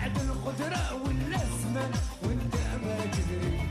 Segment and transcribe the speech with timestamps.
[0.00, 1.90] بعد القدرة واللزمة
[2.22, 3.69] وانت ما تدري.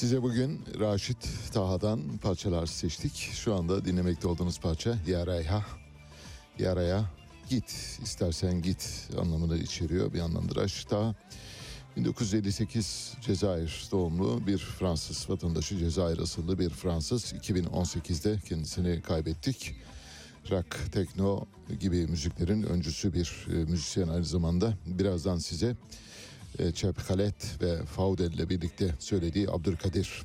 [0.00, 3.30] Size bugün Raşit Taha'dan parçalar seçtik.
[3.32, 5.66] Şu anda dinlemekte olduğunuz parça Yaraya.
[6.58, 7.04] Yaraya
[7.48, 11.14] git istersen git anlamını içeriyor bir anlamda Raşit Taha.
[11.96, 19.74] 1958 Cezayir doğumlu bir Fransız vatandaşı Cezayir asıllı bir Fransız 2018'de kendisini kaybettik.
[20.50, 21.46] Rock, tekno
[21.80, 24.74] gibi müziklerin öncüsü bir e, müzisyen aynı zamanda.
[24.86, 25.76] Birazdan size
[26.58, 30.22] e, Çep Halet ve Faudel ile birlikte söylediği Abdülkadir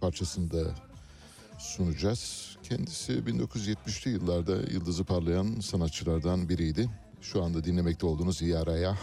[0.00, 0.74] parçasını da
[1.58, 2.56] sunacağız.
[2.62, 6.90] Kendisi 1970'li yıllarda yıldızı parlayan sanatçılardan biriydi.
[7.20, 8.98] Şu anda dinlemekte olduğunuz Yaraya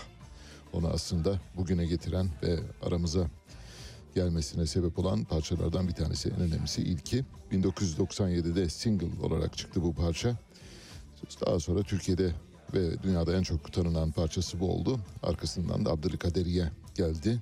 [0.73, 3.27] onu aslında bugüne getiren ve aramıza
[4.15, 6.29] gelmesine sebep olan parçalardan bir tanesi.
[6.29, 10.37] En önemlisi ilki 1997'de single olarak çıktı bu parça.
[11.45, 12.31] Daha sonra Türkiye'de
[12.73, 14.99] ve dünyada en çok tanınan parçası bu oldu.
[15.23, 17.41] Arkasından da Abdülkaderiye geldi.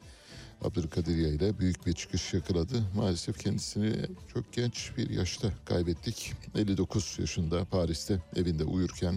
[0.62, 2.84] Abdülkaderiye ile büyük bir çıkış yakaladı.
[2.96, 3.96] Maalesef kendisini
[4.34, 6.34] çok genç bir yaşta kaybettik.
[6.56, 9.16] 59 yaşında Paris'te evinde uyurken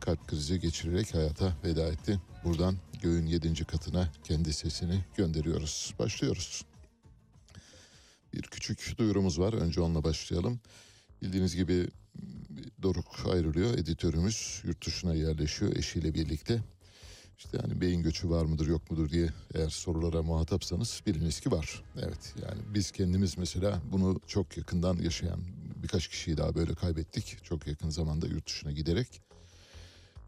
[0.00, 2.20] kalp krizi geçirerek hayata veda etti.
[2.44, 5.94] Buradan göğün yedinci katına kendi sesini gönderiyoruz.
[5.98, 6.64] Başlıyoruz.
[8.34, 9.52] Bir küçük duyurumuz var.
[9.52, 10.60] Önce onunla başlayalım.
[11.22, 11.88] Bildiğiniz gibi
[12.82, 13.78] Doruk ayrılıyor.
[13.78, 16.62] Editörümüz yurt dışına yerleşiyor eşiyle birlikte.
[17.38, 21.82] İşte yani beyin göçü var mıdır yok mudur diye eğer sorulara muhatapsanız biliniz ki var.
[21.96, 25.40] Evet yani biz kendimiz mesela bunu çok yakından yaşayan
[25.82, 27.44] birkaç kişiyi daha böyle kaybettik.
[27.44, 29.20] Çok yakın zamanda yurt dışına giderek.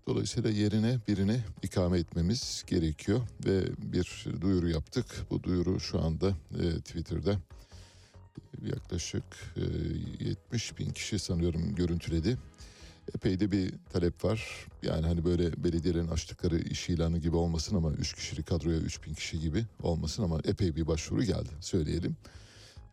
[0.06, 5.06] Dolayısıyla yerine birini ikame etmemiz gerekiyor ve bir duyuru yaptık.
[5.30, 7.38] Bu duyuru şu anda e, Twitter'da
[8.62, 9.24] yaklaşık
[9.56, 9.60] e,
[10.24, 12.38] 70 bin kişi sanıyorum görüntüledi.
[13.14, 14.66] Epey de bir talep var.
[14.82, 19.14] Yani hani böyle belediyelerin açtıkları iş ilanı gibi olmasın ama 3 kişilik kadroya 3 bin
[19.14, 22.16] kişi gibi olmasın ama epey bir başvuru geldi söyleyelim.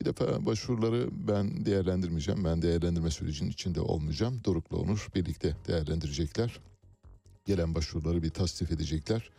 [0.02, 2.46] Bir defa başvuruları ben değerlendirmeyeceğim.
[2.46, 4.42] Ben değerlendirme sürecinin içinde olmayacağım.
[4.46, 6.60] Doruk'la Onur birlikte değerlendirecekler.
[7.46, 9.30] Gelen başvuruları bir tasnif edecekler.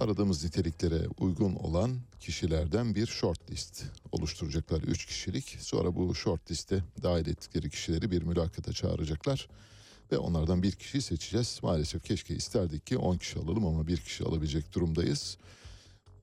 [0.00, 4.82] Aradığımız niteliklere uygun olan kişilerden bir short list oluşturacaklar.
[4.82, 5.56] Üç kişilik.
[5.60, 9.48] Sonra bu short liste dahil ettikleri kişileri bir mülakata çağıracaklar.
[10.12, 11.60] Ve onlardan bir kişiyi seçeceğiz.
[11.62, 15.36] Maalesef keşke isterdik ki 10 kişi alalım ama bir kişi alabilecek durumdayız.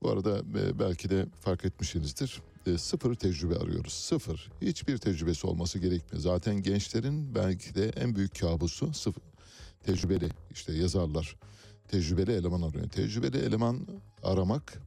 [0.02, 2.42] Bu arada e, belki de fark etmişsinizdir.
[2.66, 3.92] E, sıfır tecrübe arıyoruz.
[3.92, 4.50] Sıfır.
[4.62, 6.22] Hiçbir tecrübesi olması gerekmiyor.
[6.22, 9.22] Zaten gençlerin belki de en büyük kabusu sıfır.
[9.84, 11.36] Tecrübeli işte yazarlar
[11.88, 12.88] tecrübeli eleman arıyor.
[12.88, 13.86] Tecrübeli eleman
[14.22, 14.82] aramak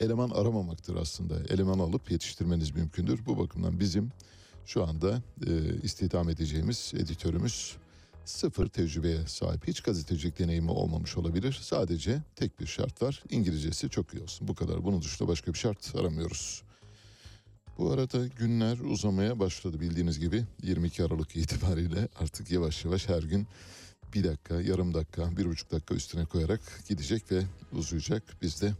[0.00, 1.34] eleman aramamaktır aslında.
[1.48, 3.26] Eleman alıp yetiştirmeniz mümkündür.
[3.26, 4.10] Bu bakımdan bizim
[4.66, 7.76] şu anda e, istihdam edeceğimiz editörümüz
[8.24, 9.68] sıfır tecrübeye sahip.
[9.68, 11.58] Hiç gazetecilik deneyimi olmamış olabilir.
[11.62, 13.22] Sadece tek bir şart var.
[13.30, 14.48] İngilizcesi çok iyi olsun.
[14.48, 14.84] Bu kadar.
[14.84, 16.62] Bunun dışında başka bir şart aramıyoruz.
[17.78, 23.46] Bu arada günler uzamaya başladı bildiğiniz gibi 22 Aralık itibariyle artık yavaş yavaş her gün
[24.14, 28.22] bir dakika, yarım dakika, bir buçuk dakika üstüne koyarak gidecek ve uzayacak.
[28.42, 28.72] Biz de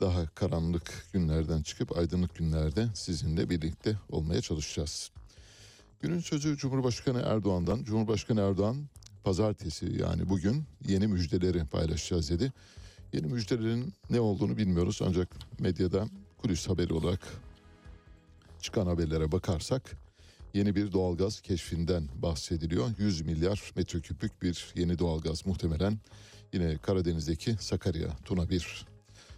[0.00, 5.10] daha karanlık günlerden çıkıp aydınlık günlerde sizinle birlikte olmaya çalışacağız.
[6.00, 7.84] Günün sözü Cumhurbaşkanı Erdoğan'dan.
[7.84, 8.88] Cumhurbaşkanı Erdoğan
[9.24, 12.52] pazartesi yani bugün yeni müjdeleri paylaşacağız dedi.
[13.12, 15.28] Yeni müjdelerin ne olduğunu bilmiyoruz ancak
[15.60, 16.08] medyada
[16.38, 17.20] kulis haberi olarak
[18.60, 19.96] çıkan haberlere bakarsak
[20.54, 22.90] yeni bir doğalgaz keşfinden bahsediliyor.
[22.98, 25.98] 100 milyar metreküplük bir yeni doğalgaz muhtemelen
[26.52, 28.86] yine Karadeniz'deki Sakarya Tuna bir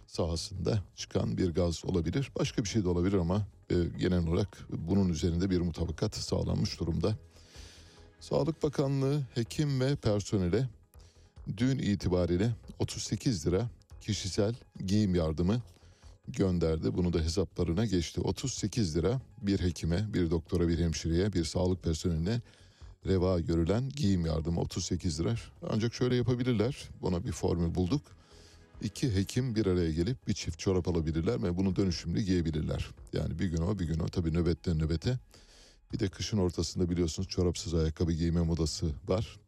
[0.07, 2.31] sahasında çıkan bir gaz olabilir.
[2.39, 7.15] Başka bir şey de olabilir ama e, genel olarak bunun üzerinde bir mutabakat sağlanmış durumda.
[8.19, 10.69] Sağlık Bakanlığı hekim ve personele
[11.57, 13.69] dün itibariyle 38 lira
[14.01, 14.55] kişisel
[14.85, 15.61] giyim yardımı
[16.27, 16.93] gönderdi.
[16.93, 18.21] Bunu da hesaplarına geçti.
[18.21, 22.41] 38 lira bir hekime, bir doktora, bir hemşireye, bir sağlık personeline
[23.07, 25.35] reva görülen giyim yardımı 38 lira.
[25.69, 26.89] Ancak şöyle yapabilirler.
[27.01, 28.01] Buna bir formül bulduk.
[28.81, 32.89] İki hekim bir araya gelip bir çift çorap alabilirler ve bunu dönüşümlü giyebilirler.
[33.13, 35.19] Yani bir gün o bir gün o tabii nöbetten nöbete.
[35.93, 39.39] Bir de kışın ortasında biliyorsunuz çorapsız ayakkabı giyme modası var.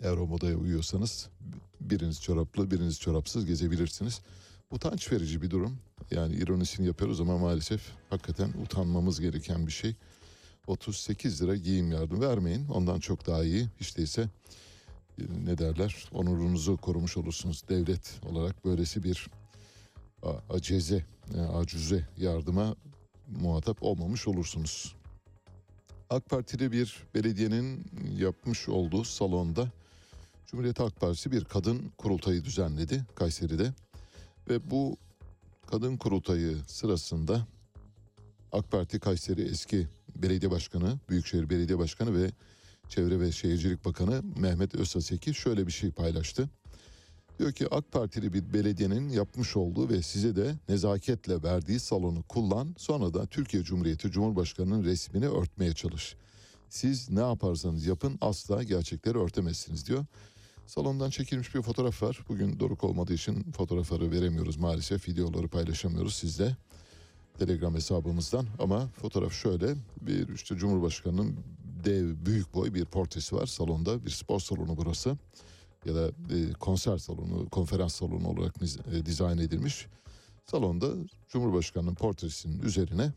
[0.00, 1.28] Eğer o modaya uyuyorsanız
[1.80, 4.20] biriniz çoraplı biriniz çorapsız gezebilirsiniz.
[4.74, 5.78] Utanç verici bir durum.
[6.10, 9.94] Yani ironisini yapıyoruz ama maalesef hakikaten utanmamız gereken bir şey.
[10.66, 12.68] 38 lira giyim yardım vermeyin.
[12.68, 13.68] Ondan çok daha iyi.
[13.80, 14.28] Hiç değilse
[15.44, 17.62] ne derler onurunuzu korumuş olursunuz.
[17.68, 19.30] Devlet olarak böylesi bir
[20.50, 21.04] aceze,
[21.54, 22.76] acüze yardıma
[23.40, 24.94] muhatap olmamış olursunuz.
[26.10, 27.84] AK Partili bir belediyenin
[28.16, 29.68] yapmış olduğu salonda
[30.46, 33.72] Cumhuriyet Halk Partisi bir kadın kurultayı düzenledi Kayseri'de.
[34.48, 34.96] Ve bu
[35.66, 37.46] kadın kurultayı sırasında
[38.52, 42.30] AK Parti Kayseri eski belediye başkanı, Büyükşehir Belediye Başkanı ve
[42.88, 46.48] Çevre ve Şehircilik Bakanı Mehmet Özsaseki şöyle bir şey paylaştı.
[47.38, 52.74] Diyor ki AK Partili bir belediyenin yapmış olduğu ve size de nezaketle verdiği salonu kullan.
[52.78, 56.16] Sonra da Türkiye Cumhuriyeti Cumhurbaşkanı'nın resmini örtmeye çalış.
[56.68, 60.04] Siz ne yaparsanız yapın asla gerçekleri örtemezsiniz diyor.
[60.66, 62.20] Salondan çekilmiş bir fotoğraf var.
[62.28, 65.08] Bugün doruk olmadığı için fotoğrafları veremiyoruz maalesef.
[65.08, 66.56] Videoları paylaşamıyoruz sizle.
[67.38, 71.36] Telegram hesabımızdan ama fotoğraf şöyle bir işte Cumhurbaşkanı'nın
[71.84, 75.16] dev büyük boy bir portresi var salonda bir spor salonu burası
[75.84, 78.54] ya da e, konser salonu konferans salonu olarak
[78.92, 79.86] e, dizayn edilmiş
[80.46, 80.86] salonda
[81.28, 83.12] Cumhurbaşkanı'nın portresinin üzerine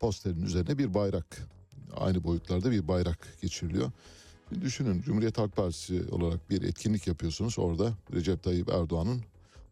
[0.00, 1.48] posterin üzerine bir bayrak
[1.96, 3.92] aynı boyutlarda bir bayrak geçiriliyor.
[4.50, 9.22] Bir düşünün Cumhuriyet Halk Partisi olarak bir etkinlik yapıyorsunuz orada Recep Tayyip Erdoğan'ın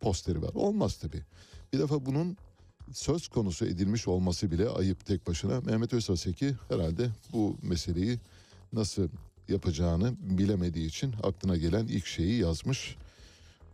[0.00, 0.50] posteri var.
[0.54, 1.22] Olmaz tabii.
[1.72, 2.36] Bir defa bunun
[2.92, 5.60] söz konusu edilmiş olması bile ayıp tek başına.
[5.60, 8.18] Mehmet Özaseki herhalde bu meseleyi
[8.72, 9.08] nasıl
[9.48, 12.96] yapacağını bilemediği için aklına gelen ilk şeyi yazmış.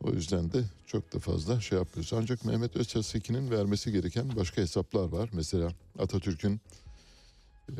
[0.00, 2.12] O yüzden de çok da fazla şey yapıyoruz.
[2.12, 5.30] Ancak Mehmet Özsaseki'nin vermesi gereken başka hesaplar var.
[5.32, 6.60] Mesela Atatürk'ün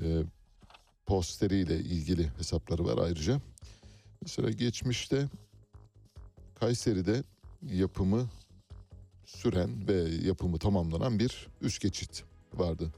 [0.03, 0.23] e,
[1.07, 3.41] posteriyle ilgili hesapları var ayrıca.
[4.23, 5.29] Mesela geçmişte
[6.61, 7.23] Kayseri'de
[7.63, 8.29] yapımı
[9.25, 12.93] süren ve yapımı tamamlanan bir üst geçit vardı.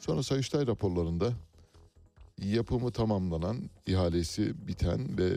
[0.00, 1.32] Sonra Sayıştay raporlarında
[2.42, 5.28] yapımı tamamlanan, ihalesi biten ve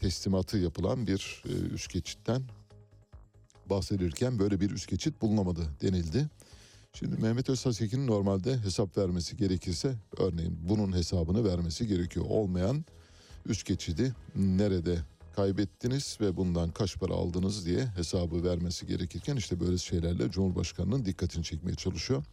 [0.00, 2.42] teslimatı yapılan bir e, üst geçitten
[3.70, 6.26] bahsedilirken böyle bir üst geçit bulunamadı denildi.
[6.98, 12.26] Şimdi Mehmet Özsasekin'in normalde hesap vermesi gerekirse örneğin bunun hesabını vermesi gerekiyor.
[12.28, 12.84] Olmayan
[13.46, 14.98] üst geçidi nerede
[15.34, 21.44] kaybettiniz ve bundan kaç para aldınız diye hesabı vermesi gerekirken işte böyle şeylerle Cumhurbaşkanı'nın dikkatini
[21.44, 22.24] çekmeye çalışıyor.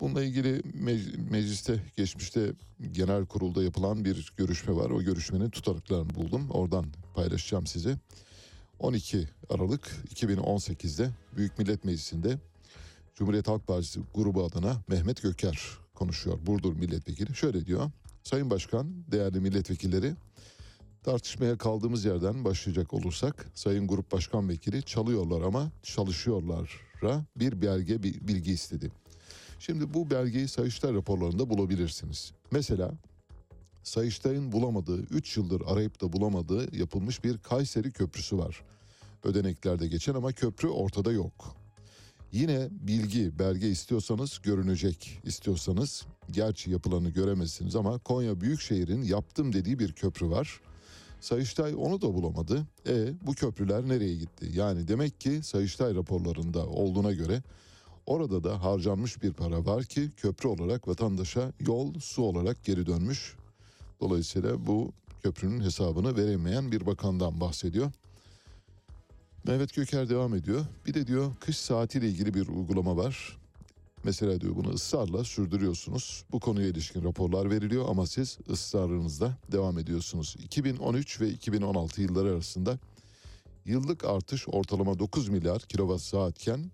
[0.00, 2.52] Bununla ilgili mec- mecliste geçmişte
[2.92, 4.90] genel kurulda yapılan bir görüşme var.
[4.90, 6.50] O görüşmenin tutanaklarını buldum.
[6.50, 7.98] Oradan paylaşacağım size.
[8.78, 12.38] 12 Aralık 2018'de Büyük Millet Meclisi'nde
[13.16, 15.58] Cumhuriyet Halk Partisi grubu adına Mehmet Göker
[15.94, 16.38] konuşuyor.
[16.46, 17.34] Burdur milletvekili.
[17.34, 17.90] Şöyle diyor.
[18.22, 20.14] Sayın Başkan, değerli milletvekilleri,
[21.02, 28.28] tartışmaya kaldığımız yerden başlayacak olursak Sayın Grup Başkan Vekili çalıyorlar ama çalışıyorlara bir belge bir
[28.28, 28.92] bilgi istedi.
[29.58, 32.32] Şimdi bu belgeyi Sayıştay raporlarında bulabilirsiniz.
[32.50, 32.92] Mesela
[33.82, 38.62] Sayıştay'ın bulamadığı, 3 yıldır arayıp da bulamadığı yapılmış bir Kayseri Köprüsü var.
[39.24, 41.56] Ödeneklerde geçen ama köprü ortada yok.
[42.36, 49.92] Yine bilgi, belge istiyorsanız görünecek istiyorsanız gerçi yapılanı göremezsiniz ama Konya Büyükşehir'in yaptım dediği bir
[49.92, 50.60] köprü var.
[51.20, 52.66] Sayıştay onu da bulamadı.
[52.88, 54.50] E bu köprüler nereye gitti?
[54.54, 57.42] Yani demek ki Sayıştay raporlarında olduğuna göre
[58.06, 63.36] orada da harcanmış bir para var ki köprü olarak vatandaşa yol, su olarak geri dönmüş.
[64.00, 67.92] Dolayısıyla bu köprünün hesabını veremeyen bir bakandan bahsediyor.
[69.46, 70.64] Mehmet Göker devam ediyor.
[70.86, 73.38] Bir de diyor kış saatiyle ilgili bir uygulama var.
[74.04, 76.24] Mesela diyor bunu ısrarla sürdürüyorsunuz.
[76.32, 80.36] Bu konuya ilişkin raporlar veriliyor ama siz ısrarınızda devam ediyorsunuz.
[80.42, 82.78] 2013 ve 2016 yılları arasında
[83.64, 86.70] yıllık artış ortalama 9 milyar kilowatt saatken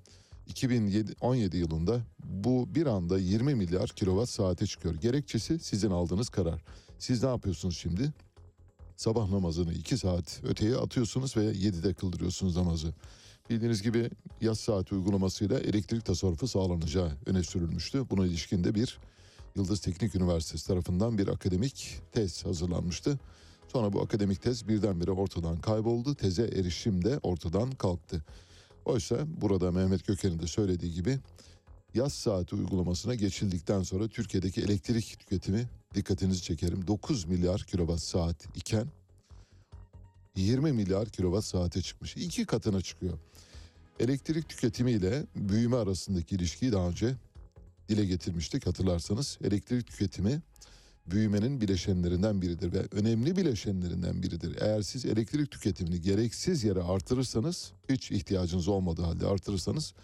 [0.47, 4.95] 2017 yılında bu bir anda 20 milyar kilowatt saate çıkıyor.
[4.95, 6.63] Gerekçesi sizin aldığınız karar.
[6.99, 8.13] Siz ne yapıyorsunuz şimdi?
[9.03, 12.95] Sabah namazını 2 saat öteye atıyorsunuz ve 7'de kıldırıyorsunuz namazı.
[13.51, 18.05] Bildiğiniz gibi yaz saati uygulamasıyla elektrik tasarrufu sağlanacağı öne sürülmüştü.
[18.11, 18.99] Buna ilişkin de bir
[19.57, 23.19] Yıldız Teknik Üniversitesi tarafından bir akademik tez hazırlanmıştı.
[23.69, 26.15] Sonra bu akademik tez birdenbire ortadan kayboldu.
[26.15, 28.25] Teze erişim de ortadan kalktı.
[28.85, 31.19] Oysa burada Mehmet Göker'in de söylediği gibi
[31.95, 38.87] yaz saati uygulamasına geçildikten sonra Türkiye'deki elektrik tüketimi dikkatinizi çekerim 9 milyar kilowatt saat iken
[40.37, 42.17] 20 milyar kilowatt saate çıkmış.
[42.17, 43.19] İki katına çıkıyor.
[44.01, 47.15] Elektrik tüketimiyle büyüme arasındaki ilişkiyi daha önce
[47.89, 49.39] dile getirmiştik hatırlarsanız.
[49.45, 50.43] Elektrik tüketimi
[51.07, 54.57] büyümenin bileşenlerinden biridir ve önemli bileşenlerinden biridir.
[54.61, 59.95] Eğer siz elektrik tüketimini gereksiz yere artırırsanız, hiç ihtiyacınız olmadığı halde artırırsanız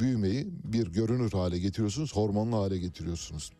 [0.00, 3.50] büyümeyi bir görünür hale getiriyorsunuz, hormonlu hale getiriyorsunuz.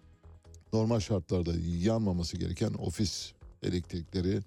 [0.72, 4.40] Normal şartlarda yanmaması gereken ofis elektrikleri,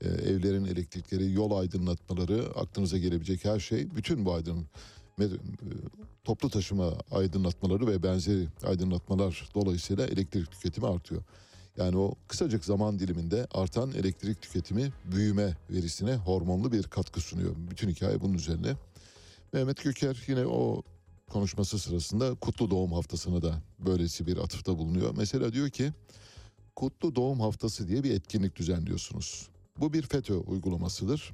[0.00, 4.66] e, evlerin elektrikleri, yol aydınlatmaları, aklınıza gelebilecek her şey, bütün bu aydın
[5.20, 5.26] e,
[6.24, 11.22] toplu taşıma aydınlatmaları ve benzeri aydınlatmalar dolayısıyla elektrik tüketimi artıyor.
[11.76, 17.54] Yani o kısacık zaman diliminde artan elektrik tüketimi büyüme verisine hormonlu bir katkı sunuyor.
[17.70, 18.72] Bütün hikaye bunun üzerine.
[19.52, 20.82] Mehmet Göker yine o
[21.28, 25.14] konuşması sırasında kutlu doğum haftasına da böylesi bir atıfta bulunuyor.
[25.16, 25.92] Mesela diyor ki
[26.76, 29.48] kutlu doğum haftası diye bir etkinlik düzenliyorsunuz.
[29.80, 31.32] Bu bir FETÖ uygulamasıdır.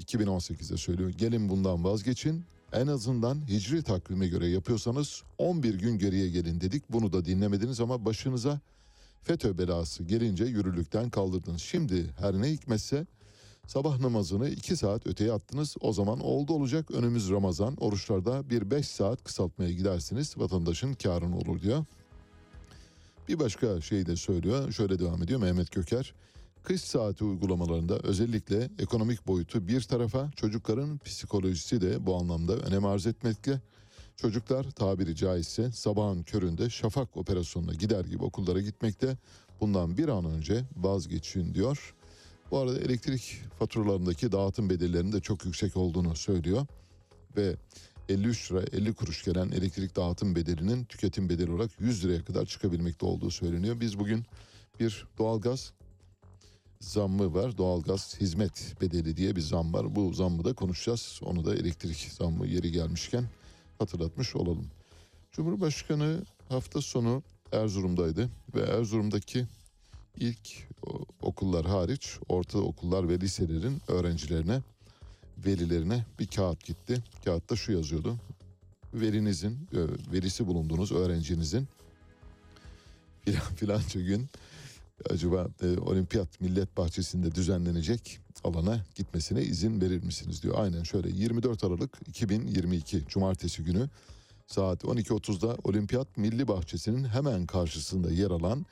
[0.00, 1.10] 2018'de söylüyor.
[1.10, 2.44] Gelin bundan vazgeçin.
[2.72, 6.92] En azından hicri takvime göre yapıyorsanız 11 gün geriye gelin dedik.
[6.92, 8.60] Bunu da dinlemediniz ama başınıza
[9.22, 11.62] FETÖ belası gelince yürürlükten kaldırdınız.
[11.62, 13.06] Şimdi her ne hikmetse
[13.66, 15.76] sabah namazını 2 saat öteye attınız.
[15.80, 17.76] O zaman oldu olacak önümüz Ramazan.
[17.76, 20.38] Oruçlarda bir 5 saat kısaltmaya gidersiniz.
[20.38, 21.84] Vatandaşın karını olur diyor.
[23.28, 24.72] Bir başka şey de söylüyor.
[24.72, 26.14] Şöyle devam ediyor Mehmet Köker.
[26.62, 33.06] Kış saati uygulamalarında özellikle ekonomik boyutu bir tarafa çocukların psikolojisi de bu anlamda önem arz
[33.06, 33.60] etmekte.
[34.16, 39.16] Çocuklar tabiri caizse sabahın köründe şafak operasyonuna gider gibi okullara gitmekte.
[39.60, 41.94] Bundan bir an önce vazgeçin diyor.
[42.52, 46.66] Bu arada elektrik faturalarındaki dağıtım bedellerinin de çok yüksek olduğunu söylüyor.
[47.36, 47.56] Ve
[48.08, 53.06] 53 lira 50 kuruş gelen elektrik dağıtım bedelinin tüketim bedeli olarak 100 liraya kadar çıkabilmekte
[53.06, 53.80] olduğu söyleniyor.
[53.80, 54.24] Biz bugün
[54.80, 55.72] bir doğalgaz
[56.80, 57.58] zammı var.
[57.58, 59.96] Doğalgaz hizmet bedeli diye bir zam var.
[59.96, 61.20] Bu zammı da konuşacağız.
[61.24, 63.24] Onu da elektrik zammı yeri gelmişken
[63.78, 64.66] hatırlatmış olalım.
[65.32, 69.46] Cumhurbaşkanı hafta sonu Erzurum'daydı ve Erzurum'daki
[70.16, 70.68] ilk
[71.22, 74.60] okullar hariç orta okullar ve liselerin öğrencilerine,
[75.46, 77.02] velilerine bir kağıt gitti.
[77.24, 78.16] Kağıtta şu yazıyordu.
[78.94, 81.68] Velinizin, e, verisi bulunduğunuz öğrencinizin
[83.24, 84.28] filan filanca gün
[85.10, 90.54] acaba e, olimpiyat millet bahçesinde düzenlenecek alana gitmesine izin verir misiniz diyor.
[90.58, 93.88] Aynen şöyle 24 Aralık 2022 Cumartesi günü
[94.46, 98.66] saat 12.30'da Olimpiyat Milli Bahçesi'nin hemen karşısında yer alan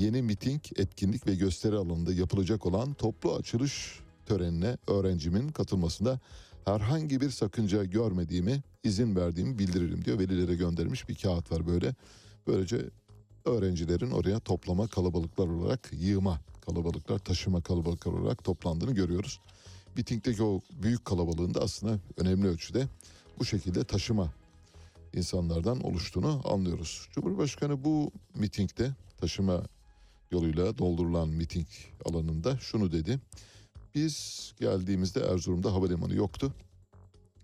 [0.00, 6.20] yeni miting, etkinlik ve gösteri alanında yapılacak olan toplu açılış törenine öğrencimin katılmasında
[6.64, 10.18] herhangi bir sakınca görmediğimi, izin verdiğimi bildiririm diyor.
[10.18, 11.94] Velilere göndermiş bir kağıt var böyle.
[12.46, 12.90] Böylece
[13.44, 19.40] öğrencilerin oraya toplama kalabalıklar olarak yığma kalabalıklar, taşıma kalabalıklar olarak toplandığını görüyoruz.
[19.96, 22.86] Mitingdeki o büyük kalabalığın da aslında önemli ölçüde
[23.38, 24.32] bu şekilde taşıma
[25.14, 27.08] insanlardan oluştuğunu anlıyoruz.
[27.12, 29.62] Cumhurbaşkanı bu mitingde taşıma
[30.30, 31.66] yoluyla doldurulan miting
[32.04, 33.20] alanında şunu dedi.
[33.94, 36.54] Biz geldiğimizde Erzurum'da havalimanı yoktu.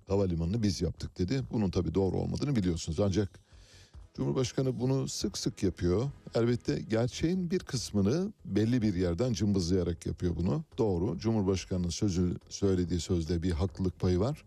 [0.08, 1.42] Havalimanını biz yaptık dedi.
[1.52, 3.00] Bunun tabii doğru olmadığını biliyorsunuz.
[3.00, 3.46] Ancak
[4.16, 6.10] Cumhurbaşkanı bunu sık sık yapıyor.
[6.34, 10.64] Elbette gerçeğin bir kısmını belli bir yerden cımbızlayarak yapıyor bunu.
[10.78, 11.18] Doğru.
[11.18, 14.44] Cumhurbaşkanının sözü söylediği sözde bir haklılık payı var.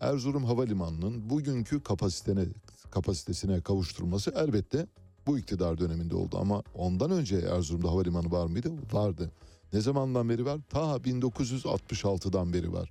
[0.00, 2.44] Erzurum Havalimanı'nın bugünkü kapasitene
[2.90, 4.86] kapasitesine kavuşturulması elbette
[5.28, 8.72] bu iktidar döneminde oldu ama ondan önce Erzurum'da havalimanı var mıydı?
[8.92, 9.30] Vardı.
[9.72, 10.60] Ne zamandan beri var?
[10.68, 12.90] Ta 1966'dan beri var.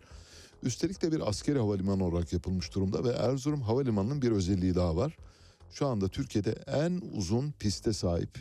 [0.63, 5.17] Üstelik de bir askeri havalimanı olarak yapılmış durumda ve Erzurum Havalimanı'nın bir özelliği daha var.
[5.71, 8.39] Şu anda Türkiye'de en uzun piste sahip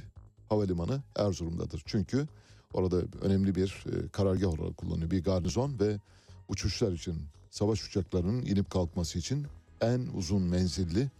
[0.48, 1.82] havalimanı Erzurum'dadır.
[1.86, 2.26] Çünkü
[2.72, 5.10] orada önemli bir e, karargah olarak kullanılıyor.
[5.10, 6.00] Bir garnizon ve
[6.48, 7.16] uçuşlar için,
[7.50, 9.46] savaş uçaklarının inip kalkması için
[9.80, 11.10] en uzun menzilli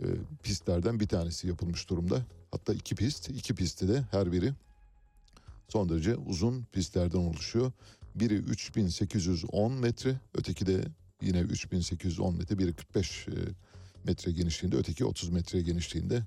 [0.00, 0.06] e,
[0.42, 2.22] pistlerden bir tanesi yapılmış durumda.
[2.50, 4.52] Hatta iki pist, iki pisti de her biri
[5.68, 7.72] son derece uzun pistlerden oluşuyor.
[8.14, 10.84] Biri 3810 metre, öteki de
[11.22, 13.32] yine 3810 metre, biri 45 e,
[14.04, 16.22] metre genişliğinde, öteki 30 metre genişliğinde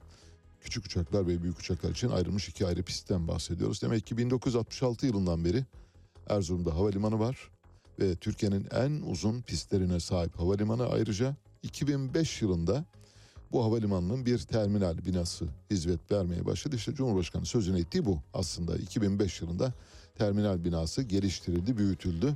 [0.62, 3.82] küçük uçaklar ve büyük uçaklar için ayrılmış iki ayrı pistten bahsediyoruz.
[3.82, 5.66] Demek ki 1966 yılından beri
[6.30, 7.52] Erzurum'da havalimanı var
[8.00, 12.86] ve Türkiye'nin en uzun pistlerine sahip havalimanı ayrıca 2005 yılında
[13.52, 16.76] bu havalimanının bir terminal binası hizmet vermeye başladı.
[16.76, 19.74] İşte Cumhurbaşkanı sözünü ettiği bu aslında 2005 yılında
[20.18, 22.34] terminal binası geliştirildi, büyütüldü.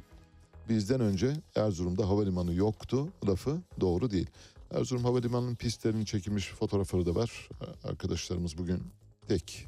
[0.70, 4.28] Bizden önce Erzurum'da havalimanı yoktu lafı doğru değil.
[4.72, 7.50] Erzurum Havalimanı'nın pistlerinin çekilmiş fotoğrafları da var.
[7.84, 8.84] Arkadaşlarımız bugün
[9.28, 9.68] tek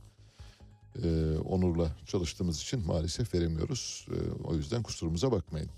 [1.03, 4.07] e, onurla çalıştığımız için maalesef veremiyoruz.
[4.11, 5.69] E, o yüzden kusurumuza bakmayın.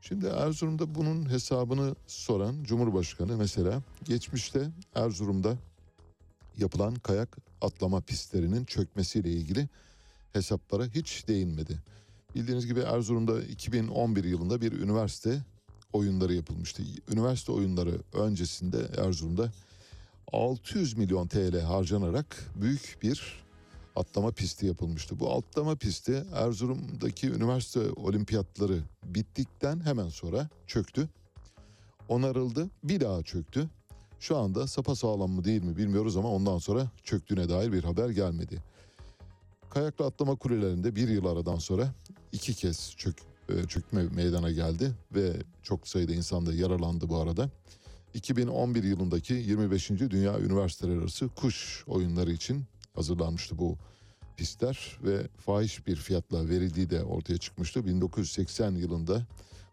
[0.00, 5.56] Şimdi Erzurum'da bunun hesabını soran Cumhurbaşkanı mesela geçmişte Erzurum'da
[6.58, 9.68] yapılan kayak atlama pistlerinin çökmesiyle ilgili
[10.32, 11.78] hesaplara hiç değinmedi.
[12.34, 15.44] Bildiğiniz gibi Erzurum'da 2011 yılında bir üniversite
[15.92, 16.82] oyunları yapılmıştı.
[17.12, 19.52] Üniversite oyunları öncesinde Erzurum'da
[20.32, 23.45] 600 milyon TL harcanarak büyük bir
[23.96, 25.20] atlama pisti yapılmıştı.
[25.20, 31.08] Bu atlama pisti Erzurum'daki üniversite olimpiyatları bittikten hemen sonra çöktü.
[32.08, 33.68] Onarıldı, bir daha çöktü.
[34.20, 38.08] Şu anda sapa sağlam mı değil mi bilmiyoruz ama ondan sonra çöktüğüne dair bir haber
[38.08, 38.62] gelmedi.
[39.70, 41.94] Kayaklı atlama kulelerinde bir yıl aradan sonra
[42.32, 43.14] iki kez çök,
[43.48, 45.32] e, çökme meydana geldi ve
[45.62, 47.50] çok sayıda insan da yaralandı bu arada.
[48.14, 49.90] 2011 yılındaki 25.
[49.90, 52.64] Dünya Üniversiteler Arası Kuş Oyunları için
[52.96, 53.76] hazırlanmıştı bu
[54.36, 57.86] pistler ve fahiş bir fiyatla verildiği de ortaya çıkmıştı.
[57.86, 59.22] 1980 yılında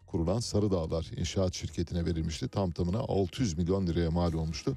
[0.06, 2.48] kurulan Sarı Dağlar İnşaat Şirketi'ne verilmişti.
[2.48, 4.76] Tam tamına 600 milyon liraya mal olmuştu.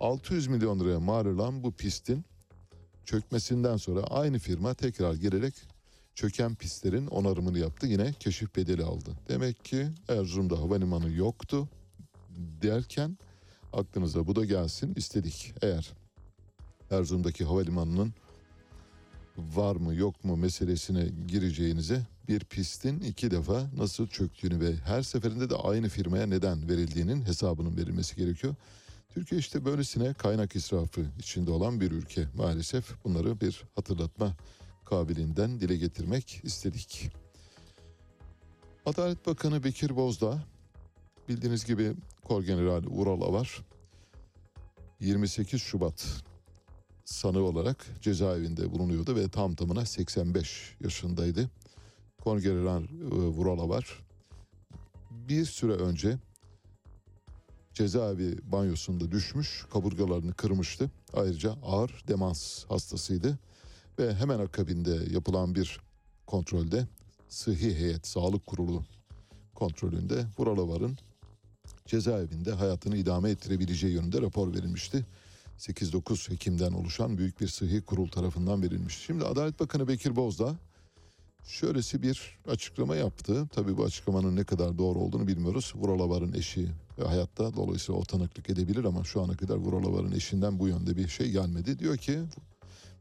[0.00, 2.24] 600 milyon liraya mal olan bu pistin
[3.04, 5.54] çökmesinden sonra aynı firma tekrar girerek
[6.14, 7.86] çöken pistlerin onarımını yaptı.
[7.86, 9.10] Yine keşif bedeli aldı.
[9.28, 11.68] Demek ki Erzurum'da havalimanı yoktu
[12.62, 13.18] derken
[13.72, 15.54] aklınıza bu da gelsin istedik.
[15.62, 15.92] Eğer
[16.90, 18.14] Erzurum'daki havalimanının
[19.36, 25.50] var mı yok mu meselesine gireceğinize bir pistin iki defa nasıl çöktüğünü ve her seferinde
[25.50, 28.54] de aynı firmaya neden verildiğinin hesabının verilmesi gerekiyor.
[29.08, 34.36] Türkiye işte böylesine kaynak israfı içinde olan bir ülke maalesef bunları bir hatırlatma
[34.84, 37.10] kabiliğinden dile getirmek istedik.
[38.86, 40.38] Adalet Bakanı Bekir Bozdağ
[41.28, 41.92] bildiğiniz gibi
[42.24, 43.62] Korgeneral Ural Avar
[45.00, 46.06] 28 Şubat
[47.10, 51.50] sanığı olarak cezaevinde bulunuyordu ve tam tamına 85 yaşındaydı.
[52.20, 54.00] Korgeneral e, Vural Avar
[55.10, 56.18] bir süre önce
[57.74, 60.90] cezaevi banyosunda düşmüş, kaburgalarını kırmıştı.
[61.12, 63.38] Ayrıca ağır demans hastasıydı
[63.98, 65.80] ve hemen akabinde yapılan bir
[66.26, 66.86] kontrolde
[67.28, 68.84] Sıhhi Heyet Sağlık Kurulu
[69.54, 70.98] kontrolünde Vuralavar'ın
[71.86, 75.06] cezaevinde hayatını idame ettirebileceği yönünde rapor verilmişti.
[75.60, 78.98] 8-9 Ekim'den oluşan büyük bir sıhhi kurul tarafından verilmiş.
[78.98, 80.56] Şimdi Adalet Bakanı Bekir Bozdağ
[81.44, 83.48] şöylesi bir açıklama yaptı.
[83.52, 85.72] Tabii bu açıklamanın ne kadar doğru olduğunu bilmiyoruz.
[85.76, 86.68] Vuralavar'ın eşi
[87.04, 91.30] hayatta dolayısıyla o tanıklık edebilir ama şu ana kadar Vuralavar'ın eşinden bu yönde bir şey
[91.30, 91.78] gelmedi.
[91.78, 92.18] Diyor ki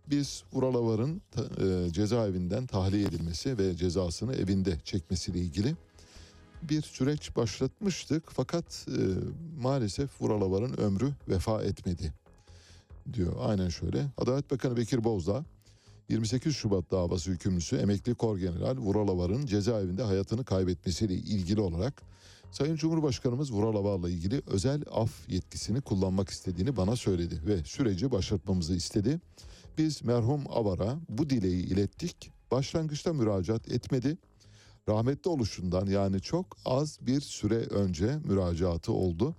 [0.09, 5.75] biz Vuralavar'ın e, cezaevinden tahliye edilmesi ve cezasını evinde çekmesiyle ilgili
[6.63, 9.01] bir süreç başlatmıştık fakat e,
[9.61, 12.13] maalesef Vuralavar'ın ömrü vefa etmedi
[13.13, 13.35] diyor.
[13.39, 14.05] Aynen şöyle.
[14.17, 15.45] Adalet Bakanı Bekir Bozdağ
[16.09, 22.01] 28 Şubat davası hükümlüsü emekli Korgeneral Vuralavar'ın cezaevinde hayatını kaybetmesiyle ilgili olarak
[22.51, 29.19] Sayın Cumhurbaşkanımız Vuralavar'la ilgili özel af yetkisini kullanmak istediğini bana söyledi ve süreci başlatmamızı istedi.
[29.77, 32.31] Biz merhum Avar'a bu dileği ilettik.
[32.51, 34.17] Başlangıçta müracaat etmedi.
[34.89, 39.35] Rahmetli oluşundan yani çok az bir süre önce müracaatı oldu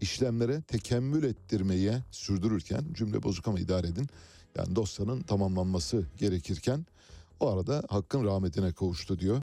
[0.00, 4.06] işlemlere tekemmül ettirmeye sürdürürken cümle bozuk ama idare edin.
[4.56, 6.86] Yani dosyanın tamamlanması gerekirken
[7.40, 9.42] o arada hakkın rahmetine kavuştu diyor.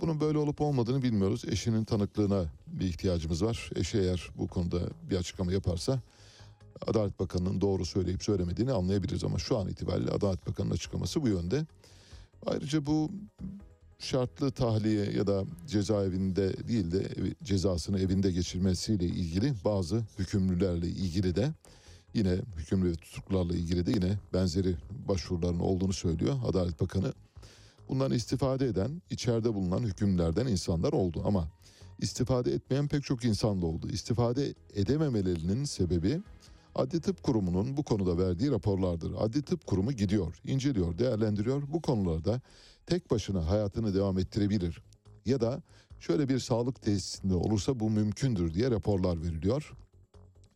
[0.00, 1.44] Bunun böyle olup olmadığını bilmiyoruz.
[1.44, 3.70] Eşinin tanıklığına bir ihtiyacımız var.
[3.76, 6.00] Eşi eğer bu konuda bir açıklama yaparsa
[6.86, 11.66] Adalet Bakanı'nın doğru söyleyip söylemediğini anlayabiliriz ama şu an itibariyle Adalet Bakanı'nın açıklaması bu yönde.
[12.46, 13.10] Ayrıca bu
[13.98, 17.08] şartlı tahliye ya da cezaevinde değil de
[17.44, 21.52] cezasını evinde geçirmesiyle ilgili bazı hükümlülerle ilgili de
[22.14, 24.76] yine hükümlü ve tutuklularla ilgili de yine benzeri
[25.08, 27.12] başvuruların olduğunu söylüyor Adalet Bakanı.
[27.88, 31.48] Bundan istifade eden, içeride bulunan hükümlerden insanlar oldu ama
[31.98, 33.88] istifade etmeyen pek çok insan da oldu.
[33.88, 36.20] İstifade edememelerinin sebebi
[36.74, 39.12] Adli Tıp Kurumu'nun bu konuda verdiği raporlardır.
[39.18, 41.62] Adli Tıp Kurumu gidiyor, inceliyor, değerlendiriyor.
[41.68, 42.40] Bu konularda
[42.88, 44.82] tek başına hayatını devam ettirebilir.
[45.26, 45.62] Ya da
[46.00, 49.72] şöyle bir sağlık tesisinde olursa bu mümkündür diye raporlar veriliyor.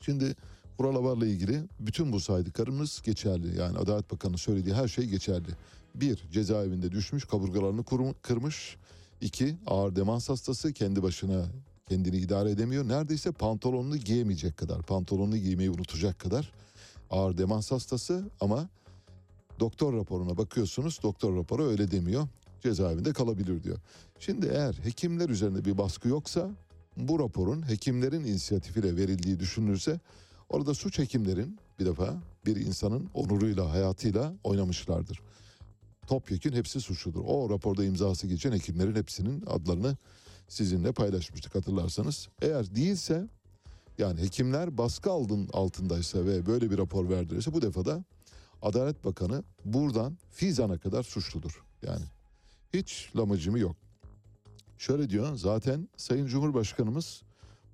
[0.00, 0.36] Şimdi
[0.78, 3.58] buralarla ilgili bütün bu saydıklarımız geçerli.
[3.58, 5.48] Yani Adalet Bakanı söylediği her şey geçerli.
[5.94, 8.76] Bir, cezaevinde düşmüş, kaburgalarını kurum, kırmış.
[9.20, 11.44] İki, ağır demans hastası kendi başına
[11.88, 12.88] kendini idare edemiyor.
[12.88, 16.52] Neredeyse pantolonunu giyemeyecek kadar, pantolonunu giymeyi unutacak kadar
[17.10, 18.68] ağır demans hastası ama
[19.62, 21.00] doktor raporuna bakıyorsunuz.
[21.02, 22.28] Doktor raporu öyle demiyor.
[22.62, 23.78] Cezaevinde kalabilir diyor.
[24.18, 26.50] Şimdi eğer hekimler üzerinde bir baskı yoksa
[26.96, 30.00] bu raporun hekimlerin inisiyatifiyle verildiği düşünülürse
[30.48, 35.20] orada suç hekimlerin bir defa bir insanın onuruyla hayatıyla oynamışlardır.
[36.06, 37.22] Topyekün hepsi suçludur.
[37.26, 39.96] O raporda imzası geçen hekimlerin hepsinin adlarını
[40.48, 42.28] sizinle paylaşmıştık hatırlarsanız.
[42.42, 43.28] Eğer değilse
[43.98, 48.04] yani hekimler baskı aldın altındaysa ve böyle bir rapor verdirirse bu defa da
[48.62, 51.64] Adalet Bakanı buradan Fizan'a kadar suçludur.
[51.82, 52.04] Yani
[52.74, 53.76] hiç lamacımı yok.
[54.78, 57.22] Şöyle diyor zaten Sayın Cumhurbaşkanımız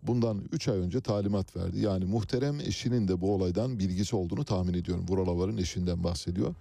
[0.03, 1.81] bundan 3 ay önce talimat verdi.
[1.81, 5.07] Yani muhterem eşinin de bu olaydan bilgisi olduğunu tahmin ediyorum.
[5.09, 6.55] Vuralavar'ın eşinden bahsediyor.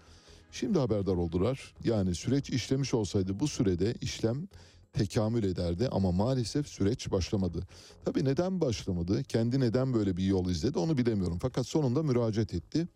[0.52, 1.74] Şimdi haberdar oldular.
[1.84, 4.48] Yani süreç işlemiş olsaydı bu sürede işlem
[4.94, 7.68] tekamül ederdi ama maalesef süreç başlamadı.
[8.06, 9.24] Tabii neden başlamadı?
[9.24, 11.38] Kendi neden böyle bir yol izledi onu bilemiyorum.
[11.42, 12.88] Fakat sonunda müracaat etti.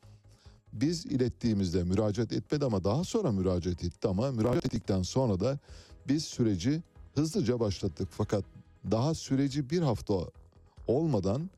[0.73, 5.59] Biz ilettiğimizde müracaat etmedi ama daha sonra müracaat etti ama müracaat ettikten sonra da
[6.07, 6.83] biz süreci
[7.15, 8.07] hızlıca başlattık.
[8.11, 8.43] Fakat
[8.91, 10.13] daha süreci bir hafta
[10.87, 11.49] olmadan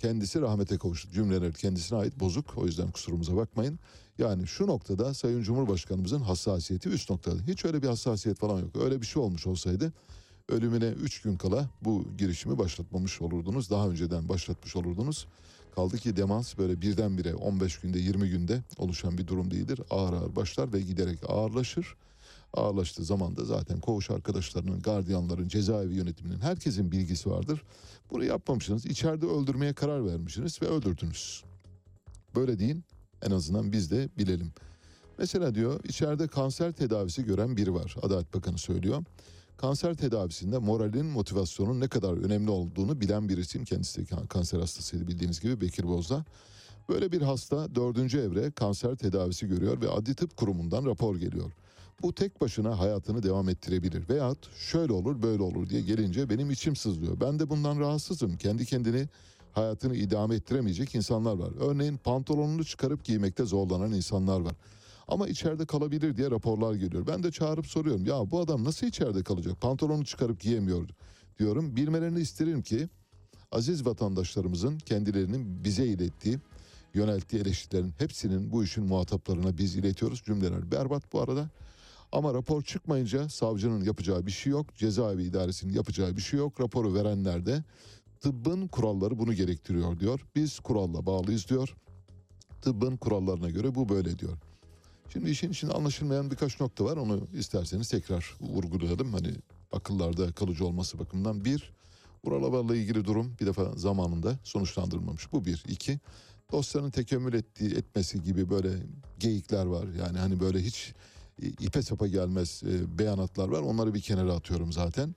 [0.00, 1.10] kendisi rahmete kavuştu.
[1.12, 2.58] Cümleler kendisine ait bozuk.
[2.58, 3.78] O yüzden kusurumuza bakmayın.
[4.18, 7.42] Yani şu noktada Sayın Cumhurbaşkanımızın hassasiyeti üst noktada.
[7.46, 8.76] Hiç öyle bir hassasiyet falan yok.
[8.76, 9.92] Öyle bir şey olmuş olsaydı
[10.48, 13.70] ölümüne 3 gün kala bu girişimi başlatmamış olurdunuz.
[13.70, 15.26] Daha önceden başlatmış olurdunuz.
[15.78, 19.80] Kaldı ki demans böyle birdenbire 15 günde 20 günde oluşan bir durum değildir.
[19.90, 21.94] Ağır ağır başlar ve giderek ağırlaşır.
[22.52, 27.62] Ağırlaştığı zaman da zaten koğuş arkadaşlarının, gardiyanların, cezaevi yönetiminin herkesin bilgisi vardır.
[28.10, 28.86] Bunu yapmamışsınız.
[28.86, 31.44] İçeride öldürmeye karar vermişsiniz ve öldürdünüz.
[32.34, 32.84] Böyle deyin
[33.22, 34.52] en azından biz de bilelim.
[35.18, 37.96] Mesela diyor içeride kanser tedavisi gören biri var.
[38.02, 39.04] Adalet Bakanı söylüyor.
[39.58, 43.64] Kanser tedavisinde moralin, motivasyonun ne kadar önemli olduğunu bilen bir isim.
[43.64, 46.24] Kendisi de kanser hastasıydı bildiğiniz gibi Bekir Bozdağ.
[46.88, 51.52] Böyle bir hasta dördüncü evre kanser tedavisi görüyor ve Adli Tıp Kurumu'ndan rapor geliyor.
[52.02, 54.08] Bu tek başına hayatını devam ettirebilir.
[54.08, 57.20] Veyahut şöyle olur böyle olur diye gelince benim içim sızlıyor.
[57.20, 58.36] Ben de bundan rahatsızım.
[58.36, 59.08] Kendi kendini
[59.52, 61.50] hayatını idame ettiremeyecek insanlar var.
[61.60, 64.54] Örneğin pantolonunu çıkarıp giymekte zorlanan insanlar var.
[65.08, 67.06] Ama içeride kalabilir diye raporlar geliyor.
[67.06, 68.06] Ben de çağırıp soruyorum.
[68.06, 69.60] Ya bu adam nasıl içeride kalacak?
[69.60, 70.88] Pantolonu çıkarıp giyemiyor
[71.38, 71.76] diyorum.
[71.76, 72.88] Bilmelerini isterim ki
[73.52, 76.38] aziz vatandaşlarımızın kendilerinin bize ilettiği,
[76.94, 80.22] yönelttiği eleştirilerin hepsinin bu işin muhataplarına biz iletiyoruz.
[80.22, 81.50] Cümleler berbat bu arada.
[82.12, 84.76] Ama rapor çıkmayınca savcının yapacağı bir şey yok.
[84.76, 86.60] Cezaevi idaresinin yapacağı bir şey yok.
[86.60, 87.64] Raporu verenler de
[88.20, 90.20] tıbbın kuralları bunu gerektiriyor diyor.
[90.36, 91.76] Biz kuralla bağlıyız diyor.
[92.62, 94.38] Tıbbın kurallarına göre bu böyle diyor.
[95.12, 96.96] Şimdi işin içinde anlaşılmayan birkaç nokta var.
[96.96, 99.12] Onu isterseniz tekrar vurgulayalım.
[99.12, 99.34] Hani
[99.72, 101.44] akıllarda kalıcı olması bakımından.
[101.44, 101.72] Bir,
[102.24, 105.32] buralarla ilgili durum bir defa zamanında sonuçlandırılmamış.
[105.32, 105.64] Bu bir.
[105.68, 106.00] iki
[106.52, 108.70] dosyanın tekemmül ettiği, etmesi gibi böyle
[109.18, 109.86] geyikler var.
[109.98, 110.94] Yani hani böyle hiç
[111.42, 113.60] ipe sapa gelmez e, beyanatlar var.
[113.60, 115.14] Onları bir kenara atıyorum zaten.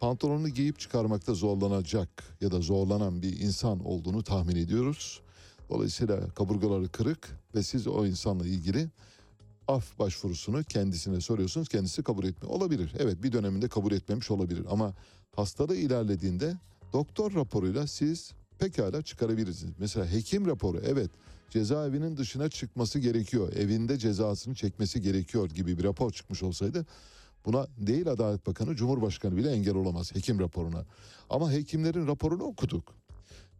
[0.00, 2.08] Pantolonunu giyip çıkarmakta zorlanacak
[2.40, 5.20] ya da zorlanan bir insan olduğunu tahmin ediyoruz.
[5.70, 8.88] Dolayısıyla kaburgaları kırık ve siz o insanla ilgili
[9.68, 11.68] af başvurusunu kendisine soruyorsunuz.
[11.68, 12.56] Kendisi kabul etmiyor.
[12.56, 12.94] Olabilir.
[12.98, 14.64] Evet bir döneminde kabul etmemiş olabilir.
[14.70, 14.94] Ama
[15.36, 16.54] hastalığı ilerlediğinde
[16.92, 19.74] doktor raporuyla siz pekala çıkarabilirsiniz.
[19.78, 21.10] Mesela hekim raporu evet
[21.50, 23.52] cezaevinin dışına çıkması gerekiyor.
[23.52, 26.86] Evinde cezasını çekmesi gerekiyor gibi bir rapor çıkmış olsaydı
[27.46, 30.84] buna değil Adalet Bakanı Cumhurbaşkanı bile engel olamaz hekim raporuna.
[31.30, 32.94] Ama hekimlerin raporunu okuduk.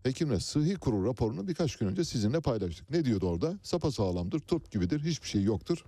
[0.05, 2.91] Hekimler Sıhhi Kurul raporunu birkaç gün önce sizinle paylaştık.
[2.91, 3.59] Ne diyordu orada?
[3.63, 5.85] Sapasağlamdır, turp gibidir, hiçbir şey yoktur.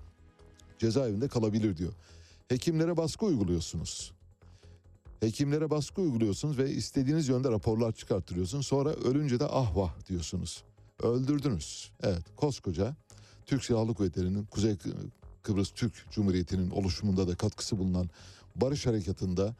[0.79, 1.92] Cezaevinde kalabilir diyor.
[2.48, 4.12] Hekimlere baskı uyguluyorsunuz.
[5.20, 8.66] Hekimlere baskı uyguluyorsunuz ve istediğiniz yönde raporlar çıkarttırıyorsunuz.
[8.66, 10.64] Sonra ölünce de ah vah diyorsunuz.
[11.02, 11.92] Öldürdünüz.
[12.02, 12.96] Evet koskoca
[13.46, 14.76] Türk Silahlı Kuvvetleri'nin Kuzey
[15.42, 18.11] Kıbrıs Türk Cumhuriyeti'nin oluşumunda da katkısı bulunan
[18.55, 19.55] Barış Harekatı'nda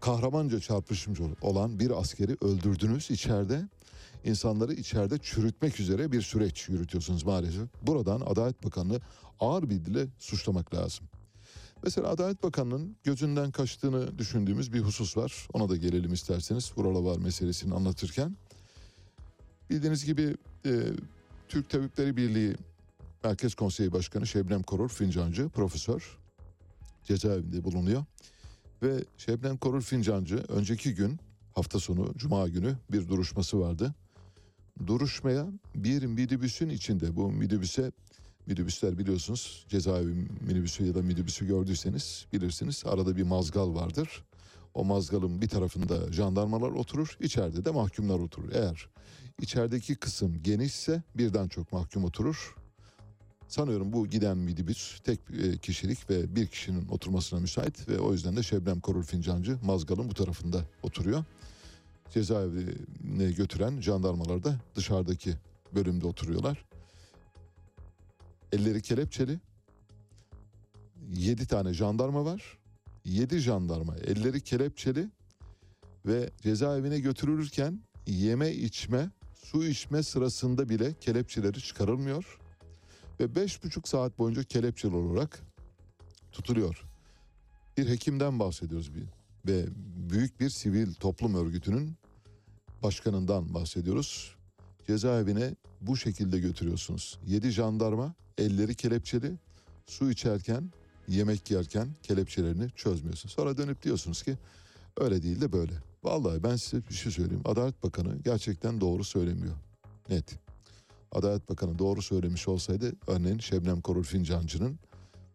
[0.00, 3.68] kahramanca çarpışmış olan bir askeri öldürdünüz içeride.
[4.26, 7.68] İnsanları içeride çürütmek üzere bir süreç yürütüyorsunuz maalesef.
[7.82, 9.00] Buradan Adalet Bakanı'nı
[9.40, 11.06] ağır bir dille suçlamak lazım.
[11.82, 15.48] Mesela Adalet Bakanı'nın gözünden kaçtığını düşündüğümüz bir husus var.
[15.52, 18.36] Ona da gelelim isterseniz Vurala var meselesini anlatırken.
[19.70, 20.36] Bildiğiniz gibi
[20.66, 20.82] e,
[21.48, 22.56] Türk Tabipleri Birliği
[23.24, 26.18] Merkez Konseyi Başkanı Şebnem Korur Fincancı profesör
[27.04, 28.04] cezaevinde bulunuyor.
[28.82, 31.18] Ve Şebnem Korur Fincancı önceki gün
[31.54, 33.94] hafta sonu cuma günü bir duruşması vardı.
[34.86, 37.92] Duruşmaya bir minibüsün içinde bu minibüse
[38.46, 44.24] minibüsler biliyorsunuz cezaevi minibüsü ya da minibüsü gördüyseniz bilirsiniz arada bir mazgal vardır.
[44.74, 48.52] O mazgalın bir tarafında jandarmalar oturur, içeride de mahkumlar oturur.
[48.52, 48.88] Eğer
[49.40, 52.54] içerideki kısım genişse birden çok mahkum oturur.
[53.48, 58.36] Sanıyorum bu giden minibüs tek e, kişilik ve bir kişinin oturmasına müsait ve o yüzden
[58.36, 61.24] de Şebnem Korur Fincancı mazgalın bu tarafında oturuyor.
[62.10, 65.34] Cezaevine götüren jandarmalar da dışarıdaki
[65.74, 66.64] bölümde oturuyorlar.
[68.52, 69.40] Elleri kelepçeli.
[71.14, 72.58] Yedi tane jandarma var.
[73.04, 75.08] Yedi jandarma elleri kelepçeli
[76.06, 82.38] ve cezaevine götürülürken yeme içme, su içme sırasında bile kelepçeleri çıkarılmıyor
[83.20, 85.42] ve beş buçuk saat boyunca kelepçeli olarak
[86.32, 86.84] tutuluyor.
[87.76, 89.15] Bir hekimden bahsediyoruz bir
[89.46, 89.66] ve
[90.10, 91.96] büyük bir sivil toplum örgütünün
[92.82, 94.36] başkanından bahsediyoruz.
[94.86, 97.18] Cezaevine bu şekilde götürüyorsunuz.
[97.26, 99.32] Yedi jandarma elleri kelepçeli
[99.86, 100.70] su içerken
[101.08, 103.28] yemek yerken kelepçelerini çözmüyorsun.
[103.28, 104.36] Sonra dönüp diyorsunuz ki
[104.96, 105.72] öyle değil de böyle.
[106.04, 107.42] Vallahi ben size bir şey söyleyeyim.
[107.44, 109.54] Adalet Bakanı gerçekten doğru söylemiyor.
[110.10, 110.38] Net.
[111.12, 114.78] Adalet Bakanı doğru söylemiş olsaydı örneğin Şebnem Korur Fincancı'nın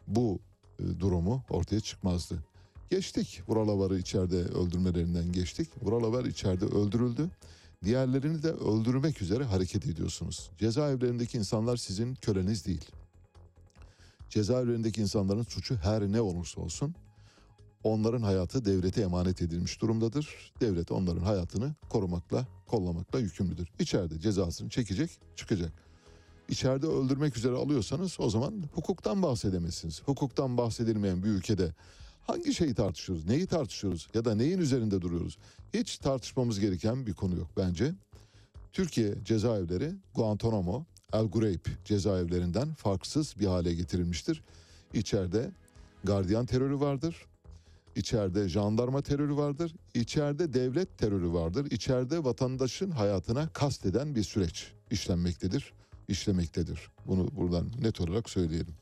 [0.08, 0.40] bu
[0.80, 2.44] e, durumu ortaya çıkmazdı.
[2.92, 3.42] Geçtik.
[3.48, 5.70] Vuralavar'ı içeride öldürmelerinden geçtik.
[5.84, 7.30] Vuralavar içeride öldürüldü.
[7.84, 10.50] Diğerlerini de öldürmek üzere hareket ediyorsunuz.
[10.60, 12.86] Cezaevlerindeki insanlar sizin köleniz değil.
[14.30, 16.96] Cezaevlerindeki insanların suçu her ne olursa olsun
[17.84, 20.54] onların hayatı devlete emanet edilmiş durumdadır.
[20.62, 23.68] Devlet onların hayatını korumakla, kollamakla yükümlüdür.
[23.80, 25.72] İçeride cezasını çekecek, çıkacak.
[26.50, 30.02] İçeride öldürmek üzere alıyorsanız o zaman hukuktan bahsedemezsiniz.
[30.06, 31.74] Hukuktan bahsedilmeyen bir ülkede
[32.32, 35.38] hangi şeyi tartışıyoruz, neyi tartışıyoruz ya da neyin üzerinde duruyoruz?
[35.74, 37.94] Hiç tartışmamız gereken bir konu yok bence.
[38.74, 44.44] Türkiye cezaevleri Guantanamo, El Ghuraib cezaevlerinden farksız bir hale getirilmiştir.
[44.94, 45.52] İçeride
[46.04, 47.16] gardiyan terörü vardır.
[47.96, 49.76] İçeride jandarma terörü vardır.
[49.94, 51.72] İçeride devlet terörü vardır.
[51.72, 55.74] İçeride vatandaşın hayatına kasteden bir süreç işlenmektedir,
[56.08, 56.88] işlemektedir.
[57.08, 58.76] Bunu buradan net olarak söyleyelim.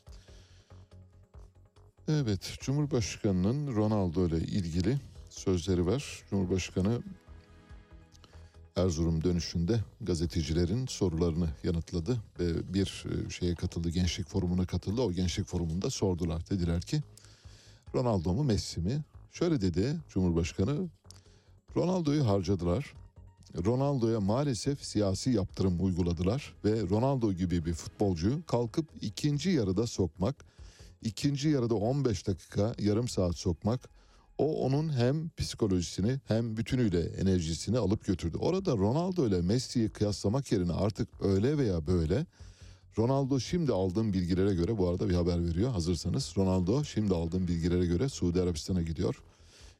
[2.11, 4.97] Evet, Cumhurbaşkanı'nın Ronaldo ile ilgili
[5.29, 6.23] sözleri var.
[6.29, 7.01] Cumhurbaşkanı
[8.75, 15.01] Erzurum dönüşünde gazetecilerin sorularını yanıtladı ve bir e, şeye katıldı, gençlik forumuna katıldı.
[15.01, 16.49] O gençlik forumunda sordular.
[16.49, 17.01] Dediler ki
[17.95, 19.03] Ronaldo mu Messi mi?
[19.31, 20.89] Şöyle dedi Cumhurbaşkanı,
[21.75, 22.93] Ronaldo'yu harcadılar.
[23.65, 30.45] Ronaldo'ya maalesef siyasi yaptırım uyguladılar ve Ronaldo gibi bir futbolcuyu kalkıp ikinci yarıda sokmak,
[31.01, 33.89] ikinci yarıda 15 dakika yarım saat sokmak
[34.37, 38.37] o onun hem psikolojisini hem bütünüyle enerjisini alıp götürdü.
[38.37, 42.25] Orada Ronaldo ile Messi'yi kıyaslamak yerine artık öyle veya böyle
[42.97, 46.33] Ronaldo şimdi aldığım bilgilere göre bu arada bir haber veriyor hazırsanız.
[46.37, 49.21] Ronaldo şimdi aldığım bilgilere göre Suudi Arabistan'a gidiyor.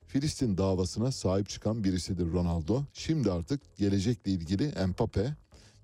[0.08, 2.84] Filistin davasına sahip çıkan birisidir Ronaldo.
[2.93, 5.36] Şimdi artık gelecekle ilgili Mbappe,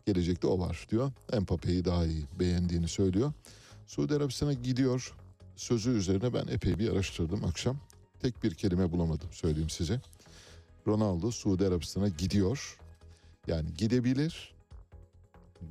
[0.06, 1.12] gelecekte o var diyor.
[1.40, 3.34] Mbappe'yi daha iyi beğendiğini söylüyor.
[3.88, 5.14] Suudi Arabistan'a gidiyor.
[5.56, 7.78] Sözü üzerine ben epey bir araştırdım akşam.
[8.20, 10.02] Tek bir kelime bulamadım söyleyeyim size.
[10.88, 12.78] Ronaldo Suudi Arabistan'a gidiyor.
[13.48, 14.56] Yani gidebilir.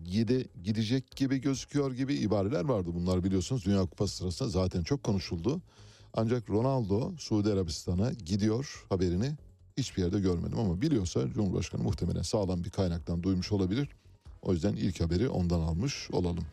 [0.04, 2.90] Gide, gidecek gibi gözüküyor gibi ibareler vardı.
[2.94, 5.62] Bunlar biliyorsunuz Dünya Kupası sırasında zaten çok konuşuldu.
[6.14, 9.32] Ancak Ronaldo Suudi Arabistan'a gidiyor haberini
[9.76, 13.88] hiçbir yerde görmedim ama biliyorsa Cumhurbaşkanı muhtemelen sağlam bir kaynaktan duymuş olabilir.
[14.42, 16.44] O yüzden ilk haberi ondan almış olalım.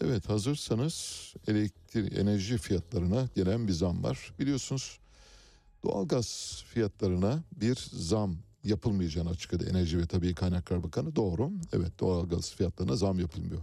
[0.00, 4.32] Evet hazırsanız elektrik enerji fiyatlarına gelen bir zam var.
[4.38, 4.98] Biliyorsunuz
[5.84, 11.16] doğalgaz fiyatlarına bir zam yapılmayacağını açıkladı Enerji ve Tabii Kaynaklar Bakanı.
[11.16, 11.50] Doğru.
[11.72, 13.60] Evet doğalgaz fiyatlarına zam yapılmıyor.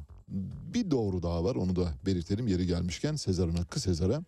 [0.73, 4.23] Bir doğru daha var onu da belirtelim yeri gelmişken Sezar'ın hakkı Sezar'a.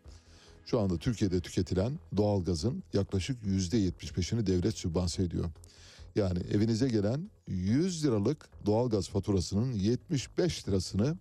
[0.65, 5.45] Şu anda Türkiye'de tüketilen doğalgazın yaklaşık %75'ini devlet sübvanse ediyor.
[6.15, 11.17] Yani evinize gelen 100 liralık doğalgaz faturasının 75 lirasını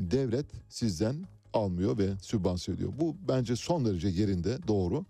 [0.00, 2.92] devlet sizden almıyor ve sübvanse ediyor.
[3.00, 5.04] Bu bence son derece yerinde doğru.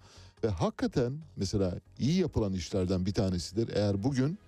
[0.44, 3.76] Ve hakikaten mesela iyi yapılan işlerden bir tanesidir.
[3.76, 4.38] Eğer bugün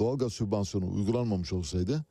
[0.00, 2.04] doğalgaz sübvansiyonu uygulanmamış olsaydı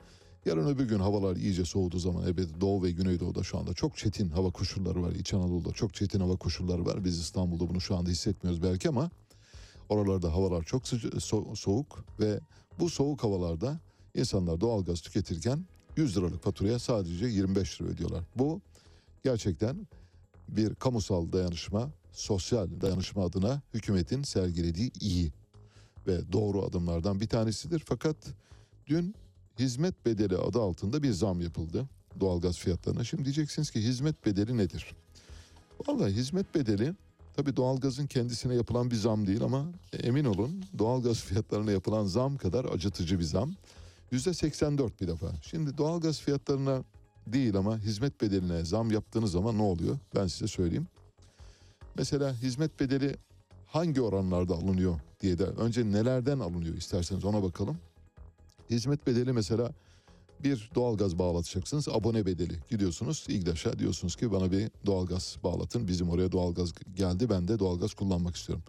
[0.45, 4.29] yarın öbür gün havalar iyice soğuduğu zaman elbette Doğu ve Güneydoğu'da şu anda çok çetin
[4.29, 5.11] hava koşulları var.
[5.11, 7.03] İç Anadolu'da çok çetin hava koşulları var.
[7.03, 9.09] Biz İstanbul'da bunu şu anda hissetmiyoruz belki ama
[9.89, 10.83] oralarda havalar çok
[11.55, 12.39] soğuk ve
[12.79, 13.79] bu soğuk havalarda
[14.15, 15.65] insanlar doğalgaz tüketirken
[15.97, 18.23] 100 liralık faturaya sadece 25 lira ödüyorlar.
[18.35, 18.61] Bu
[19.23, 19.87] gerçekten
[20.49, 25.31] bir kamusal dayanışma, sosyal dayanışma adına hükümetin sergilediği iyi
[26.07, 27.83] ve doğru adımlardan bir tanesidir.
[27.85, 28.15] Fakat
[28.87, 29.15] dün
[29.59, 31.85] hizmet bedeli adı altında bir zam yapıldı
[32.19, 33.03] doğalgaz fiyatlarına.
[33.03, 34.95] Şimdi diyeceksiniz ki hizmet bedeli nedir?
[35.87, 36.93] Vallahi hizmet bedeli
[37.35, 39.65] tabii doğalgazın kendisine yapılan bir zam değil ama
[40.03, 43.55] emin olun doğalgaz fiyatlarına yapılan zam kadar acıtıcı bir zam.
[44.11, 45.31] Yüzde 84 bir defa.
[45.41, 46.83] Şimdi doğalgaz fiyatlarına
[47.27, 49.99] değil ama hizmet bedeline zam yaptığınız zaman ne oluyor?
[50.15, 50.87] Ben size söyleyeyim.
[51.95, 53.15] Mesela hizmet bedeli
[53.67, 57.77] hangi oranlarda alınıyor diye de önce nelerden alınıyor isterseniz ona bakalım.
[58.69, 59.71] Hizmet bedeli mesela
[60.43, 66.31] bir doğalgaz bağlatacaksınız abone bedeli gidiyorsunuz İGDAŞ'a diyorsunuz ki bana bir doğalgaz bağlatın bizim oraya
[66.31, 68.63] doğalgaz geldi ben de doğalgaz kullanmak istiyorum.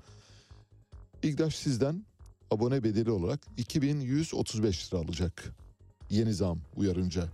[1.22, 2.04] İGDAŞ sizden
[2.52, 5.54] abone bedeli olarak 2135 lira alacak.
[6.10, 7.28] Yeni zam uyarınca.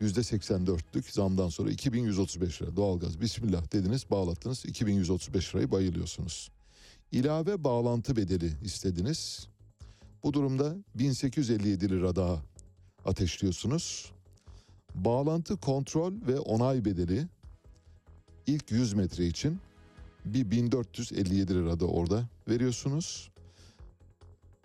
[0.00, 6.50] %84'lük zamdan sonra 2135 lira doğalgaz bismillah dediniz bağlattınız 2135 lirayı bayılıyorsunuz.
[7.12, 9.48] İlave bağlantı bedeli istediniz.
[10.22, 12.42] Bu durumda 1857 lira daha
[13.04, 14.12] ateşliyorsunuz.
[14.94, 17.26] Bağlantı kontrol ve onay bedeli
[18.46, 19.58] ilk 100 metre için
[20.24, 23.31] bir 1457 lira da orada veriyorsunuz.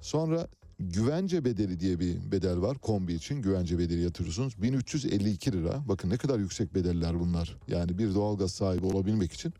[0.01, 0.47] Sonra
[0.79, 2.77] güvence bedeli diye bir bedel var.
[2.77, 4.61] Kombi için güvence bedeli yatırıyorsunuz.
[4.61, 5.83] 1352 lira.
[5.87, 7.57] Bakın ne kadar yüksek bedeller bunlar.
[7.67, 9.53] Yani bir doğalgaz sahibi olabilmek için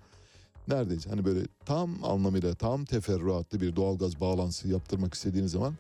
[0.67, 5.73] neredeyse hani böyle tam anlamıyla tam teferruatlı bir doğalgaz bağlantısı yaptırmak istediğiniz zaman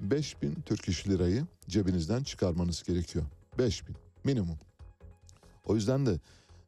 [0.00, 3.24] 5000 Türk İş lirayı cebinizden çıkarmanız gerekiyor.
[3.58, 4.58] 5000 minimum.
[5.66, 6.20] O yüzden de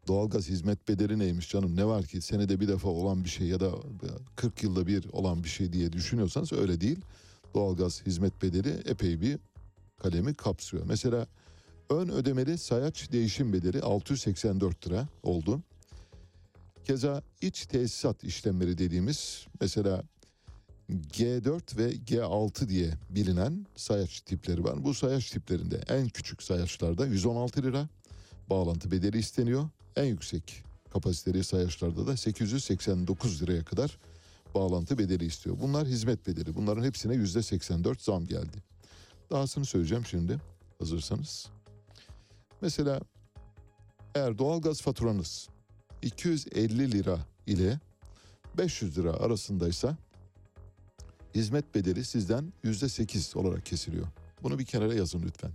[0.09, 3.61] doğalgaz hizmet bedeli neymiş canım ne var ki senede bir defa olan bir şey ya
[3.61, 3.71] da
[4.37, 6.99] 40 yılda bir olan bir şey diye düşünüyorsanız öyle değil.
[7.55, 9.39] Doğalgaz hizmet bedeli epey bir
[9.99, 10.85] kalemi kapsıyor.
[10.87, 11.27] Mesela
[11.91, 15.61] ön ödemeli sayaç değişim bedeli 684 lira oldu.
[16.85, 20.03] Keza iç tesisat işlemleri dediğimiz mesela
[20.91, 24.85] G4 ve G6 diye bilinen sayaç tipleri var.
[24.85, 27.89] Bu sayaç tiplerinde en küçük sayaçlarda 116 lira
[28.51, 29.69] bağlantı bedeli isteniyor.
[29.97, 33.99] En yüksek kapasiteli sayaçlarda da 889 liraya kadar
[34.55, 35.57] bağlantı bedeli istiyor.
[35.61, 36.55] Bunlar hizmet bedeli.
[36.55, 38.57] Bunların hepsine %84 zam geldi.
[39.31, 40.41] Dahasını söyleyeceğim şimdi
[40.79, 41.47] hazırsanız.
[42.61, 43.01] Mesela
[44.15, 45.49] eğer doğalgaz faturanız
[46.03, 47.81] 250 lira ile
[48.59, 49.97] 500 lira arasındaysa
[51.35, 54.07] hizmet bedeli sizden %8 olarak kesiliyor.
[54.43, 55.51] Bunu bir kenara yazın lütfen.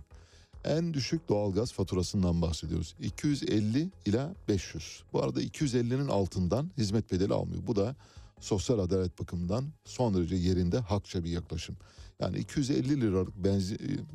[0.64, 2.94] En düşük doğalgaz faturasından bahsediyoruz.
[3.00, 5.02] 250 ila 500.
[5.12, 7.66] Bu arada 250'nin altından hizmet bedeli almıyor.
[7.66, 7.96] Bu da
[8.40, 11.76] sosyal adalet bakımından son derece yerinde hakça bir yaklaşım.
[12.20, 14.06] Yani 250 liralık benzin,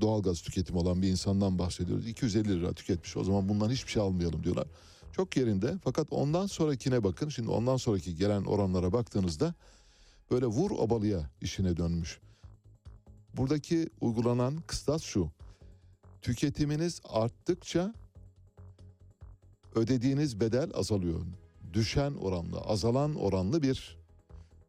[0.00, 2.08] doğalgaz tüketimi olan bir insandan bahsediyoruz.
[2.08, 4.66] 250 lira tüketmiş o zaman bundan hiçbir şey almayalım diyorlar.
[5.12, 7.28] Çok yerinde fakat ondan sonrakine bakın.
[7.28, 9.54] Şimdi ondan sonraki gelen oranlara baktığınızda
[10.30, 12.20] böyle vur obalıya işine dönmüş.
[13.36, 15.30] Buradaki uygulanan kıstas şu.
[16.22, 17.94] Tüketiminiz arttıkça
[19.74, 21.20] ödediğiniz bedel azalıyor.
[21.72, 23.98] Düşen oranlı, azalan oranlı bir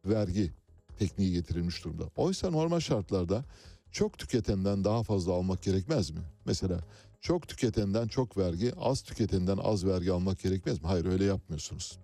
[0.06, 0.50] vergi
[0.98, 2.04] tekniği getirilmiş durumda.
[2.16, 3.44] Oysa normal şartlarda
[3.92, 6.20] çok tüketenden daha fazla almak gerekmez mi?
[6.44, 6.80] Mesela
[7.20, 10.86] çok tüketenden çok vergi, az tüketenden az vergi almak gerekmez mi?
[10.86, 11.98] Hayır öyle yapmıyorsunuz.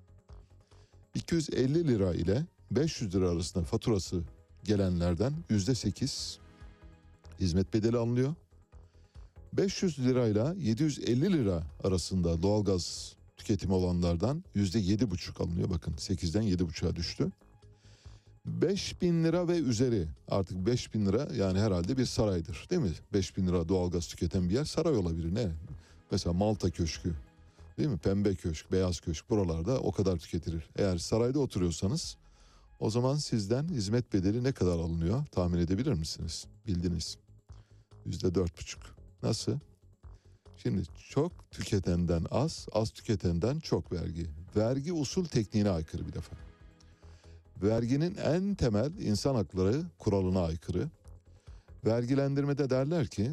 [1.15, 4.23] 250 lira ile 500 lira arasında faturası
[4.65, 6.37] gelenlerden %8
[7.41, 8.35] hizmet bedeli alınıyor.
[9.53, 15.71] 500 lirayla 750 lira arasında doğalgaz tüketimi olanlardan %7,5 alınıyor.
[15.71, 17.31] Bakın 8'den 7,5'a düştü.
[18.47, 22.93] 5000 lira ve üzeri artık 5000 lira yani herhalde bir saraydır değil mi?
[23.13, 25.49] 5000 lira doğalgaz tüketen bir yer saray olabilir ne?
[26.11, 27.15] Mesela Malta Köşkü
[27.79, 27.99] değil mi?
[27.99, 30.69] Pembe Köşk, Beyaz Köşk buralarda o kadar tüketilir.
[30.77, 32.17] Eğer sarayda oturuyorsanız
[32.81, 36.47] o zaman sizden hizmet bedeli ne kadar alınıyor tahmin edebilir misiniz?
[36.67, 37.19] Bildiniz.
[38.07, 38.83] Yüzde dört buçuk.
[39.23, 39.59] Nasıl?
[40.63, 44.27] Şimdi çok tüketenden az, az tüketenden çok vergi.
[44.57, 46.37] Vergi usul tekniğine aykırı bir defa.
[47.63, 50.89] Verginin en temel insan hakları kuralına aykırı.
[51.87, 53.31] Vergilendirmede derler ki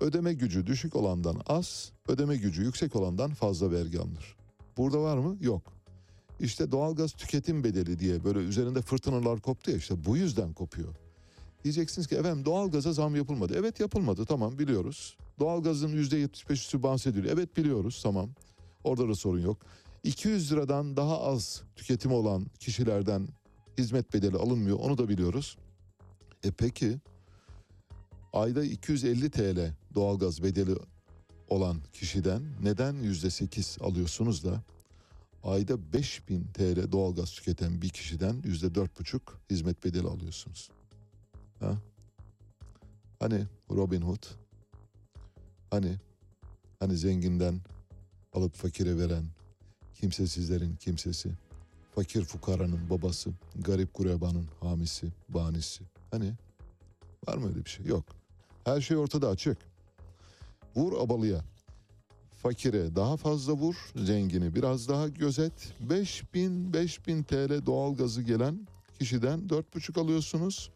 [0.00, 4.36] ödeme gücü düşük olandan az, ödeme gücü yüksek olandan fazla vergi alınır.
[4.76, 5.36] Burada var mı?
[5.40, 5.62] Yok.
[6.40, 10.94] İşte doğalgaz tüketim bedeli diye böyle üzerinde fırtınalar koptu ya işte bu yüzden kopuyor.
[11.64, 13.54] Diyeceksiniz ki efendim doğalgaza zam yapılmadı.
[13.56, 15.16] Evet yapılmadı tamam biliyoruz.
[15.42, 17.12] Doğalgazın %75'i sübvanse.
[17.28, 18.30] Evet biliyoruz tamam.
[18.84, 19.66] Orada da sorun yok.
[20.04, 23.28] 200 liradan daha az tüketimi olan kişilerden
[23.78, 25.56] hizmet bedeli alınmıyor onu da biliyoruz.
[26.44, 26.98] E peki
[28.32, 30.76] ayda 250 TL doğalgaz bedeli
[31.48, 34.62] olan kişiden neden %8 alıyorsunuz da
[35.42, 39.20] ayda 5000 TL doğalgaz tüketen bir kişiden %4,5
[39.50, 40.70] hizmet bedeli alıyorsunuz?
[41.60, 41.78] Ha?
[43.18, 44.41] Hani Robin Hood?
[45.72, 45.96] Hani
[46.80, 47.60] hani zenginden
[48.32, 49.24] alıp fakire veren
[49.94, 51.30] kimsesizlerin kimsesi,
[51.94, 55.84] fakir fukaranın babası, garip kurebanın hamisi, banisi.
[56.10, 56.32] Hani
[57.28, 57.86] var mı öyle bir şey?
[57.86, 58.04] Yok.
[58.64, 59.58] Her şey ortada açık.
[60.76, 61.44] Vur abalıya.
[62.42, 65.74] Fakire daha fazla vur, zengini biraz daha gözet.
[65.80, 68.66] 5000 5000 TL doğalgazı gelen
[68.98, 70.70] kişiden 4,5 alıyorsunuz.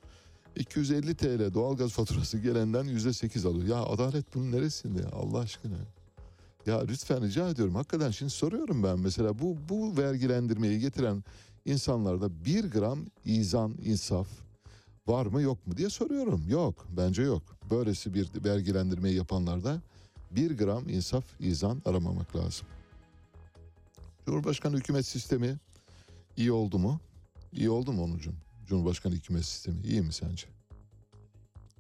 [0.57, 3.67] 250 TL doğalgaz faturası gelenden %8 alıyor.
[3.67, 5.77] Ya adalet bunun neresinde ya Allah aşkına?
[6.67, 7.75] Ya lütfen rica ediyorum.
[7.75, 11.25] Hakikaten şimdi soruyorum ben mesela bu bu vergilendirmeyi getiren
[11.65, 14.29] insanlarda bir gram izan, insaf
[15.07, 16.45] var mı yok mu diye soruyorum.
[16.49, 17.43] Yok bence yok.
[17.71, 19.81] Böylesi bir vergilendirmeyi yapanlarda
[20.31, 22.67] bir gram insaf, izan aramamak lazım.
[24.27, 25.57] Cumhurbaşkanı hükümet sistemi
[26.37, 27.01] iyi oldu mu?
[27.53, 28.46] İyi oldu mu Onurcuğum?
[28.67, 30.47] Cumhurbaşkanı hükümet sistemi iyi mi sence?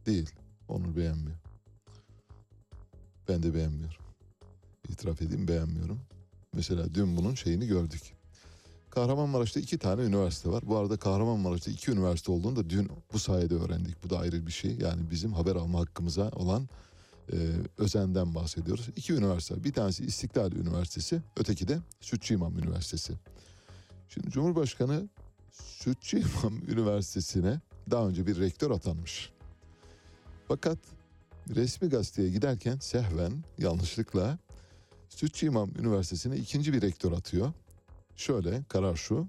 [0.06, 0.30] Değil.
[0.68, 1.36] Onu beğenmiyor.
[3.28, 4.04] Ben de beğenmiyorum.
[4.88, 6.00] İtiraf edeyim beğenmiyorum.
[6.52, 8.16] Mesela dün bunun şeyini gördük.
[8.90, 10.62] Kahramanmaraş'ta iki tane üniversite var.
[10.66, 14.04] Bu arada Kahramanmaraş'ta iki üniversite olduğunu da dün bu sayede öğrendik.
[14.04, 14.78] Bu da ayrı bir şey.
[14.78, 16.68] Yani bizim haber alma hakkımıza olan
[17.32, 17.36] e,
[17.78, 18.88] özenden bahsediyoruz.
[18.96, 19.64] İki üniversite.
[19.64, 23.12] Bir tanesi İstiklal Üniversitesi, öteki de Sütçü İmam Üniversitesi.
[24.08, 25.08] Şimdi Cumhurbaşkanı
[25.86, 29.30] Sütçü İmam Üniversitesi'ne daha önce bir rektör atanmış.
[30.48, 30.78] Fakat
[31.54, 34.38] resmi gazeteye giderken sehven yanlışlıkla
[35.08, 37.52] Sütçü İmam Üniversitesi'ne ikinci bir rektör atıyor.
[38.16, 39.26] Şöyle karar şu.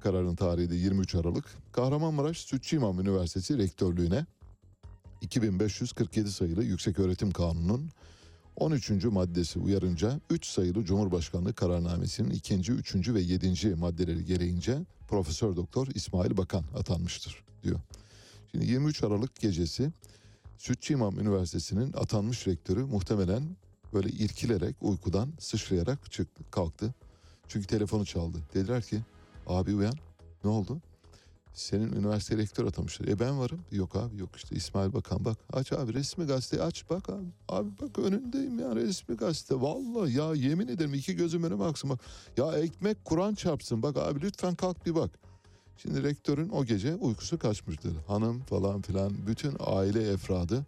[0.00, 1.44] Kararın tarihi de 23 Aralık.
[1.72, 4.26] Kahramanmaraş Sütçü İmam Üniversitesi rektörlüğüne
[5.20, 7.90] 2547 sayılı Yükseköğretim Kanunu'nun
[8.56, 9.04] 13.
[9.04, 12.72] maddesi uyarınca 3 sayılı Cumhurbaşkanlığı kararnamesinin 2.
[12.72, 13.08] 3.
[13.08, 13.74] ve 7.
[13.74, 14.78] maddeleri gereğince
[15.08, 17.80] Profesör Doktor İsmail Bakan atanmıştır diyor.
[18.50, 19.92] Şimdi 23 Aralık gecesi
[20.58, 23.42] Sütçü İmam Üniversitesi'nin atanmış rektörü muhtemelen
[23.92, 26.94] böyle irkilerek uykudan sıçrayarak çıktı, kalktı.
[27.48, 28.38] Çünkü telefonu çaldı.
[28.54, 29.00] Dediler ki
[29.46, 29.94] abi uyan
[30.44, 30.80] ne oldu?
[31.56, 33.08] Senin üniversite rektör atamışlar.
[33.08, 33.60] E ben varım.
[33.72, 35.38] Yok abi yok işte İsmail Bakan bak.
[35.52, 37.26] Aç abi resmi gazete aç bak abi.
[37.48, 39.60] Abi bak önündeyim ya resmi gazete.
[39.60, 42.00] Vallahi ya yemin ederim iki gözüm önüme aksın bak.
[42.36, 45.10] Ya ekmek Kur'an çarpsın bak abi lütfen kalk bir bak.
[45.78, 47.96] Şimdi rektörün o gece uykusu kaçmıştır.
[48.06, 50.66] Hanım falan filan bütün aile efradı.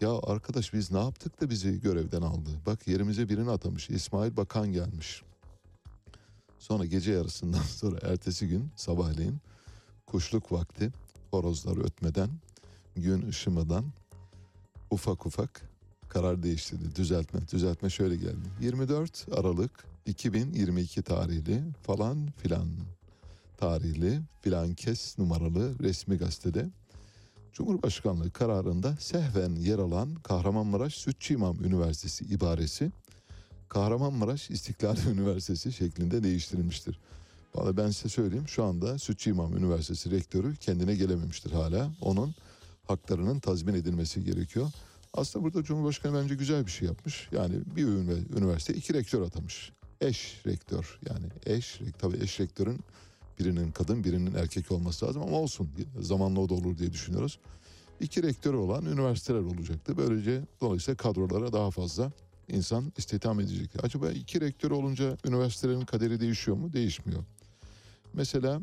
[0.00, 2.50] Ya arkadaş biz ne yaptık da bizi görevden aldı?
[2.66, 3.90] Bak yerimize birini atamış.
[3.90, 5.22] İsmail Bakan gelmiş.
[6.58, 9.38] Sonra gece yarısından sonra ertesi gün sabahleyin
[10.10, 10.92] kuşluk vakti
[11.30, 12.30] horozlar ötmeden
[12.96, 13.84] gün ışımadan
[14.90, 15.62] ufak ufak
[16.08, 16.96] karar değiştirdi.
[16.96, 17.40] Düzeltme.
[17.52, 18.48] Düzeltme şöyle geldi.
[18.60, 22.68] 24 Aralık 2022 tarihli falan filan
[23.56, 26.68] tarihli filan kes numaralı resmi gazetede
[27.52, 32.90] Cumhurbaşkanlığı kararında sehven yer alan Kahramanmaraş Sütçü İmam Üniversitesi ibaresi
[33.68, 36.98] Kahramanmaraş İstiklal Üniversitesi şeklinde değiştirilmiştir.
[37.54, 41.90] Vallahi ben size söyleyeyim şu anda Sütçü İmam Üniversitesi rektörü kendine gelememiştir hala.
[42.00, 42.34] Onun
[42.86, 44.70] haklarının tazmin edilmesi gerekiyor.
[45.14, 47.28] Aslında burada Cumhurbaşkanı bence güzel bir şey yapmış.
[47.32, 49.72] Yani bir ünivers- üniversite iki rektör atamış.
[50.00, 52.80] Eş rektör yani eş tabii eş rektörün
[53.38, 55.70] birinin kadın birinin erkek olması lazım ama olsun
[56.00, 57.38] zamanla o da olur diye düşünüyoruz.
[58.00, 59.96] İki rektörü olan üniversiteler olacaktı.
[59.96, 62.12] Böylece dolayısıyla kadrolara daha fazla
[62.48, 63.70] insan istihdam edecek.
[63.82, 66.72] Acaba iki rektör olunca üniversitelerin kaderi değişiyor mu?
[66.72, 67.24] Değişmiyor.
[68.14, 68.60] Mesela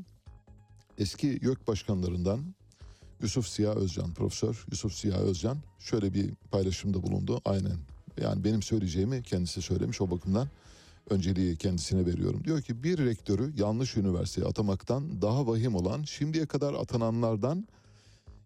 [0.97, 2.39] eski YÖK başkanlarından
[3.21, 7.41] Yusuf Ziya Özcan, Profesör Yusuf Ziya Özcan şöyle bir paylaşımda bulundu.
[7.45, 7.77] Aynen
[8.21, 10.47] yani benim söyleyeceğimi kendisi söylemiş o bakımdan
[11.09, 12.43] önceliği kendisine veriyorum.
[12.43, 17.67] Diyor ki bir rektörü yanlış üniversiteye atamaktan daha vahim olan şimdiye kadar atananlardan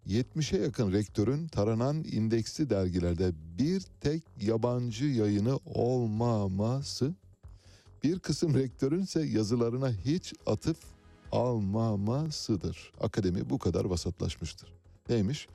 [0.07, 7.13] 70'e yakın rektörün taranan indeksli dergilerde bir tek yabancı yayını olmaması,
[8.03, 10.77] bir kısım rektörün ise yazılarına hiç atıf
[11.31, 12.91] almamasıdır.
[13.01, 14.73] Akademi bu kadar vasatlaşmıştır.
[15.09, 15.47] Neymiş?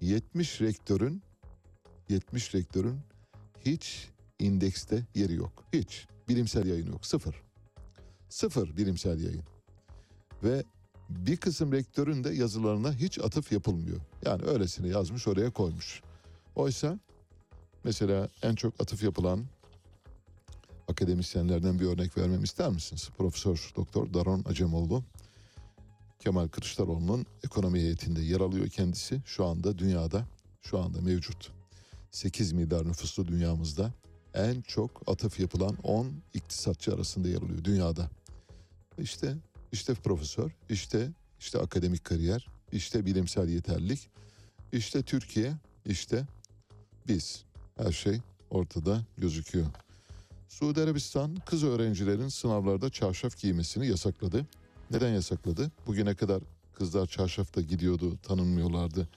[0.00, 1.22] 70 rektörün
[2.08, 3.00] 70 rektörün
[3.66, 4.08] hiç
[4.38, 5.64] indekste yeri yok.
[5.72, 6.06] Hiç.
[6.28, 7.06] Bilimsel yayın yok.
[7.06, 7.42] Sıfır.
[8.28, 9.44] Sıfır bilimsel yayın.
[10.42, 10.64] Ve
[11.08, 14.00] bir kısım rektörün de yazılarına hiç atıf yapılmıyor.
[14.24, 16.02] Yani öylesine yazmış oraya koymuş.
[16.54, 16.98] Oysa
[17.84, 19.44] mesela en çok atıf yapılan
[20.88, 23.10] akademisyenlerden bir örnek vermem ister misiniz?
[23.18, 25.04] Profesör Doktor Daron Acemoğlu
[26.18, 29.22] Kemal Kılıçdaroğlu'nun ekonomi heyetinde yer alıyor kendisi.
[29.26, 30.26] Şu anda dünyada,
[30.62, 31.52] şu anda mevcut
[32.10, 33.92] 8 milyar nüfuslu dünyamızda
[34.34, 38.10] en çok atıf yapılan 10 iktisatçı arasında yer alıyor dünyada.
[38.98, 39.34] İşte
[39.72, 41.10] işte profesör, işte
[41.40, 44.10] işte akademik kariyer, işte bilimsel yeterlilik,
[44.72, 45.54] işte Türkiye,
[45.86, 46.26] işte
[47.08, 47.44] biz.
[47.76, 48.20] Her şey
[48.50, 49.66] ortada gözüküyor.
[50.54, 54.46] Suudi Arabistan kız öğrencilerin sınavlarda çarşaf giymesini yasakladı.
[54.90, 55.70] Neden yasakladı?
[55.86, 56.42] Bugüne kadar
[56.74, 59.08] kızlar çarşafta gidiyordu, tanınmıyorlardı.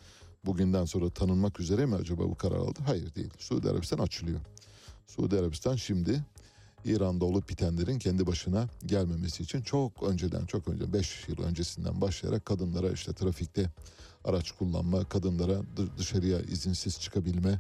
[0.45, 2.79] Bugünden sonra tanınmak üzere mi acaba bu karar aldı?
[2.85, 3.29] Hayır değil.
[3.39, 4.39] Suudi Arabistan açılıyor.
[5.07, 6.23] Suudi Arabistan şimdi
[6.85, 12.45] İran'da olup bitenlerin kendi başına gelmemesi için çok önceden çok önce 5 yıl öncesinden başlayarak
[12.45, 13.69] kadınlara işte trafikte
[14.23, 15.61] araç kullanma, kadınlara
[15.97, 17.59] dışarıya izinsiz çıkabilme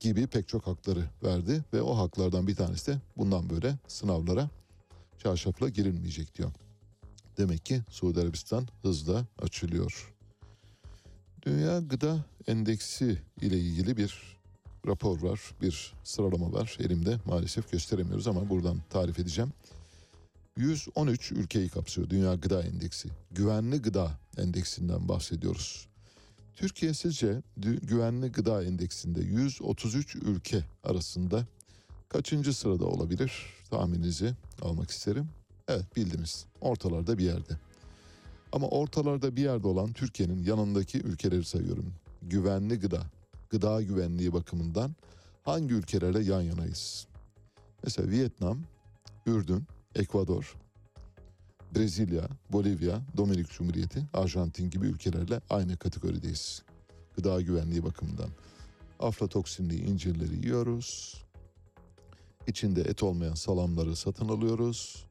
[0.00, 4.50] gibi pek çok hakları verdi ve o haklardan bir tanesi de bundan böyle sınavlara
[5.18, 6.50] çarşafla girilmeyecek diyor.
[7.38, 10.14] Demek ki Suudi Arabistan hızla açılıyor.
[11.42, 14.38] Dünya Gıda Endeksi ile ilgili bir
[14.86, 17.18] rapor var, bir sıralama var elimde.
[17.24, 19.52] Maalesef gösteremiyoruz ama buradan tarif edeceğim.
[20.56, 23.08] 113 ülkeyi kapsıyor Dünya Gıda Endeksi.
[23.30, 25.88] Güvenli Gıda Endeksinden bahsediyoruz.
[26.58, 31.46] Türkiye sizce Güvenli Gıda Endeksinde 133 ülke arasında
[32.08, 33.32] kaçıncı sırada olabilir?
[33.70, 35.28] Tahmininizi almak isterim.
[35.68, 36.46] Evet bildiniz.
[36.60, 37.58] Ortalarda bir yerde.
[38.52, 41.92] Ama ortalarda bir yerde olan Türkiye'nin yanındaki ülkeleri sayıyorum.
[42.22, 43.02] Güvenli gıda
[43.50, 44.96] gıda güvenliği bakımından
[45.42, 47.06] hangi ülkelerle yan yanayız?
[47.84, 48.62] Mesela Vietnam,
[49.26, 50.56] Ürdün, Ekvador,
[51.78, 56.62] Brezilya, Bolivya, Dominik Cumhuriyeti, Arjantin gibi ülkelerle aynı kategorideyiz.
[57.16, 58.30] gıda güvenliği bakımından.
[59.00, 61.14] Aflatoksinli incirleri yiyoruz.
[62.46, 65.06] İçinde et olmayan salamları satın alıyoruz.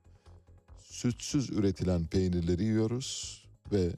[0.89, 3.41] Sütsüz üretilen peynirleri yiyoruz
[3.72, 3.91] ve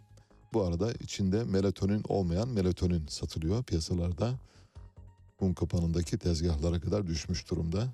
[0.53, 4.33] bu arada içinde melatonin olmayan melatonin satılıyor piyasalarda.
[5.41, 7.87] Un kapanındaki tezgahlara kadar düşmüş durumda.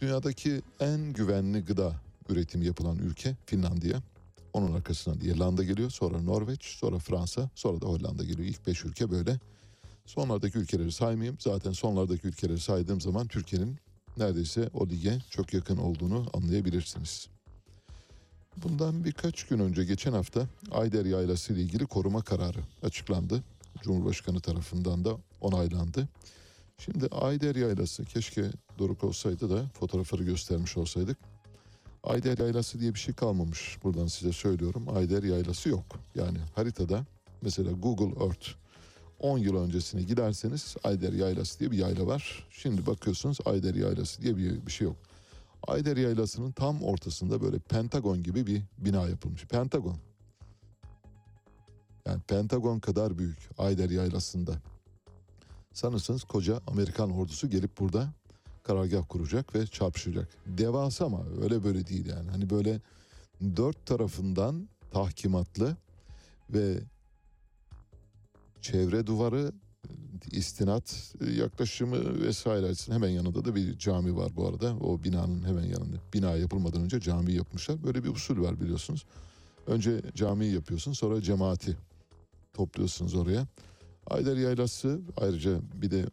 [0.00, 4.02] Dünyadaki en güvenli gıda üretimi yapılan ülke Finlandiya.
[4.52, 8.48] Onun arkasından İrlanda geliyor, sonra Norveç, sonra Fransa, sonra da Hollanda geliyor.
[8.48, 9.38] İlk beş ülke böyle.
[10.06, 11.36] Sonlardaki ülkeleri saymayayım.
[11.40, 13.76] Zaten sonlardaki ülkeleri saydığım zaman Türkiye'nin
[14.16, 17.28] neredeyse o lige çok yakın olduğunu anlayabilirsiniz.
[18.56, 23.42] Bundan birkaç gün önce geçen hafta Ayder Yaylası ile ilgili koruma kararı açıklandı.
[23.82, 26.08] Cumhurbaşkanı tarafından da onaylandı.
[26.78, 28.44] Şimdi Ayder Yaylası keşke
[28.78, 31.18] Doruk olsaydı da fotoğrafları göstermiş olsaydık.
[32.04, 33.78] Ayder Yaylası diye bir şey kalmamış.
[33.84, 34.86] Buradan size söylüyorum.
[34.96, 35.84] Ayder Yaylası yok.
[36.14, 37.04] Yani haritada
[37.42, 38.48] mesela Google Earth
[39.20, 42.46] 10 yıl öncesine giderseniz Ayder Yaylası diye bir yayla var.
[42.50, 44.96] Şimdi bakıyorsunuz Ayder Yaylası diye bir, bir şey yok.
[45.66, 49.46] Ayder Yaylası'nın tam ortasında böyle Pentagon gibi bir bina yapılmış.
[49.46, 49.96] Pentagon.
[52.06, 54.52] Yani Pentagon kadar büyük Ayder Yaylası'nda.
[55.72, 58.08] Sanırsınız koca Amerikan ordusu gelip burada
[58.64, 60.28] karargah kuracak ve çarpışacak.
[60.46, 62.30] Devasa ama öyle böyle değil yani.
[62.30, 62.80] Hani böyle
[63.56, 65.76] dört tarafından tahkimatlı
[66.50, 66.78] ve
[68.60, 69.52] çevre duvarı
[70.32, 74.76] istinat yaklaşımı vesaire açısından hemen yanında da bir cami var bu arada.
[74.76, 75.96] O binanın hemen yanında.
[76.14, 77.84] Bina yapılmadan önce cami yapmışlar.
[77.84, 79.04] Böyle bir usul var biliyorsunuz.
[79.66, 81.76] Önce camiyi yapıyorsun sonra cemaati
[82.52, 83.46] topluyorsunuz oraya.
[84.06, 86.06] Ayder Yaylası ayrıca bir de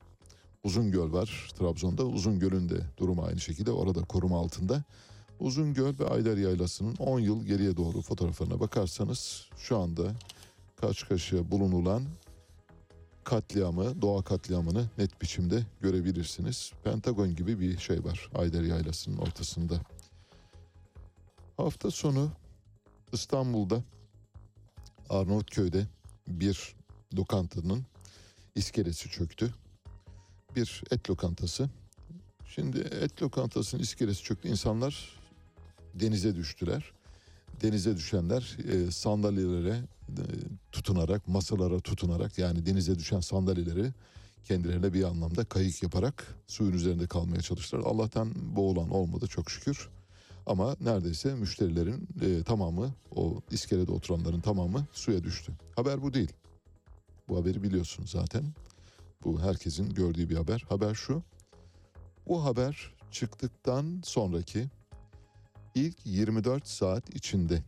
[0.64, 2.06] Uzungöl var Trabzon'da.
[2.06, 4.84] Uzungöl'ün de durumu aynı şekilde orada koruma altında.
[5.40, 10.14] Uzungöl ve Ayder Yaylası'nın 10 yıl geriye doğru fotoğraflarına bakarsanız şu anda
[10.76, 12.04] kaç karşıya bulunulan
[13.24, 16.72] katliamı, doğa katliamını net biçimde görebilirsiniz.
[16.84, 19.82] Pentagon gibi bir şey var Ayder Yaylası'nın ortasında.
[21.58, 22.32] Hafta sonu
[23.14, 23.84] İstanbul'da
[25.10, 25.88] Arnavutköy'de
[26.28, 26.76] bir
[27.18, 27.86] lokantanın
[28.56, 29.54] iskelesi çöktü.
[30.56, 31.70] Bir et lokantası.
[32.46, 34.48] Şimdi et lokantasının iskelesi çöktü.
[34.50, 35.20] İnsanlar
[35.94, 36.92] denize düştüler.
[37.62, 39.76] Denize düşenler e, sandalyelere
[40.10, 40.24] e,
[40.72, 43.92] tutunarak, masalara tutunarak yani denize düşen sandalyeleri
[44.44, 47.84] kendilerine bir anlamda kayık yaparak suyun üzerinde kalmaya çalıştılar.
[47.86, 49.90] Allah'tan boğulan olmadı çok şükür.
[50.46, 55.52] Ama neredeyse müşterilerin e, tamamı, o iskelede oturanların tamamı suya düştü.
[55.76, 56.32] Haber bu değil.
[57.30, 58.44] Bu haberi biliyorsun zaten.
[59.24, 60.66] Bu herkesin gördüğü bir haber.
[60.70, 61.24] Haber şu.
[62.28, 64.70] Bu haber çıktıktan sonraki
[65.76, 67.64] ilk 24 saat içinde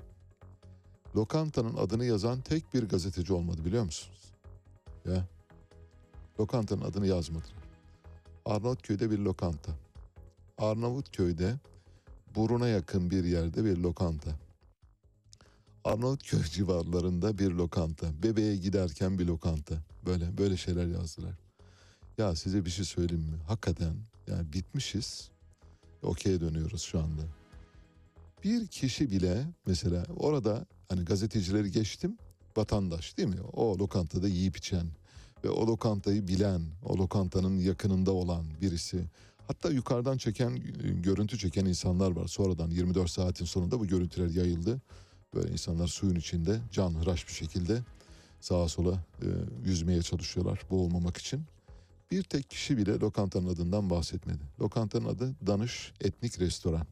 [1.15, 4.33] lokantanın adını yazan tek bir gazeteci olmadı biliyor musunuz?
[5.05, 5.27] Ya.
[6.39, 7.53] Lokantanın adını yazmadılar.
[8.45, 9.71] Arnavutköy'de bir lokanta.
[10.57, 11.55] Arnavutköy'de
[12.35, 14.31] buruna yakın bir yerde bir lokanta.
[15.83, 18.23] Arnavutköy civarlarında bir lokanta.
[18.23, 19.75] Bebeğe giderken bir lokanta.
[20.05, 21.42] Böyle böyle şeyler yazdılar.
[22.17, 23.37] Ya size bir şey söyleyeyim mi?
[23.47, 23.93] Hakikaten
[24.27, 25.29] yani bitmişiz.
[26.03, 27.21] Okey'e dönüyoruz şu anda.
[28.43, 32.17] Bir kişi bile mesela orada hani gazetecileri geçtim
[32.57, 33.41] vatandaş değil mi?
[33.53, 34.87] O lokantada yiyip içen
[35.43, 39.05] ve o lokantayı bilen, o lokantanın yakınında olan birisi.
[39.47, 40.59] Hatta yukarıdan çeken,
[41.03, 42.27] görüntü çeken insanlar var.
[42.27, 44.81] Sonradan 24 saatin sonunda bu görüntüler yayıldı.
[45.33, 47.81] Böyle insanlar suyun içinde can hıraş bir şekilde
[48.41, 49.27] sağa sola e,
[49.65, 51.41] yüzmeye çalışıyorlar boğulmamak için.
[52.11, 54.43] Bir tek kişi bile lokantanın adından bahsetmedi.
[54.59, 56.87] Lokantanın adı Danış Etnik Restoran.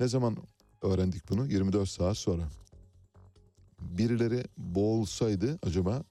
[0.00, 0.36] Ne zaman
[0.82, 1.46] öğrendik bunu?
[1.46, 2.48] 24 saat sonra.
[3.80, 6.02] Birileri boğulsaydı acaba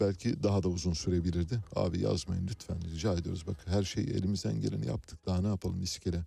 [0.00, 1.60] belki daha da uzun sürebilirdi.
[1.76, 3.46] Abi yazmayın lütfen rica ediyoruz.
[3.46, 5.26] Bak her şeyi elimizden geleni yaptık.
[5.26, 6.24] Daha ne yapalım iskele.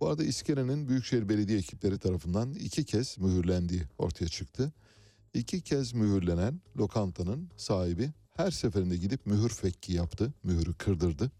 [0.00, 4.72] Bu arada iskelenin Büyükşehir Belediye ekipleri tarafından iki kez mühürlendiği ortaya çıktı.
[5.34, 10.32] İki kez mühürlenen lokantanın sahibi her seferinde gidip mühür fekki yaptı.
[10.42, 11.30] Mühürü kırdırdı.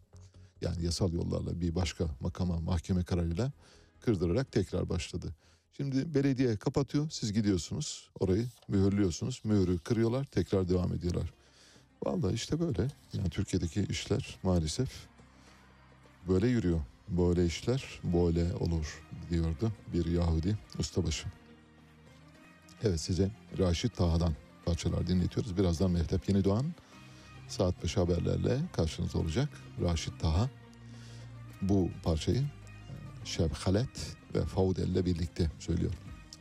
[0.60, 3.52] Yani yasal yollarla bir başka makama mahkeme kararıyla
[4.00, 5.34] kırdırarak tekrar başladı.
[5.72, 9.40] Şimdi belediye kapatıyor siz gidiyorsunuz orayı mühürlüyorsunuz.
[9.44, 11.32] Mühürü kırıyorlar tekrar devam ediyorlar.
[12.04, 12.88] Vallahi işte böyle.
[13.12, 14.88] Yani Türkiye'deki işler maalesef
[16.28, 16.80] böyle yürüyor.
[17.08, 21.28] Böyle işler böyle olur diyordu bir Yahudi ustabaşı.
[22.82, 24.34] Evet size Raşit Taha'dan
[24.64, 25.56] parçalar dinletiyoruz.
[25.56, 26.74] Birazdan Mehtap Yeni Doğan
[27.48, 29.48] saat 5 haberlerle karşınızda olacak.
[29.82, 30.48] Raşit Taha
[31.62, 32.44] bu parçayı
[33.24, 35.92] Şeb Halet ve Faudel ile birlikte söylüyor.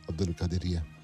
[0.08, 0.95] Abdülkadiriye.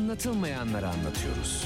[0.00, 1.64] Anlatılmayanları anlatıyoruz.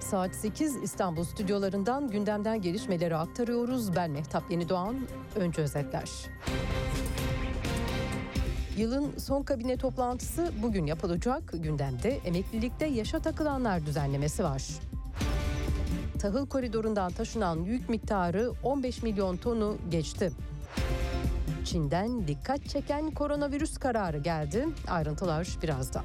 [0.00, 3.96] Saat 8 İstanbul stüdyolarından gündemden gelişmeleri aktarıyoruz.
[3.96, 4.96] Ben Mehtap Yeni Doğan.
[5.36, 6.10] Önce özetler.
[8.76, 11.52] Yılın son kabine toplantısı bugün yapılacak.
[11.52, 14.62] Gündemde emeklilikte yaşa takılanlar düzenlemesi var.
[16.18, 20.32] Tahıl koridorundan taşınan yük miktarı 15 milyon tonu geçti.
[21.64, 24.68] Çin'den dikkat çeken koronavirüs kararı geldi.
[24.88, 26.04] Ayrıntılar birazdan.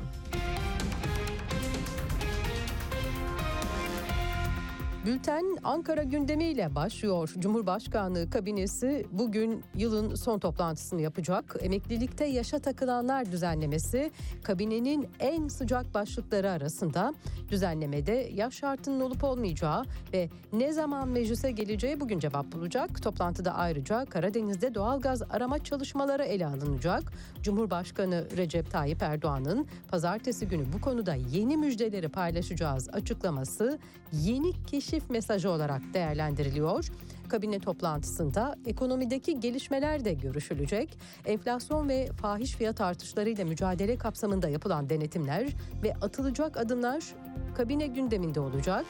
[5.06, 7.34] Bülten Ankara gündemiyle başlıyor.
[7.40, 11.56] Cumhurbaşkanlığı kabinesi bugün yılın son toplantısını yapacak.
[11.60, 14.12] Emeklilikte yaşa takılanlar düzenlemesi
[14.44, 17.14] kabinenin en sıcak başlıkları arasında.
[17.50, 19.84] Düzenlemede yaş şartının olup olmayacağı
[20.14, 23.02] ve ne zaman meclise geleceği bugün cevap bulacak.
[23.02, 27.14] Toplantıda ayrıca Karadeniz'de doğalgaz arama çalışmaları ele alınacak.
[27.42, 33.80] Cumhurbaşkanı Recep Tayyip Erdoğan'ın pazartesi günü bu konuda yeni müjdeleri paylaşacağız açıklaması
[34.14, 36.88] yeni keşif mesajı olarak değerlendiriliyor.
[37.28, 40.98] Kabine toplantısında ekonomideki gelişmeler de görüşülecek.
[41.26, 45.48] Enflasyon ve fahiş fiyat artışlarıyla mücadele kapsamında yapılan denetimler
[45.84, 47.04] ve atılacak adımlar
[47.56, 48.86] kabine gündeminde olacak.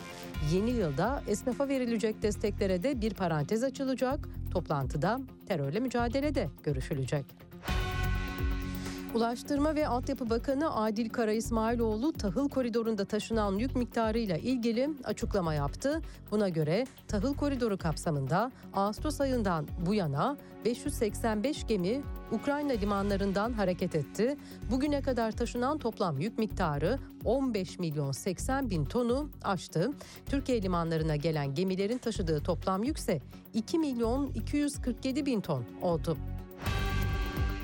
[0.54, 4.20] Yeni yılda esnafa verilecek desteklere de bir parantez açılacak.
[4.52, 7.26] Toplantıda terörle mücadelede görüşülecek.
[9.14, 16.01] Ulaştırma ve Altyapı Bakanı Adil Kara İsmailoğlu tahıl koridorunda taşınan yük miktarıyla ilgili açıklama yaptı.
[16.32, 22.01] Buna göre tahıl koridoru kapsamında Ağustos ayından bu yana 585 gemi
[22.32, 24.38] Ukrayna limanlarından hareket etti.
[24.72, 29.91] Bugüne kadar taşınan toplam yük miktarı 15 milyon 80 bin tonu aştı.
[30.26, 33.22] Türkiye limanlarına gelen gemilerin taşıdığı toplam yükse
[33.53, 36.18] 2 milyon 247 bin ton oldu.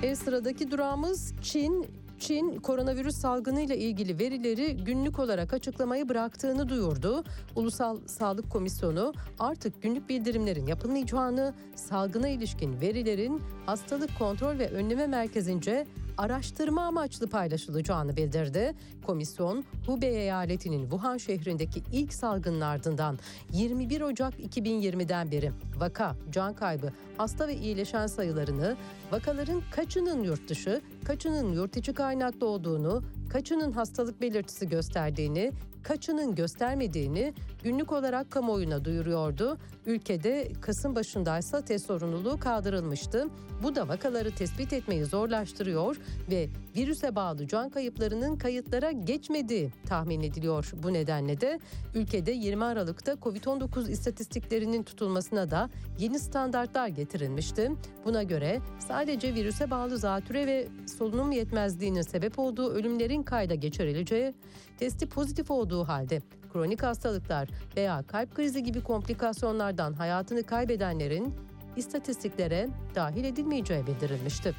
[0.03, 1.87] E sıradaki durağımız Çin.
[2.19, 7.23] Çin koronavirüs salgınıyla ilgili verileri günlük olarak açıklamayı bıraktığını duyurdu.
[7.55, 15.87] Ulusal Sağlık Komisyonu artık günlük bildirimlerin yapılmayacağını, salgına ilişkin verilerin hastalık kontrol ve önleme merkezince
[16.17, 18.73] araştırma amaçlı paylaşılacağını bildirdi.
[19.05, 23.19] Komisyon, Hubei eyaletinin Wuhan şehrindeki ilk salgının ardından
[23.51, 28.77] 21 Ocak 2020'den beri vaka, can kaybı, hasta ve iyileşen sayılarını,
[29.11, 35.51] vakaların kaçının yurt dışı, kaçının yurt içi kaynaklı olduğunu, kaçının hastalık belirtisi gösterdiğini,
[35.83, 37.33] kaçının göstermediğini
[37.65, 39.57] günlük olarak kamuoyuna duyuruyordu.
[39.85, 43.27] Ülkede Kasım başındaysa test sorumluluğu kaldırılmıştı.
[43.63, 45.97] Bu da vakaları tespit etmeyi zorlaştırıyor
[46.29, 50.71] ve virüse bağlı can kayıplarının kayıtlara geçmediği tahmin ediliyor.
[50.83, 51.59] Bu nedenle de
[51.95, 57.71] ülkede 20 Aralık'ta Covid-19 istatistiklerinin tutulmasına da yeni standartlar getirilmişti.
[58.05, 64.33] Buna göre sadece virüse bağlı zatüre ve solunum yetmezliğinin sebep olduğu ölümlerin kayda geçirileceği,
[64.77, 66.21] testi pozitif olduğu halde
[66.55, 71.35] kronik hastalıklar veya kalp krizi gibi komplikasyonlardan hayatını kaybedenlerin
[71.75, 74.55] istatistiklere dahil edilmeyeceği bildirilmişti.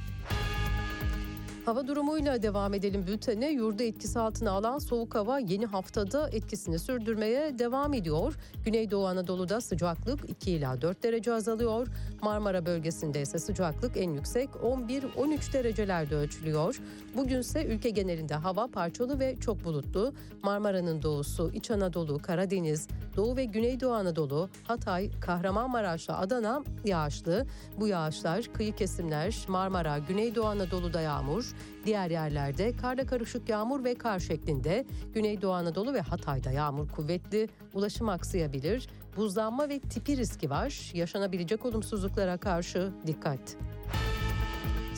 [1.67, 3.51] Hava durumuyla devam edelim bültene.
[3.51, 8.35] Yurda etkisi altına alan soğuk hava yeni haftada etkisini sürdürmeye devam ediyor.
[8.65, 11.89] Güneydoğu Anadolu'da sıcaklık 2 ila 4 derece azalıyor.
[12.23, 16.81] Marmara bölgesinde ise sıcaklık en yüksek 11-13 derecelerde ölçülüyor.
[17.17, 20.13] Bugünse ülke genelinde hava parçalı ve çok bulutlu.
[20.43, 27.47] Marmara'nın doğusu, İç Anadolu, Karadeniz, Doğu ve Güneydoğu Anadolu, Hatay, Kahramanmaraş'la Adana yağışlı.
[27.81, 34.19] Bu yağışlar kıyı kesimler, Marmara, Güneydoğu Anadolu'da yağmur, diğer yerlerde karla karışık yağmur ve kar
[34.19, 34.87] şeklinde.
[35.15, 38.89] Güneydoğu Anadolu ve Hatay'da yağmur kuvvetli, ulaşım aksayabilir.
[39.17, 40.91] Buzlanma ve tipi riski var.
[40.95, 43.57] Yaşanabilecek olumsuzluklara karşı dikkat.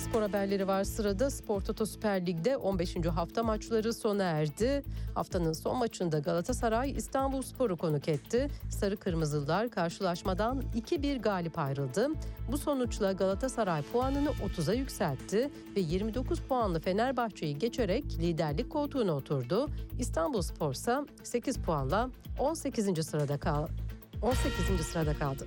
[0.08, 1.30] Spor haberleri var sırada.
[1.30, 2.96] Spor Toto Süper Lig'de 15.
[2.96, 4.82] hafta maçları sona erdi.
[5.14, 8.48] Haftanın son maçında Galatasaray İstanbul Spor'u konuk etti.
[8.70, 12.08] Sarı Kırmızılar karşılaşmadan 2-1 galip ayrıldı.
[12.52, 19.68] Bu sonuçla Galatasaray puanını 30'a yükseltti ve 29 puanlı Fenerbahçe'yi geçerek liderlik koltuğuna oturdu.
[19.98, 23.06] İstanbul Spor ise 8 puanla 18.
[23.06, 23.70] sırada kaldı.
[24.22, 24.86] 18.
[24.86, 25.46] sırada kaldı.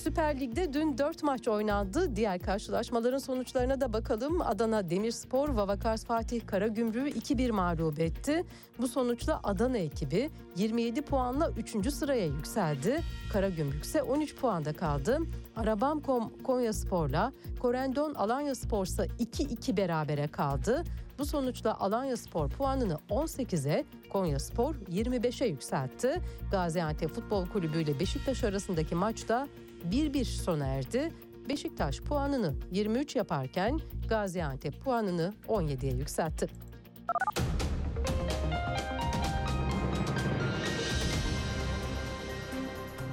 [0.00, 2.16] Süper Lig'de dün 4 maç oynandı.
[2.16, 4.40] Diğer karşılaşmaların sonuçlarına da bakalım.
[4.42, 8.44] Adana Demirspor, Vavakars Fatih Karagümrük'ü 2-1 mağlup etti.
[8.78, 11.92] Bu sonuçla Adana ekibi 27 puanla 3.
[11.92, 13.00] sıraya yükseldi.
[13.32, 15.18] Karagümrük ise 13 puanda kaldı.
[15.56, 20.84] Arabam.com Konya Spor'la Korendon Alanya Spor ise 2-2 berabere kaldı.
[21.18, 26.20] Bu sonuçla Alanya Spor puanını 18'e, Konya Spor 25'e yükseltti.
[26.50, 29.48] Gaziantep Futbol Kulübü ile Beşiktaş arasındaki maçta
[29.90, 31.12] 1-1 sona erdi.
[31.48, 36.46] Beşiktaş puanını 23 yaparken Gaziantep puanını 17'ye yükseltti.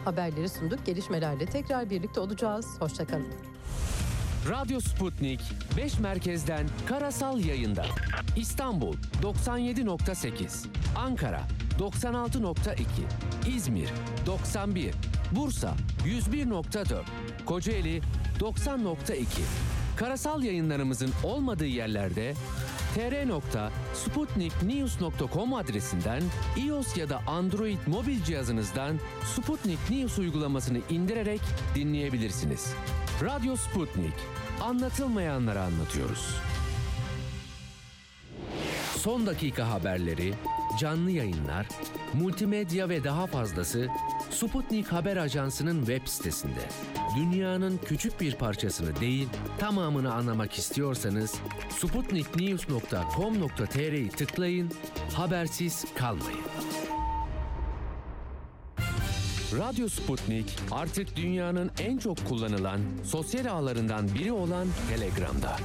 [0.05, 0.85] Haberleri sunduk.
[0.85, 2.65] Gelişmelerle tekrar birlikte olacağız.
[2.79, 3.56] Hoşçakalın.
[4.49, 5.39] Radyo Sputnik
[5.77, 7.85] 5 merkezden karasal yayında.
[8.35, 11.41] İstanbul 97.8, Ankara
[11.79, 12.83] 96.2,
[13.55, 13.89] İzmir
[14.25, 14.93] 91,
[15.31, 15.75] Bursa
[16.05, 17.03] 101.4,
[17.45, 18.01] Kocaeli
[18.39, 19.25] 90.2.
[19.97, 22.33] Karasal yayınlarımızın olmadığı yerlerde
[22.95, 26.23] tr.sputniknews.com adresinden
[26.57, 28.99] iOS ya da Android mobil cihazınızdan
[29.35, 31.41] Sputnik News uygulamasını indirerek
[31.75, 32.73] dinleyebilirsiniz.
[33.23, 34.13] Radyo Sputnik.
[34.61, 36.35] Anlatılmayanları anlatıyoruz.
[38.97, 40.33] Son dakika haberleri,
[40.79, 41.67] canlı yayınlar,
[42.13, 43.87] multimedya ve daha fazlası
[44.31, 46.69] Sputnik Haber Ajansı'nın web sitesinde.
[47.15, 49.27] Dünyanın küçük bir parçasını değil,
[49.59, 51.35] tamamını anlamak istiyorsanız
[51.69, 54.71] sputniknews.com.tr'yi tıklayın,
[55.13, 56.39] habersiz kalmayın.
[59.57, 65.57] Radyo Sputnik artık dünyanın en çok kullanılan sosyal ağlarından biri olan Telegram'da.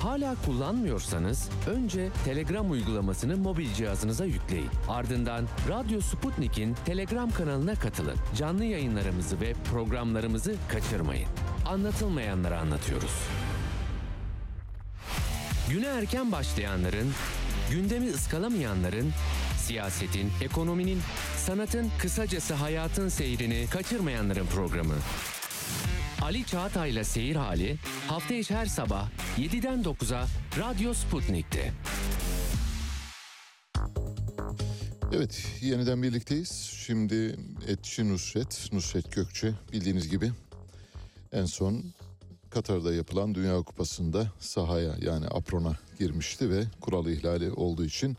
[0.00, 4.70] Hala kullanmıyorsanız önce Telegram uygulamasını mobil cihazınıza yükleyin.
[4.88, 8.16] Ardından Radyo Sputnik'in Telegram kanalına katılın.
[8.36, 11.28] Canlı yayınlarımızı ve programlarımızı kaçırmayın.
[11.66, 13.12] Anlatılmayanları anlatıyoruz.
[15.70, 17.12] Güne erken başlayanların,
[17.70, 19.12] gündemi ıskalamayanların,
[19.58, 21.00] siyasetin, ekonominin,
[21.36, 24.94] sanatın, kısacası hayatın seyrini kaçırmayanların programı.
[26.22, 27.76] Ali Çağatay'la Seyir Hali
[28.08, 29.08] hafta içi her sabah
[29.38, 30.26] 7'den 9'a
[30.58, 31.72] Radyo Sputnik'te.
[35.12, 36.50] Evet yeniden birlikteyiz.
[36.86, 37.36] Şimdi
[37.68, 40.32] Etçi Nusret, Nusret Gökçe bildiğiniz gibi
[41.32, 41.84] en son
[42.50, 48.16] Katar'da yapılan Dünya Kupası'nda sahaya yani aprona girmişti ve kural ihlali olduğu için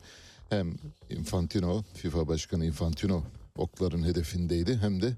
[0.50, 0.74] hem
[1.10, 3.24] Infantino, FIFA Başkanı Infantino
[3.58, 5.14] okların hedefindeydi hem de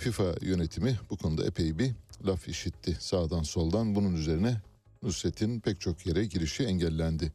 [0.00, 1.92] FIFA yönetimi bu konuda epey bir
[2.26, 3.94] laf işitti sağdan soldan.
[3.94, 4.60] Bunun üzerine
[5.02, 7.32] Nusret'in pek çok yere girişi engellendi.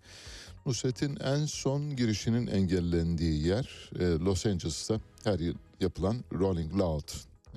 [0.65, 7.09] Nusret'in en son girişinin engellendiği yer e, Los Angeles'ta her yıl yapılan Rolling Loud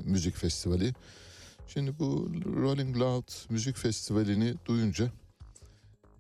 [0.05, 0.95] müzik festivali.
[1.69, 5.13] Şimdi bu Rolling Loud müzik festivalini duyunca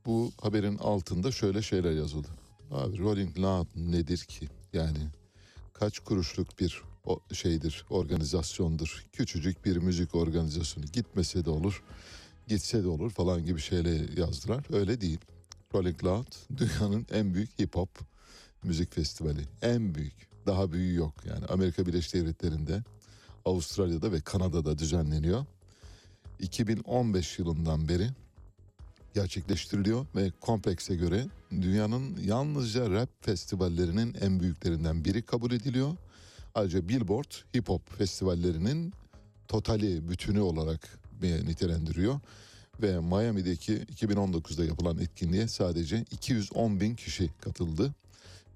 [0.06, 2.28] bu haberin altında şöyle şeyler yazıldı.
[2.70, 4.48] Abi Rolling Loud nedir ki?
[4.72, 5.08] Yani
[5.72, 9.04] kaç kuruşluk bir o şeydir, organizasyondur.
[9.12, 10.86] Küçücük bir müzik organizasyonu.
[10.86, 11.82] Gitmese de olur,
[12.46, 14.64] gitse de olur falan gibi şeyler yazdılar.
[14.72, 15.18] Öyle değil.
[15.74, 17.90] Rolling Loud dünyanın en büyük hip hop
[18.62, 19.40] müzik festivali.
[19.62, 20.28] En büyük.
[20.46, 21.14] Daha büyüğü yok.
[21.24, 22.82] Yani Amerika Birleşik Devletleri'nde,
[23.44, 25.44] Avustralya'da ve Kanada'da düzenleniyor.
[26.38, 28.08] 2015 yılından beri
[29.14, 35.96] gerçekleştiriliyor ve komplekse göre dünyanın yalnızca rap festivallerinin en büyüklerinden biri kabul ediliyor.
[36.58, 38.92] Ayrıca Billboard hip hop festivallerinin
[39.48, 42.20] totali bütünü olarak nitelendiriyor.
[42.82, 47.94] ve Miami'deki 2019'da yapılan etkinliğe sadece 210 bin kişi katıldı.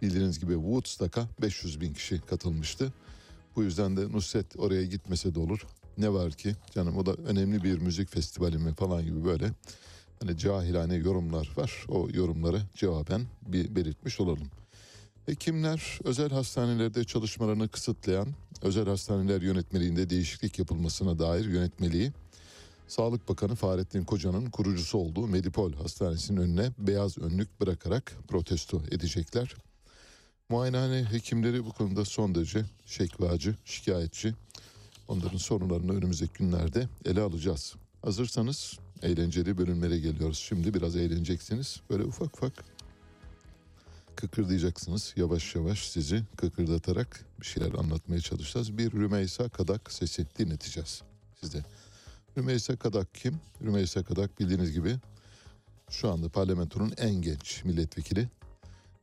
[0.03, 2.92] Bildiğiniz gibi Woodstock'a 500 bin kişi katılmıştı.
[3.57, 5.66] Bu yüzden de Nusret oraya gitmese de olur.
[5.98, 9.50] Ne var ki canım o da önemli bir müzik festivali mi falan gibi böyle
[10.20, 11.84] hani cahilane yorumlar var.
[11.88, 14.61] O yorumları cevaben bir belirtmiş olalım.
[15.26, 18.28] Hekimler özel hastanelerde çalışmalarını kısıtlayan
[18.62, 22.12] özel hastaneler yönetmeliğinde değişiklik yapılmasına dair yönetmeliği
[22.88, 29.54] Sağlık Bakanı Fahrettin Koca'nın kurucusu olduğu Medipol Hastanesi'nin önüne beyaz önlük bırakarak protesto edecekler.
[30.48, 34.34] Muayenehane hekimleri bu konuda son derece şekvacı, şikayetçi.
[35.08, 37.74] Onların sorunlarını önümüzdeki günlerde ele alacağız.
[38.02, 40.38] Hazırsanız eğlenceli bölümlere geliyoruz.
[40.38, 41.80] Şimdi biraz eğleneceksiniz.
[41.90, 42.64] Böyle ufak ufak
[44.22, 45.14] kıkırdayacaksınız.
[45.16, 48.78] Yavaş yavaş sizi kıkırdatarak bir şeyler anlatmaya çalışacağız.
[48.78, 51.02] Bir Rümeysa Kadak sesi dinleteceğiz
[51.40, 51.64] size.
[52.38, 53.40] Rümeysa Kadak kim?
[53.62, 54.96] Rümeysa Kadak bildiğiniz gibi
[55.90, 58.28] şu anda parlamentonun en genç milletvekili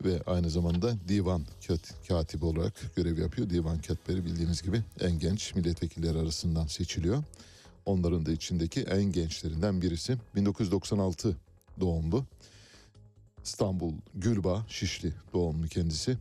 [0.06, 3.50] ve aynı zamanda divan kat- katibi olarak görev yapıyor.
[3.50, 7.24] Divan katipleri bildiğiniz gibi en genç milletvekilleri arasından seçiliyor.
[7.86, 10.18] Onların da içindeki en gençlerinden birisi.
[10.36, 11.38] 1996
[11.80, 12.26] doğumlu.
[13.44, 16.18] İstanbul Gülbağ Şişli doğumlu kendisi.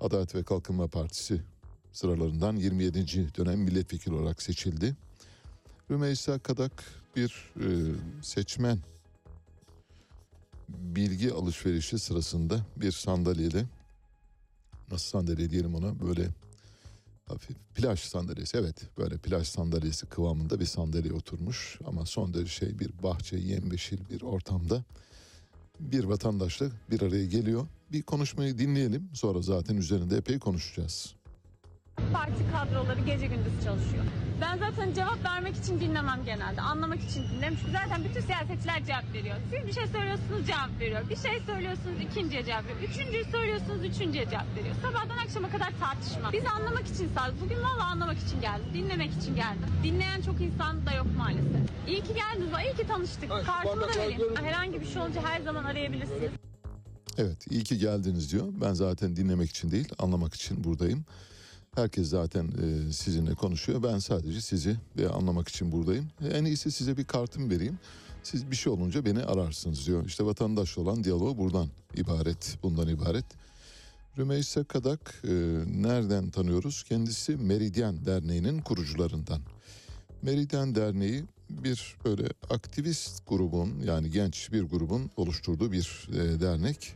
[0.00, 1.42] Adalet ve Kalkınma Partisi
[1.92, 3.34] sıralarından 27.
[3.36, 4.96] dönem milletvekili olarak seçildi.
[5.90, 6.84] Rümeysa Kadak
[7.16, 7.66] bir e,
[8.22, 8.78] seçmen
[10.68, 13.64] bilgi alışverişi sırasında bir sandalyeyle
[14.90, 16.28] nasıl sandalye diyelim ona böyle
[17.26, 22.78] hafif plaj sandalyesi evet böyle plaj sandalyesi kıvamında bir sandalye oturmuş ama son derece şey
[22.78, 24.84] bir bahçe yemyeşil bir ortamda
[25.80, 27.66] bir vatandaşla bir araya geliyor.
[27.92, 31.14] Bir konuşmayı dinleyelim sonra zaten üzerinde epey konuşacağız.
[32.12, 34.04] Parti kadroları gece gündüz çalışıyor.
[34.40, 36.60] Ben zaten cevap vermek için dinlemem genelde.
[36.60, 37.56] Anlamak için dinlerim.
[37.60, 39.36] Çünkü zaten bütün siyasetçiler cevap veriyor.
[39.50, 41.00] Siz bir şey söylüyorsunuz cevap veriyor.
[41.10, 42.90] Bir şey söylüyorsunuz ikinciye cevap veriyor.
[42.90, 44.74] Üçüncüyü söylüyorsunuz üçüncüye cevap veriyor.
[44.82, 46.32] Sabahtan akşama kadar tartışma.
[46.32, 47.40] Biz anlamak için sağlık.
[47.40, 48.66] Bugün valla anlamak için geldim.
[48.74, 49.68] Dinlemek için geldim.
[49.82, 51.62] Dinleyen çok insan da yok maalesef.
[51.88, 52.52] İyi ki geldiniz.
[52.64, 53.30] İyi ki tanıştık.
[53.30, 54.36] Kartımı da vereyim.
[54.42, 56.30] Herhangi bir şey olunca her zaman arayabilirsiniz.
[57.18, 58.46] Evet iyi ki geldiniz diyor.
[58.60, 61.04] Ben zaten dinlemek için değil anlamak için buradayım.
[61.76, 63.82] Herkes zaten e, sizinle konuşuyor.
[63.82, 64.76] Ben sadece sizi
[65.12, 66.08] anlamak için buradayım.
[66.32, 67.78] En iyisi size bir kartım vereyim.
[68.22, 70.06] Siz bir şey olunca beni ararsınız diyor.
[70.06, 73.24] İşte vatandaşla olan diyalog buradan ibaret, bundan ibaret.
[74.18, 75.32] Rümeysa Kadak e,
[75.66, 76.82] nereden tanıyoruz?
[76.82, 79.40] Kendisi Meridyen Derneği'nin kurucularından.
[80.22, 86.94] Meridyen Derneği bir böyle aktivist grubun yani genç bir grubun oluşturduğu bir e, dernek.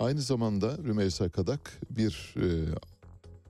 [0.00, 2.34] Aynı zamanda Rümeysa Kadak bir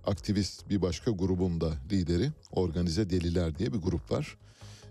[0.07, 2.31] aktivist bir başka grubun da lideri.
[2.53, 4.37] Organize Deliler diye bir grup var.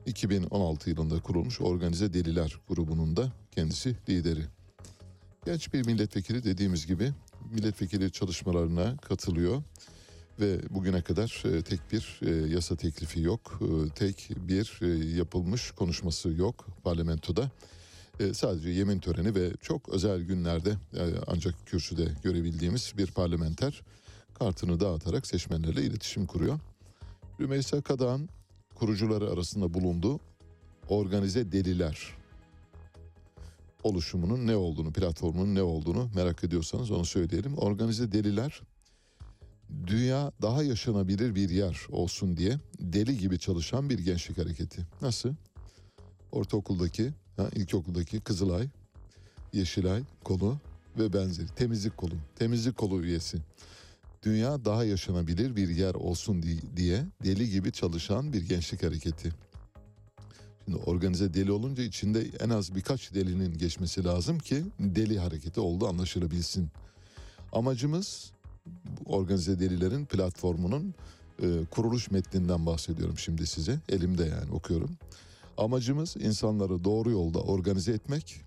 [0.05, 4.45] 2016 yılında kurulmuş Organize Deliler grubunun da kendisi lideri.
[5.45, 7.12] Genç bir milletvekili dediğimiz gibi
[7.51, 9.64] milletvekili çalışmalarına katılıyor
[10.39, 14.82] ve bugüne kadar e, tek bir e, yasa teklifi yok, e, tek bir
[15.16, 17.51] yapılmış konuşması yok parlamentoda.
[18.34, 20.76] Sadece yemin töreni ve çok özel günlerde
[21.28, 23.82] ancak kürsüde görebildiğimiz bir parlamenter
[24.40, 26.60] kartını dağıtarak seçmenlerle iletişim kuruyor.
[27.40, 28.30] Rümeysa Kadağ'ın
[28.76, 30.20] kurucuları arasında bulunduğu
[30.90, 32.16] Organize Deliler
[33.84, 37.58] oluşumunun ne olduğunu, platformunun ne olduğunu merak ediyorsanız onu söyleyelim.
[37.58, 38.62] Organize Deliler
[39.88, 44.82] dünya daha yaşanabilir bir yer olsun diye deli gibi çalışan bir gençlik hareketi.
[45.02, 45.34] Nasıl?
[46.32, 48.70] Ortaokuldaki, ha, ilkokuldaki Kızılay,
[49.54, 50.58] Yeşilay kolu
[51.00, 53.38] ve benzeri temizlik kolu, temizlik kolu üyesi.
[54.24, 59.34] Dünya daha yaşanabilir bir yer olsun di- diye deli gibi çalışan bir gençlik hareketi.
[60.65, 65.88] Şimdi organize deli olunca içinde en az birkaç delinin geçmesi lazım ki deli hareketi olduğu
[65.88, 66.70] anlaşılabilsin.
[67.51, 68.32] Amacımız
[69.05, 70.93] organize delilerin platformunun
[71.43, 73.80] e, kuruluş metninden bahsediyorum şimdi size.
[73.89, 74.97] Elimde yani okuyorum.
[75.57, 78.41] Amacımız insanları doğru yolda organize etmek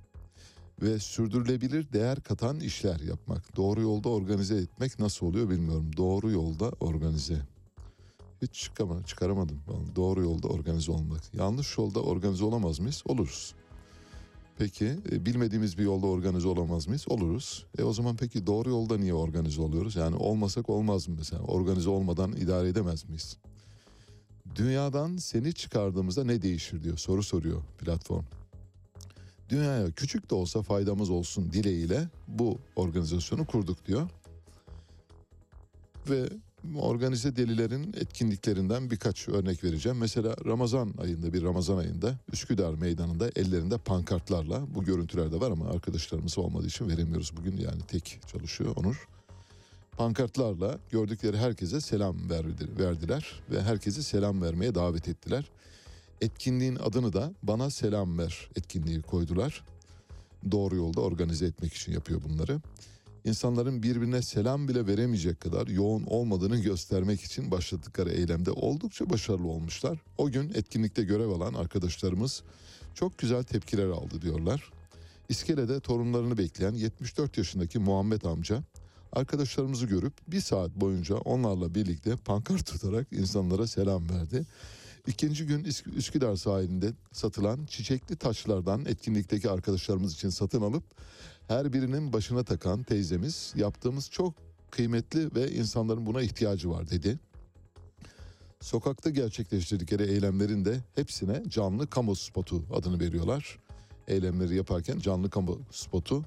[0.83, 3.57] ve sürdürülebilir değer katan işler yapmak.
[3.57, 5.91] Doğru yolda organize etmek nasıl oluyor bilmiyorum.
[5.97, 7.39] Doğru yolda organize.
[8.43, 9.63] Hiç çıkama, çıkaramadım.
[9.97, 11.35] Doğru yolda organize olmak.
[11.35, 13.03] Yanlış yolda organize olamaz mıyız?
[13.07, 13.55] Oluruz.
[14.59, 17.05] Peki e, bilmediğimiz bir yolda organize olamaz mıyız?
[17.09, 17.67] Oluruz.
[17.79, 19.97] E o zaman peki doğru yolda niye organize oluyoruz?
[19.97, 21.43] Yani olmasak olmaz mı mesela?
[21.43, 23.37] Organize olmadan idare edemez miyiz?
[24.55, 28.25] Dünyadan seni çıkardığımızda ne değişir diyor soru soruyor platform.
[29.53, 34.11] Dünyaya küçük de olsa faydamız olsun dileğiyle bu organizasyonu kurduk diyor.
[36.11, 36.29] Ve
[36.77, 39.99] organize delilerin etkinliklerinden birkaç örnek vereceğim.
[39.99, 45.69] Mesela Ramazan ayında bir Ramazan ayında Üsküdar meydanında ellerinde pankartlarla bu görüntüler de var ama
[45.69, 49.09] arkadaşlarımız olmadığı için veremiyoruz bugün yani tek çalışıyor Onur.
[49.97, 55.51] Pankartlarla gördükleri herkese selam verdi- verdiler ve herkesi selam vermeye davet ettiler.
[56.23, 59.65] Etkinliğin adını da bana selam ver etkinliği koydular.
[60.51, 62.61] Doğru yolda organize etmek için yapıyor bunları
[63.25, 69.99] insanların birbirine selam bile veremeyecek kadar yoğun olmadığını göstermek için başladıkları eylemde oldukça başarılı olmuşlar.
[70.19, 72.43] O gün etkinlikte görev alan arkadaşlarımız
[72.95, 74.73] çok güzel tepkiler aldı diyorlar.
[75.29, 78.63] İskelede torunlarını bekleyen 74 yaşındaki Muhammed amca
[79.13, 84.47] arkadaşlarımızı görüp bir saat boyunca onlarla birlikte pankart tutarak insanlara selam verdi.
[85.07, 90.85] İkinci gün Üsk- Üsküdar sahilinde satılan çiçekli taşlardan etkinlikteki arkadaşlarımız için satın alıp
[91.49, 94.35] her birinin başına takan teyzemiz yaptığımız çok
[94.71, 97.19] kıymetli ve insanların buna ihtiyacı var dedi.
[98.61, 103.59] Sokakta gerçekleştirdikleri eylemlerin de hepsine canlı kamu spotu adını veriyorlar.
[104.09, 106.25] Eylemleri yaparken canlı kamu spotu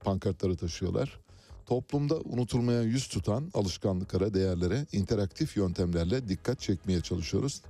[0.00, 1.20] pankartları taşıyorlar.
[1.66, 7.62] Toplumda unutulmaya yüz tutan alışkanlıklara, değerlere interaktif yöntemlerle dikkat çekmeye çalışıyoruz.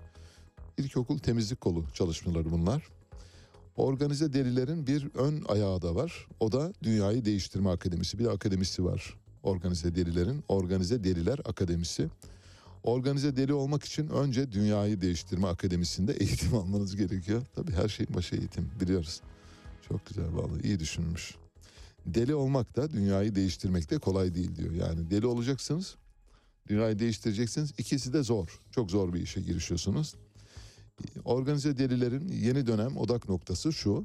[0.78, 2.88] İlkokul temizlik kolu çalışmaları bunlar.
[3.76, 6.26] Organize delilerin bir ön ayağı da var.
[6.40, 8.18] O da Dünyayı Değiştirme Akademisi.
[8.18, 9.14] Bir de akademisi var.
[9.42, 12.08] Organize delilerin Organize Deliler Akademisi.
[12.82, 17.42] Organize deli olmak için önce Dünyayı Değiştirme Akademisi'nde eğitim almanız gerekiyor.
[17.54, 19.20] Tabii her şeyin başı eğitim biliyoruz.
[19.88, 21.34] Çok güzel vallahi iyi düşünülmüş.
[22.06, 24.72] Deli olmak da dünyayı değiştirmek de kolay değil diyor.
[24.72, 25.96] Yani deli olacaksınız,
[26.68, 27.72] dünyayı değiştireceksiniz.
[27.78, 28.60] İkisi de zor.
[28.70, 30.14] Çok zor bir işe girişiyorsunuz.
[31.24, 34.05] Organize delilerin yeni dönem odak noktası şu.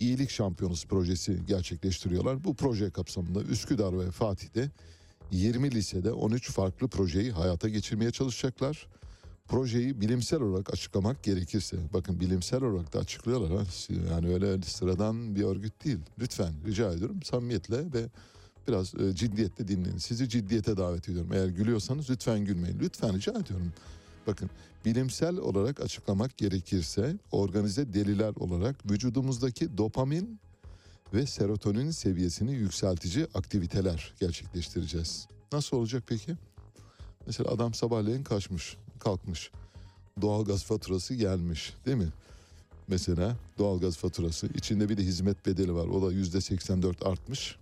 [0.00, 2.44] İyilik Şampiyonası projesi gerçekleştiriyorlar.
[2.44, 4.70] Bu proje kapsamında Üsküdar ve Fatih'te
[5.30, 8.86] 20 lisede 13 farklı projeyi hayata geçirmeye çalışacaklar.
[9.48, 13.50] Projeyi bilimsel olarak açıklamak gerekirse, bakın bilimsel olarak da açıklıyorlar.
[13.50, 13.64] Ha?
[14.10, 15.98] Yani öyle sıradan bir örgüt değil.
[16.18, 18.08] Lütfen rica ediyorum samimiyetle ve
[18.68, 19.98] biraz e, ciddiyetle dinleyin.
[19.98, 21.32] Sizi ciddiyete davet ediyorum.
[21.32, 22.78] Eğer gülüyorsanız lütfen gülmeyin.
[22.78, 23.72] Lütfen rica ediyorum.
[24.26, 24.50] Bakın
[24.84, 30.40] bilimsel olarak açıklamak gerekirse organize deliler olarak vücudumuzdaki dopamin
[31.14, 35.28] ve serotonin seviyesini yükseltici aktiviteler gerçekleştireceğiz.
[35.52, 36.36] Nasıl olacak peki?
[37.26, 39.50] Mesela adam sabahleyin kaçmış, kalkmış.
[40.22, 42.08] Doğalgaz faturası gelmiş değil mi?
[42.88, 45.86] Mesela doğalgaz faturası içinde bir de hizmet bedeli var.
[45.86, 47.56] O da yüzde 84 artmış.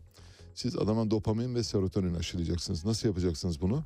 [0.55, 2.85] Siz adama dopamin ve serotonin aşılayacaksınız.
[2.85, 3.85] Nasıl yapacaksınız bunu?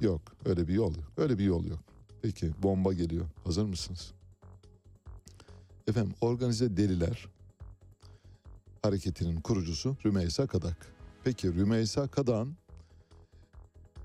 [0.00, 1.12] Yok öyle bir yol yok.
[1.16, 1.78] Öyle bir yol yok.
[2.22, 3.26] Peki bomba geliyor.
[3.44, 4.12] Hazır mısınız?
[5.88, 7.28] Efendim organize deliler
[8.82, 10.76] hareketinin kurucusu Rümeysa Kadak.
[11.24, 12.56] Peki Rümeysa Kadak'ın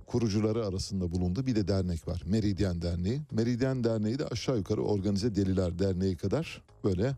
[0.07, 2.23] kurucuları arasında bulunduğu bir de dernek var.
[2.25, 3.21] Meridyen Derneği.
[3.31, 7.15] Meridyen Derneği de aşağı yukarı Organize Deliler Derneği kadar böyle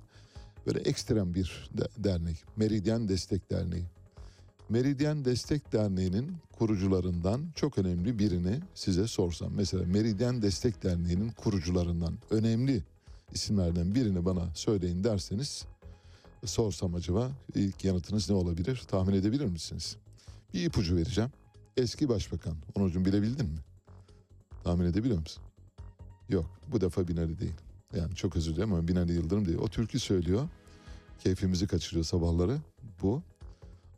[0.67, 2.43] böyle ekstrem bir de- dernek.
[2.55, 3.85] Meridyen Destek Derneği.
[4.69, 9.51] Meridyen Destek Derneği'nin kurucularından çok önemli birini size sorsam.
[9.55, 12.83] Mesela Meridyen Destek Derneği'nin kurucularından önemli
[13.33, 15.65] isimlerden birini bana söyleyin derseniz
[16.45, 18.83] sorsam acaba ilk yanıtınız ne olabilir?
[18.87, 19.97] Tahmin edebilir misiniz?
[20.53, 21.29] Bir ipucu vereceğim.
[21.77, 22.55] Eski Başbakan.
[22.75, 23.59] Onurcuğum bilebildin mi?
[24.63, 25.43] Tahmin edebiliyor musun?
[26.29, 27.55] Yok bu defa Binali değil.
[27.95, 29.57] Yani çok özür dilerim ama Binali Yıldırım değil.
[29.57, 30.49] O türkü söylüyor.
[31.19, 32.57] Keyfimizi kaçırıyor sabahları.
[33.01, 33.21] Bu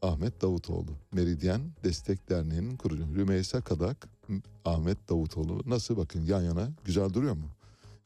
[0.02, 0.92] Ahmet Davutoğlu.
[1.12, 3.16] Meridyen Destek Derneği'nin kurucu.
[3.16, 4.08] Rümeysa Kadak,
[4.66, 5.62] Ahmet Davutoğlu.
[5.66, 7.48] Nasıl bakın yan yana güzel duruyor mu?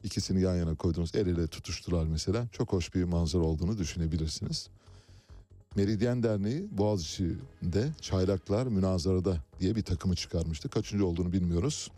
[0.04, 2.48] İkisini yan yana koydunuz el ele tutuştular mesela.
[2.52, 4.68] Çok hoş bir manzara olduğunu düşünebilirsiniz.
[5.76, 10.68] Meridyen Derneği Boğaziçi'nde Çaylaklar Münazarada diye bir takımı çıkarmıştı.
[10.68, 11.90] Kaçıncı olduğunu bilmiyoruz.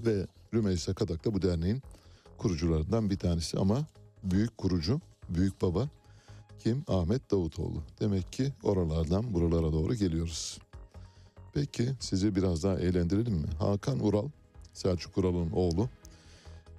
[0.00, 1.82] Ve Rümeysa Kadak da bu derneğin
[2.38, 3.86] kurucularından bir tanesi ama
[4.24, 5.88] büyük kurucu, büyük baba
[6.58, 6.84] kim?
[6.88, 7.82] Ahmet Davutoğlu.
[8.00, 10.58] Demek ki oralardan buralara doğru geliyoruz.
[11.54, 13.46] Peki sizi biraz daha eğlendirelim mi?
[13.58, 14.28] Hakan Ural,
[14.72, 15.88] Selçuk Ural'ın oğlu.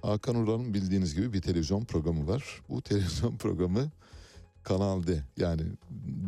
[0.02, 2.62] Hakan Ural'ın bildiğiniz gibi bir televizyon programı var.
[2.68, 3.90] Bu televizyon programı
[4.62, 5.62] Kanal D yani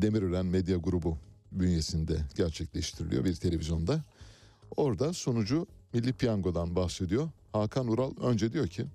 [0.03, 1.17] Demirören Medya Grubu
[1.53, 4.05] bünyesinde gerçekleştiriliyor bir televizyonda.
[4.77, 7.29] Orada sunucu Milli Piyango'dan bahsediyor.
[7.53, 8.87] Hakan Ural önce diyor ki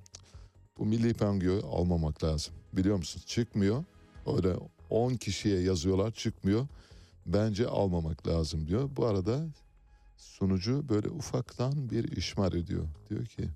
[0.78, 2.54] bu Milli Piyango'yu almamak lazım.
[2.74, 3.22] Biliyor musun?
[3.26, 3.84] Çıkmıyor.
[4.28, 4.56] Öyle
[4.90, 6.68] 10 kişiye yazıyorlar çıkmıyor.
[7.26, 8.90] Bence almamak lazım diyor.
[8.96, 9.46] Bu arada
[10.18, 12.88] sunucu böyle ufaktan bir işmar ediyor.
[13.10, 13.50] Diyor ki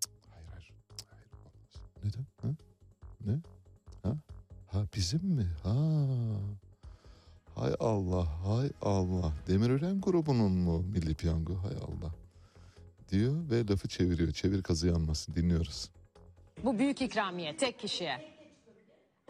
[0.00, 0.72] "Cık, hayır hayır,
[1.10, 2.04] hayır olmaz.
[2.04, 2.26] Neden?
[2.42, 2.48] Ha?
[3.26, 3.40] Ne?
[4.02, 4.16] Ha?
[4.66, 5.46] Ha bizim mi?
[5.62, 5.74] Ha.
[7.54, 9.32] Hay Allah, hay Allah.
[9.48, 11.54] Demirören grubunun mu Milli Piyango?
[11.62, 12.14] Hay Allah.
[13.10, 14.32] Diyor ve lafı çeviriyor.
[14.32, 15.34] Çevir kazı yanmasın.
[15.34, 15.90] Dinliyoruz.
[16.64, 18.33] Bu büyük ikramiye tek kişiye.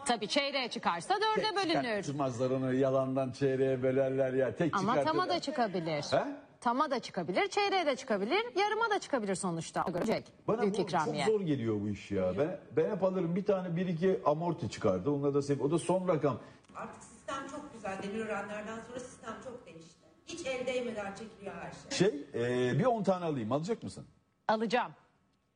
[0.05, 2.01] Tabii çeyreğe çıkarsa dörde bölünür.
[2.03, 4.55] Çıkartmazlar onu yalandan çeyreğe bölerler ya.
[4.55, 5.05] Tek Ama çıkartırlar.
[5.13, 6.03] tama da çıkabilir.
[6.11, 6.25] He?
[6.61, 9.85] Tama da çıkabilir, çeyreğe de çıkabilir, yarıma da çıkabilir sonuçta.
[9.93, 10.25] Görecek.
[10.47, 11.25] Bana büyük bu ikramiye.
[11.25, 12.37] çok zor geliyor bu iş ya.
[12.37, 15.09] Ben, ben hep alırım bir tane bir iki amorti çıkardı.
[15.11, 15.59] Onları da sev.
[15.59, 16.39] O da son rakam.
[16.75, 18.03] Artık sistem çok güzel.
[18.03, 19.95] Demirörenlerden sonra sistem çok değişti.
[20.27, 22.09] Hiç el değmeden çekiliyor her şey.
[22.09, 22.25] Şey
[22.69, 23.51] e, bir 10 tane alayım.
[23.51, 24.05] Alacak mısın?
[24.47, 24.91] Alacağım.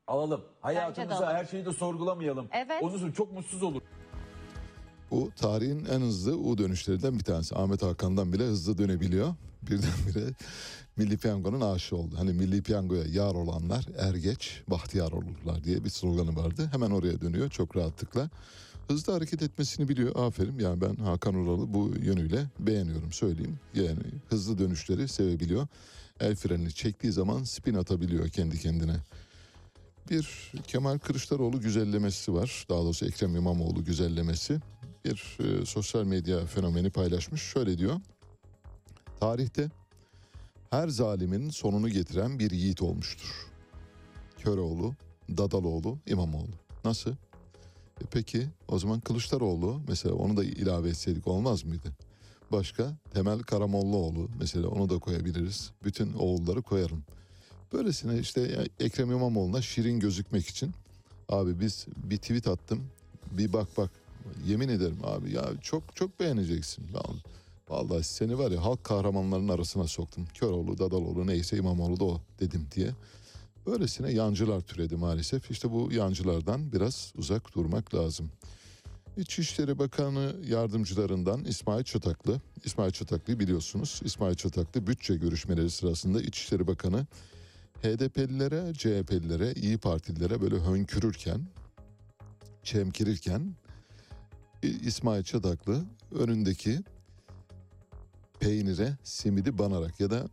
[0.08, 0.46] Alalım.
[0.62, 1.36] Hayatımıza alalım.
[1.36, 2.48] her şeyi de sorgulamayalım.
[2.52, 2.84] Evet.
[2.84, 3.82] Ondan sonra çok mutsuz olur.
[5.12, 7.56] Bu tarihin en hızlı U dönüşlerinden bir tanesi.
[7.56, 9.36] Ahmet Hakan'dan bile hızlı dönebiliyor.
[9.62, 10.34] Birdenbire
[10.98, 12.16] Milli Piyango'nun aşığı oldu.
[12.18, 16.70] Hani Milli Piyango'ya yar olanlar er geç bahtiyar olurlar diye bir sloganı vardı.
[16.72, 18.30] Hemen oraya dönüyor çok rahatlıkla.
[18.88, 20.16] Hızlı hareket etmesini biliyor.
[20.16, 20.60] Aferin.
[20.60, 23.60] Yani ben Hakan Ural'ı bu yönüyle beğeniyorum söyleyeyim.
[23.74, 24.00] Yani
[24.30, 25.68] hızlı dönüşleri sevebiliyor.
[26.20, 28.96] El frenini çektiği zaman spin atabiliyor kendi kendine.
[30.10, 32.66] Bir Kemal Kılıçdaroğlu güzellemesi var.
[32.70, 34.60] Daha doğrusu Ekrem İmamoğlu güzellemesi.
[35.06, 37.42] Bir e, sosyal medya fenomeni paylaşmış.
[37.42, 38.02] Şöyle diyor.
[39.20, 39.70] Tarihte
[40.70, 43.48] her zalimin sonunu getiren bir yiğit olmuştur.
[44.38, 44.96] Köroğlu,
[45.30, 46.54] Dadaloğlu, İmamoğlu.
[46.86, 47.12] Nasıl?
[48.02, 51.92] E peki o zaman Kılıçdaroğlu mesela onu da ilave etseydik olmaz mıydı?
[52.52, 55.72] Başka Temel Karamollaoğlu mesela onu da koyabiliriz.
[55.84, 57.04] Bütün oğulları koyarım.
[57.74, 60.72] Böylesine işte Ekrem İmamoğlu'na şirin gözükmek için
[61.30, 62.84] abi biz bir tweet attım.
[63.32, 63.92] Bir bak bak
[64.48, 66.86] yemin ederim abi ya çok çok beğeneceksin.
[67.70, 70.26] Vallahi, seni var ya halk kahramanlarının arasına soktum.
[70.34, 72.92] Köroğlu, Dadaloğlu neyse İmamoğlu da o dedim diye.
[73.66, 75.52] Böylesine yancılar türedi maalesef.
[75.52, 78.30] İşte bu yancılardan biraz uzak durmak lazım.
[79.18, 82.42] İçişleri Bakanı yardımcılarından İsmail Çataklı.
[82.66, 84.02] İsmail Çataklı'yı biliyorsunuz.
[84.04, 87.08] İsmail Çataklı bütçe görüşmeleri sırasında İçişleri Bakanı
[87.82, 91.42] HDP'lilere, CHP'lilere, İyi Partililere böyle hönkürürken,
[92.64, 93.56] çemkirirken
[94.64, 95.82] İsmail Çataklı
[96.12, 96.80] önündeki
[98.40, 100.28] peynire simidi banarak ya da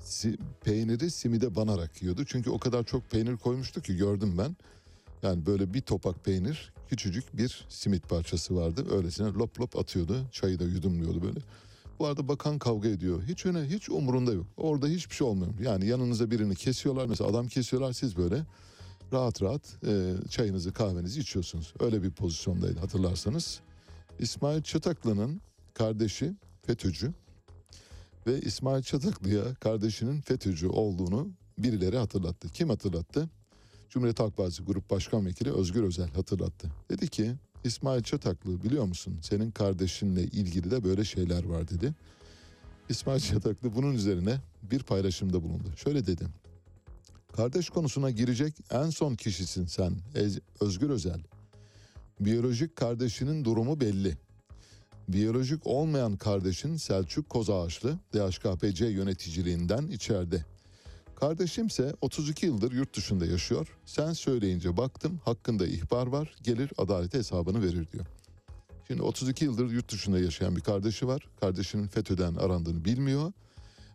[0.00, 2.24] si- peyniri simide banarak yiyordu.
[2.24, 4.56] Çünkü o kadar çok peynir koymuştu ki gördüm ben.
[5.22, 8.86] Yani böyle bir topak peynir küçücük bir simit parçası vardı.
[8.96, 10.26] Öylesine lop lop atıyordu.
[10.32, 11.40] Çayı da yudumluyordu böyle.
[11.98, 13.22] Bu arada bakan kavga ediyor.
[13.22, 14.46] Hiç öne hiç umurunda yok.
[14.56, 15.52] Orada hiçbir şey olmuyor.
[15.60, 17.06] Yani yanınıza birini kesiyorlar.
[17.06, 18.42] Mesela adam kesiyorlar siz böyle
[19.12, 21.74] rahat rahat e, çayınızı kahvenizi içiyorsunuz.
[21.80, 23.60] Öyle bir pozisyondaydı hatırlarsanız.
[24.18, 25.40] İsmail Çataklı'nın
[25.74, 27.12] kardeşi FETÖ'cü
[28.26, 31.28] ve İsmail Çataklı'ya kardeşinin FETÖ'cü olduğunu
[31.58, 32.48] birileri hatırlattı.
[32.48, 33.28] Kim hatırlattı?
[33.88, 36.70] Cumhuriyet Halk Partisi Grup Başkan Vekili Özgür Özel hatırlattı.
[36.90, 37.34] Dedi ki
[37.64, 41.94] İsmail Çataklı biliyor musun senin kardeşinle ilgili de böyle şeyler var dedi.
[42.88, 45.72] İsmail Çataklı bunun üzerine bir paylaşımda bulundu.
[45.76, 46.24] Şöyle dedi.
[47.36, 49.96] Kardeş konusuna girecek en son kişisin sen
[50.60, 51.20] Özgür Özel.
[52.20, 54.16] Biyolojik kardeşinin durumu belli.
[55.08, 60.44] Biyolojik olmayan kardeşin Selçuk Kozağaçlı DHKPC yöneticiliğinden içeride.
[61.16, 63.78] Kardeşimse 32 yıldır yurt dışında yaşıyor.
[63.84, 68.06] Sen söyleyince baktım hakkında ihbar var gelir adalete hesabını verir diyor.
[68.86, 71.28] Şimdi 32 yıldır yurt dışında yaşayan bir kardeşi var.
[71.40, 73.32] Kardeşinin FETÖ'den arandığını bilmiyor.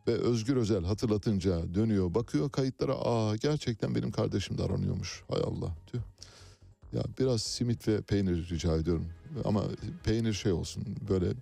[0.07, 5.23] Ve Özgür Özel hatırlatınca dönüyor bakıyor kayıtlara aa gerçekten benim kardeşim de aranıyormuş.
[5.29, 6.03] Hay Allah diyor.
[6.93, 9.05] Ya biraz simit ve peynir rica ediyorum.
[9.45, 9.63] Ama
[10.03, 11.33] peynir şey olsun böyle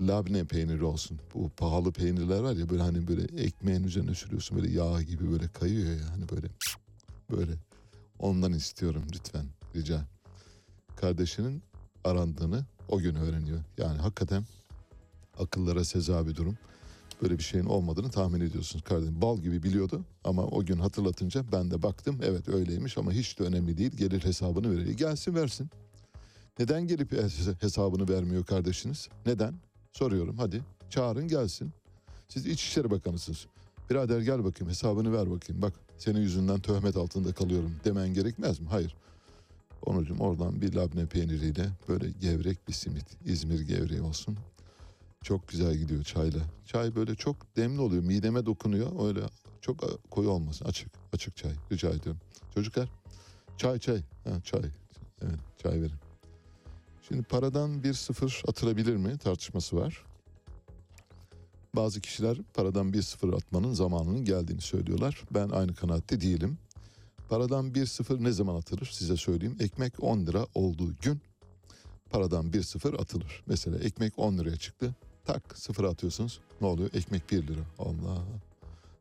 [0.00, 1.18] labne peyniri olsun.
[1.34, 5.48] Bu pahalı peynirler var ya böyle hani böyle ekmeğin üzerine sürüyorsun böyle yağ gibi böyle
[5.48, 6.46] kayıyor ya hani böyle
[7.30, 7.52] böyle.
[8.18, 9.46] Ondan istiyorum lütfen
[9.76, 10.06] rica.
[10.96, 11.62] Kardeşinin
[12.04, 13.58] arandığını o gün öğreniyor.
[13.78, 14.44] Yani hakikaten
[15.38, 16.58] akıllara seza bir durum.
[17.22, 18.84] Böyle bir şeyin olmadığını tahmin ediyorsunuz.
[18.84, 23.38] Kardeşim bal gibi biliyordu ama o gün hatırlatınca ben de baktım evet öyleymiş ama hiç
[23.38, 23.96] de önemli değil.
[23.96, 24.90] Gelir hesabını verir.
[24.96, 25.70] Gelsin versin.
[26.58, 29.08] Neden gelip hes- hesabını vermiyor kardeşiniz?
[29.26, 29.54] Neden?
[29.92, 31.70] Soruyorum hadi çağırın gelsin.
[32.28, 33.46] Siz İçişleri Bakanısınız.
[33.90, 35.62] Birader gel bakayım hesabını ver bakayım.
[35.62, 38.66] Bak senin yüzünden töhmet altında kalıyorum demen gerekmez mi?
[38.70, 38.94] Hayır.
[39.86, 43.04] Onucum oradan bir labne peyniriyle böyle gevrek bir simit.
[43.24, 44.36] İzmir gevreği olsun.
[45.22, 46.40] Çok güzel gidiyor çayla.
[46.66, 48.02] Çay böyle çok demli oluyor.
[48.02, 49.08] Mideme dokunuyor.
[49.08, 49.20] Öyle
[49.60, 50.64] çok koyu olmasın.
[50.64, 50.88] Açık.
[51.12, 51.52] Açık çay.
[51.72, 52.20] Rica ediyorum.
[52.54, 52.88] Çocuklar.
[53.56, 54.02] Çay çay.
[54.24, 54.62] Ha, çay.
[55.22, 55.98] Evet çay verin.
[57.08, 60.04] Şimdi paradan bir sıfır atılabilir mi tartışması var.
[61.76, 65.22] Bazı kişiler paradan bir sıfır atmanın zamanının geldiğini söylüyorlar.
[65.30, 66.58] Ben aynı kanaatte değilim.
[67.28, 69.56] Paradan bir sıfır ne zaman atılır size söyleyeyim.
[69.60, 71.20] Ekmek 10 lira olduğu gün
[72.10, 73.42] paradan bir sıfır atılır.
[73.46, 74.94] Mesela ekmek 10 liraya çıktı.
[75.24, 76.40] Tak sıfır atıyorsunuz.
[76.60, 76.90] Ne oluyor?
[76.94, 77.60] Ekmek 1 lira.
[77.78, 78.24] Allah.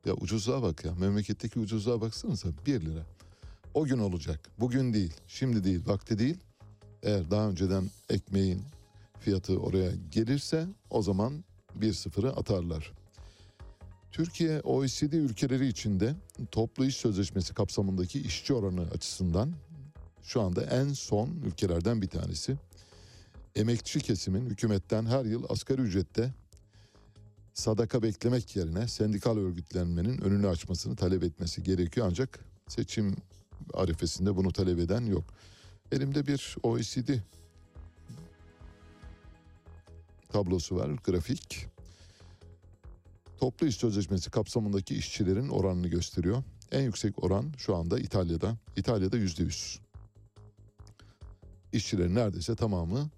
[0.05, 0.95] Ya ucuzluğa bak ya.
[0.95, 3.05] Memleketteki ucuzluğa baksanıza 1 lira.
[3.73, 4.49] O gün olacak.
[4.59, 5.13] Bugün değil.
[5.27, 5.81] Şimdi değil.
[5.85, 6.37] Vakti değil.
[7.03, 8.61] Eğer daha önceden ekmeğin
[9.19, 11.43] fiyatı oraya gelirse o zaman
[11.75, 12.91] bir sıfırı atarlar.
[14.11, 16.15] Türkiye OECD ülkeleri içinde
[16.51, 19.53] toplu iş sözleşmesi kapsamındaki işçi oranı açısından
[20.23, 22.57] şu anda en son ülkelerden bir tanesi.
[23.55, 26.33] Emekçi kesimin hükümetten her yıl asgari ücrette
[27.53, 33.15] sadaka beklemek yerine sendikal örgütlenmenin önünü açmasını talep etmesi gerekiyor ancak seçim
[33.73, 35.23] arifesinde bunu talep eden yok.
[35.91, 37.09] Elimde bir OECD
[40.29, 41.67] tablosu var, grafik.
[43.37, 46.43] Toplu iş sözleşmesi kapsamındaki işçilerin oranını gösteriyor.
[46.71, 48.57] En yüksek oran şu anda İtalya'da.
[48.75, 49.79] İtalya'da yüzde yüz.
[51.73, 53.09] İşçilerin neredeyse tamamı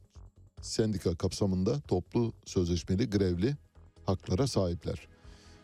[0.63, 3.55] sendika kapsamında toplu sözleşmeli grevli
[4.05, 5.07] haklara sahipler.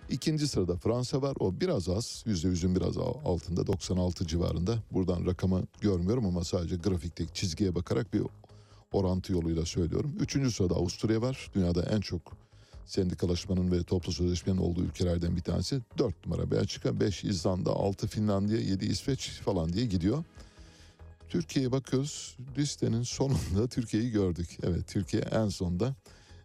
[0.09, 1.35] İkinci sırada Fransa var.
[1.39, 2.23] O biraz az.
[2.25, 3.67] Yüzde yüzün biraz altında.
[3.67, 4.75] 96 civarında.
[4.91, 8.21] Buradan rakamı görmüyorum ama sadece grafikteki çizgiye bakarak bir
[8.91, 10.13] orantı yoluyla söylüyorum.
[10.19, 11.51] Üçüncü sırada Avusturya var.
[11.55, 12.21] Dünyada en çok
[12.85, 15.81] sendikalaşmanın ve toplu sözleşmenin olduğu ülkelerden bir tanesi.
[15.97, 20.23] Dört numara Belçika, beş İzlanda, altı Finlandiya, yedi İsveç falan diye gidiyor.
[21.29, 22.37] Türkiye'ye bakıyoruz.
[22.57, 24.57] Listenin sonunda Türkiye'yi gördük.
[24.63, 25.95] Evet Türkiye en sonda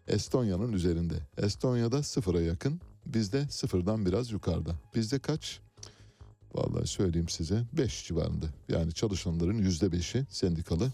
[0.09, 1.15] Estonya'nın üzerinde.
[1.37, 2.81] Estonya'da sıfıra yakın.
[3.07, 4.75] Bizde sıfırdan biraz yukarıda.
[4.95, 5.61] Bizde kaç?
[6.55, 8.47] Vallahi söyleyeyim size 5 civarında.
[8.69, 10.93] Yani çalışanların yüzde beşi sendikalı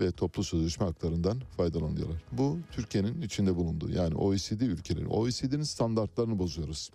[0.00, 2.22] ve toplu sözleşme haklarından faydalanıyorlar.
[2.32, 5.06] Bu Türkiye'nin içinde bulunduğu yani OECD ülkeleri.
[5.06, 6.90] OECD'nin standartlarını bozuyoruz.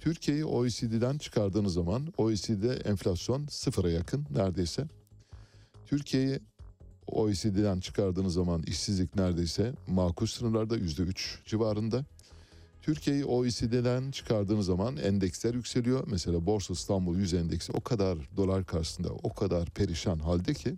[0.00, 4.84] Türkiye'yi OECD'den çıkardığınız zaman OECD'de enflasyon sıfıra yakın neredeyse.
[5.86, 6.40] Türkiye'yi
[7.06, 12.04] OECD'den çıkardığınız zaman işsizlik neredeyse makul sınırlarda yüzde üç civarında.
[12.82, 16.04] Türkiye'yi OECD'den çıkardığınız zaman endeksler yükseliyor.
[16.06, 20.74] Mesela Borsa İstanbul 100 endeksi o kadar dolar karşısında o kadar perişan halde ki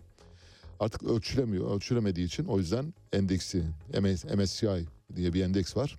[0.80, 1.76] artık ölçülemiyor.
[1.76, 3.62] Ölçülemediği için o yüzden endeksi
[4.00, 5.98] MS, MSCI diye bir endeks var.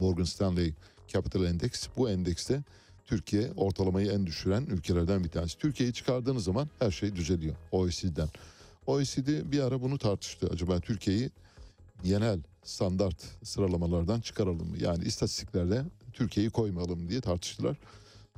[0.00, 0.74] Morgan Stanley
[1.08, 1.88] Capital Index.
[1.96, 2.62] Bu endekste
[3.10, 5.58] Türkiye ortalamayı en düşüren ülkelerden bir tanesi.
[5.58, 8.28] Türkiye'yi çıkardığınız zaman her şey düzeliyor OECD'den.
[8.86, 10.48] OECD bir ara bunu tartıştı.
[10.52, 11.30] Acaba Türkiye'yi
[12.04, 14.76] genel standart sıralamalardan çıkaralım mı?
[14.80, 17.76] Yani istatistiklerde Türkiye'yi koymayalım diye tartıştılar.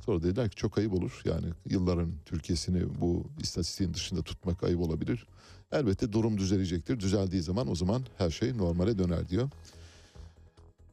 [0.05, 1.21] Sonra dediler ki çok ayıp olur.
[1.25, 5.27] Yani yılların Türkiye'sini bu istatistiğin dışında tutmak ayıp olabilir.
[5.71, 6.99] Elbette durum düzelecektir.
[6.99, 9.49] Düzeldiği zaman o zaman her şey normale döner diyor.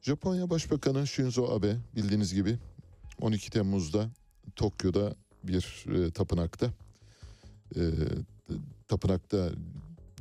[0.03, 2.59] Japonya Başbakanı Shinzo Abe bildiğiniz gibi
[3.21, 4.11] 12 Temmuz'da
[4.57, 5.15] Tokyo'da
[5.45, 6.71] bir e, tapınakta
[7.77, 7.83] e,
[8.89, 9.51] tapınakta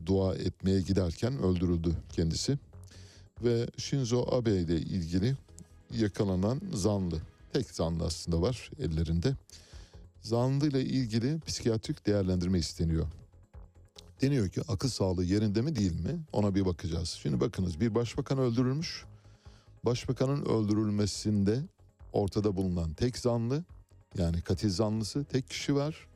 [0.06, 2.58] dua etmeye giderken öldürüldü kendisi.
[3.44, 5.36] Ve Shinzo Abe ile ilgili
[5.98, 7.22] yakalanan zanlı,
[7.54, 9.36] tek zanlı aslında var ellerinde.
[10.22, 13.08] Zanlı ile ilgili psikiyatrik değerlendirme isteniyor.
[14.22, 17.10] Deniyor ki akıl sağlığı yerinde mi değil mi ona bir bakacağız.
[17.10, 19.06] Şimdi bakınız bir başbakan öldürülmüş.
[19.86, 21.64] Başbakanın öldürülmesinde
[22.14, 23.64] ortada bulunan tek zanlı
[24.18, 26.08] yani katil zanlısı tek kişi var.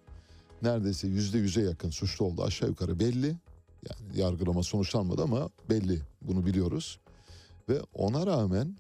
[0.62, 3.36] Neredeyse yüzde yüze yakın suçlu oldu aşağı yukarı belli.
[3.90, 7.00] Yani yargılama sonuçlanmadı ama belli bunu biliyoruz.
[7.70, 8.78] Ve ona rağmen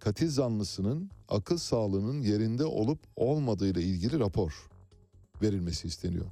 [0.00, 4.68] katil zanlısının akıl sağlığının yerinde olup olmadığı ile ilgili rapor
[5.42, 6.26] verilmesi isteniyor.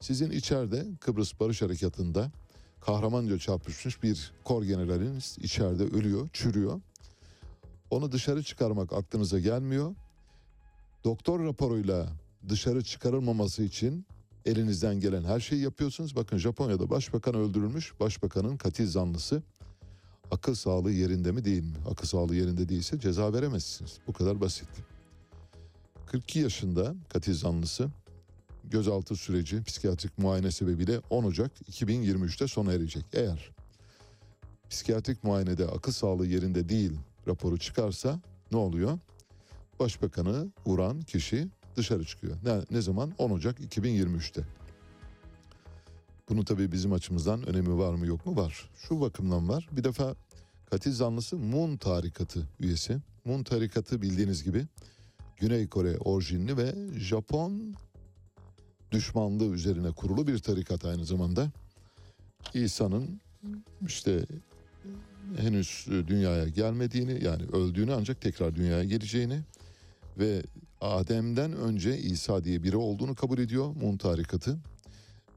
[0.00, 2.32] Sizin içeride Kıbrıs Barış Harekatı'nda
[2.80, 6.80] kahramanca çarpışmış bir kor generaliniz içeride ölüyor, çürüyor.
[7.92, 9.94] Onu dışarı çıkarmak aklınıza gelmiyor.
[11.04, 12.08] Doktor raporuyla
[12.48, 14.06] dışarı çıkarılmaması için
[14.44, 16.16] elinizden gelen her şeyi yapıyorsunuz.
[16.16, 18.00] Bakın Japonya'da başbakan öldürülmüş.
[18.00, 19.42] Başbakanın katil zanlısı
[20.30, 21.74] akıl sağlığı yerinde mi değil mi?
[21.90, 23.98] Akıl sağlığı yerinde değilse ceza veremezsiniz.
[24.06, 24.68] Bu kadar basit.
[26.06, 27.88] 42 yaşında katil zanlısı
[28.64, 33.04] gözaltı süreci psikiyatrik muayene sebebiyle 10 Ocak 2023'te sona erecek.
[33.12, 33.50] Eğer
[34.70, 36.92] psikiyatrik muayenede akıl sağlığı yerinde değil
[37.28, 38.20] raporu çıkarsa
[38.52, 38.98] ne oluyor?
[39.80, 42.36] Başbakanı vuran kişi dışarı çıkıyor.
[42.44, 43.12] Ne, ne zaman?
[43.18, 44.42] 10 Ocak 2023'te.
[46.28, 48.36] Bunun tabii bizim açımızdan önemi var mı yok mu?
[48.36, 48.70] Var.
[48.76, 49.68] Şu bakımdan var.
[49.72, 50.14] Bir defa
[50.70, 52.98] katil zanlısı Mun tarikatı üyesi.
[53.24, 54.66] Mun tarikatı bildiğiniz gibi
[55.36, 57.74] Güney Kore orijinli ve Japon
[58.92, 61.50] düşmanlığı üzerine kurulu bir tarikat aynı zamanda.
[62.54, 63.20] İsa'nın
[63.86, 64.26] işte
[65.36, 69.40] henüz dünyaya gelmediğini yani öldüğünü ancak tekrar dünyaya geleceğini
[70.18, 70.42] ve
[70.80, 74.58] Adem'den önce İsa diye biri olduğunu kabul ediyor Mun tarikatı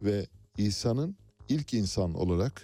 [0.04, 1.16] ve İsa'nın
[1.50, 2.64] ilk insan olarak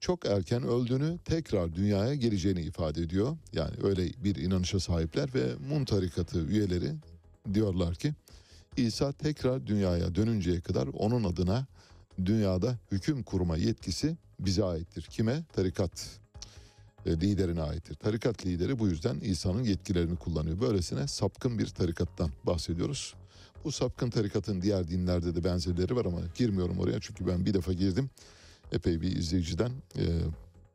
[0.00, 3.36] çok erken öldüğünü tekrar dünyaya geleceğini ifade ediyor.
[3.52, 6.92] Yani öyle bir inanışa sahipler ve Mun tarikatı üyeleri
[7.54, 8.14] diyorlar ki
[8.76, 11.66] İsa tekrar dünyaya dönünceye kadar onun adına
[12.24, 15.02] dünyada hüküm kurma yetkisi bize aittir.
[15.02, 15.44] Kime?
[15.52, 16.27] Tarikat e,
[17.06, 17.94] liderine aittir.
[17.94, 20.60] Tarikat lideri bu yüzden İsa'nın yetkilerini kullanıyor.
[20.60, 23.14] Böylesine sapkın bir tarikattan bahsediyoruz.
[23.64, 27.72] Bu sapkın tarikatın diğer dinlerde de benzerleri var ama girmiyorum oraya çünkü ben bir defa
[27.72, 28.10] girdim.
[28.72, 30.04] Epey bir izleyiciden e,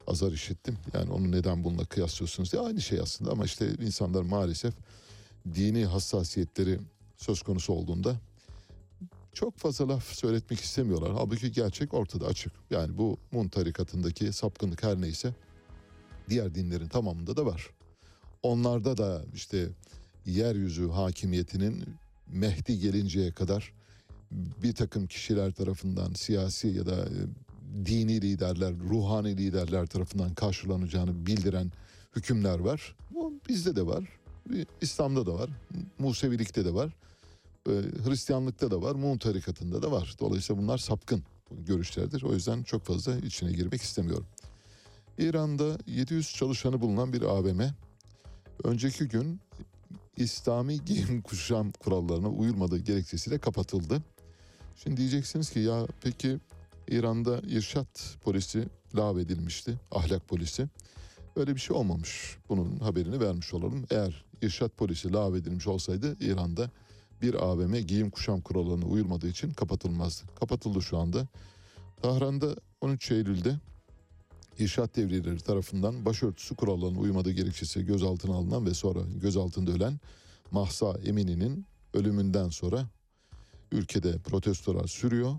[0.08, 0.78] azar işittim.
[0.94, 4.74] Yani onu neden bununla kıyaslıyorsunuz diye aynı şey aslında ama işte insanlar maalesef
[5.56, 6.80] dini hassasiyetleri
[7.18, 8.16] söz konusu olduğunda
[9.34, 11.12] çok fazla laf söyletmek istemiyorlar.
[11.14, 12.54] Halbuki gerçek ortada açık.
[12.70, 15.34] Yani bu Mun tarikatındaki sapkınlık her neyse
[16.30, 17.70] diğer dinlerin tamamında da var.
[18.44, 19.70] Onlarda da işte
[20.26, 21.84] yeryüzü hakimiyetinin
[22.28, 23.74] Mehdi gelinceye kadar
[24.32, 27.18] bir takım kişiler tarafından siyasi ya da e,
[27.86, 31.72] dini liderler, ruhani liderler tarafından karşılanacağını bildiren
[32.16, 32.96] hükümler var.
[33.12, 34.04] Bu bizde de var.
[34.82, 35.50] İslam'da da var.
[36.00, 36.94] Musevilikte de var.
[37.68, 37.72] e,
[38.06, 38.96] Hristiyanlıkta da var.
[38.96, 40.16] Mun tarikatında da var.
[40.20, 42.24] Dolayısıyla bunlar sapkın görüşlerdir.
[42.24, 44.26] O yüzden çok fazla içine girmek istemiyorum.
[45.18, 47.62] İran'da 700 çalışanı bulunan bir AVM
[48.64, 49.40] önceki gün
[50.18, 54.02] İslami giyim kuşam kurallarına uyulmadığı gerekçesiyle kapatıldı.
[54.76, 56.40] Şimdi diyeceksiniz ki ya peki
[56.88, 60.68] İran'da irşat polisi lağvedilmişti, ahlak polisi.
[61.36, 62.38] Öyle bir şey olmamış.
[62.50, 63.86] Bunun haberini vermiş olalım.
[63.90, 66.70] Eğer irşat polisi lağvedilmiş olsaydı İran'da
[67.22, 70.28] bir AVM giyim kuşam kurallarına uyulmadığı için kapatılmazdı.
[70.36, 71.28] Kapatıldı şu anda.
[72.02, 73.60] Tahran'da 13 Eylül'de
[74.60, 80.00] İrşat devriyeleri tarafından başörtüsü kurallarına uymadığı gerekçesi gözaltına alınan ve sonra gözaltında ölen
[80.52, 82.88] Mahsa Emini'nin ölümünden sonra
[83.72, 85.36] ülkede protestolar sürüyor.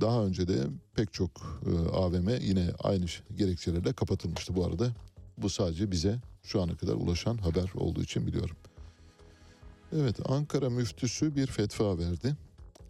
[0.00, 3.04] Daha önce de pek çok e, AVM yine aynı
[3.36, 4.90] gerekçelerle kapatılmıştı bu arada.
[5.38, 8.56] Bu sadece bize şu ana kadar ulaşan haber olduğu için biliyorum.
[9.92, 12.36] Evet Ankara müftüsü bir fetva verdi.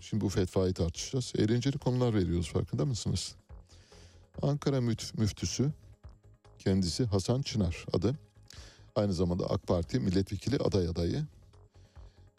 [0.00, 1.32] Şimdi bu fetvayı tartışacağız.
[1.38, 3.34] Eğlenceli konular veriyoruz farkında mısınız?
[4.42, 5.70] Ankara müf- müftüsü
[6.58, 8.18] kendisi Hasan Çınar adı.
[8.96, 11.24] Aynı zamanda AK Parti milletvekili aday adayı.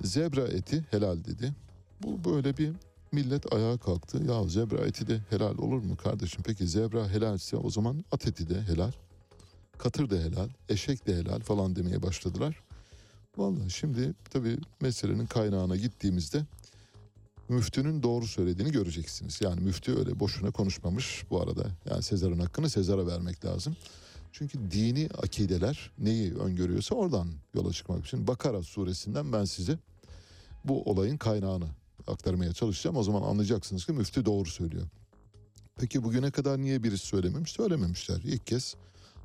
[0.03, 1.53] Zebra eti helal dedi.
[2.03, 2.71] Bu böyle bir
[3.11, 4.23] millet ayağa kalktı.
[4.23, 6.43] Ya zebra eti de helal olur mu kardeşim?
[6.45, 8.91] Peki zebra helalse o zaman at eti de helal.
[9.77, 12.63] Katır da helal, eşek de helal falan demeye başladılar.
[13.37, 16.45] Vallahi şimdi tabii meselenin kaynağına gittiğimizde
[17.49, 19.41] müftünün doğru söylediğini göreceksiniz.
[19.41, 21.67] Yani müftü öyle boşuna konuşmamış bu arada.
[21.89, 23.75] Yani Sezar'ın hakkını Sezar'a vermek lazım.
[24.31, 28.27] Çünkü dini akideler neyi öngörüyorsa oradan yola çıkmak için.
[28.27, 29.79] Bakara suresinden ben size
[30.65, 31.67] bu olayın kaynağını
[32.07, 32.97] aktarmaya çalışacağım.
[32.97, 34.87] O zaman anlayacaksınız ki müftü doğru söylüyor.
[35.75, 37.51] Peki bugüne kadar niye birisi söylememiş?
[37.51, 38.21] Söylememişler.
[38.23, 38.75] İlk kez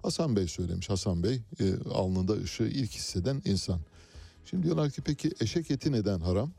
[0.02, 0.90] Hasan Bey söylemiş.
[0.90, 3.80] Hasan Bey e, alnında ışığı ilk hisseden insan.
[4.44, 6.52] Şimdi diyorlar ki peki eşek eti neden haram?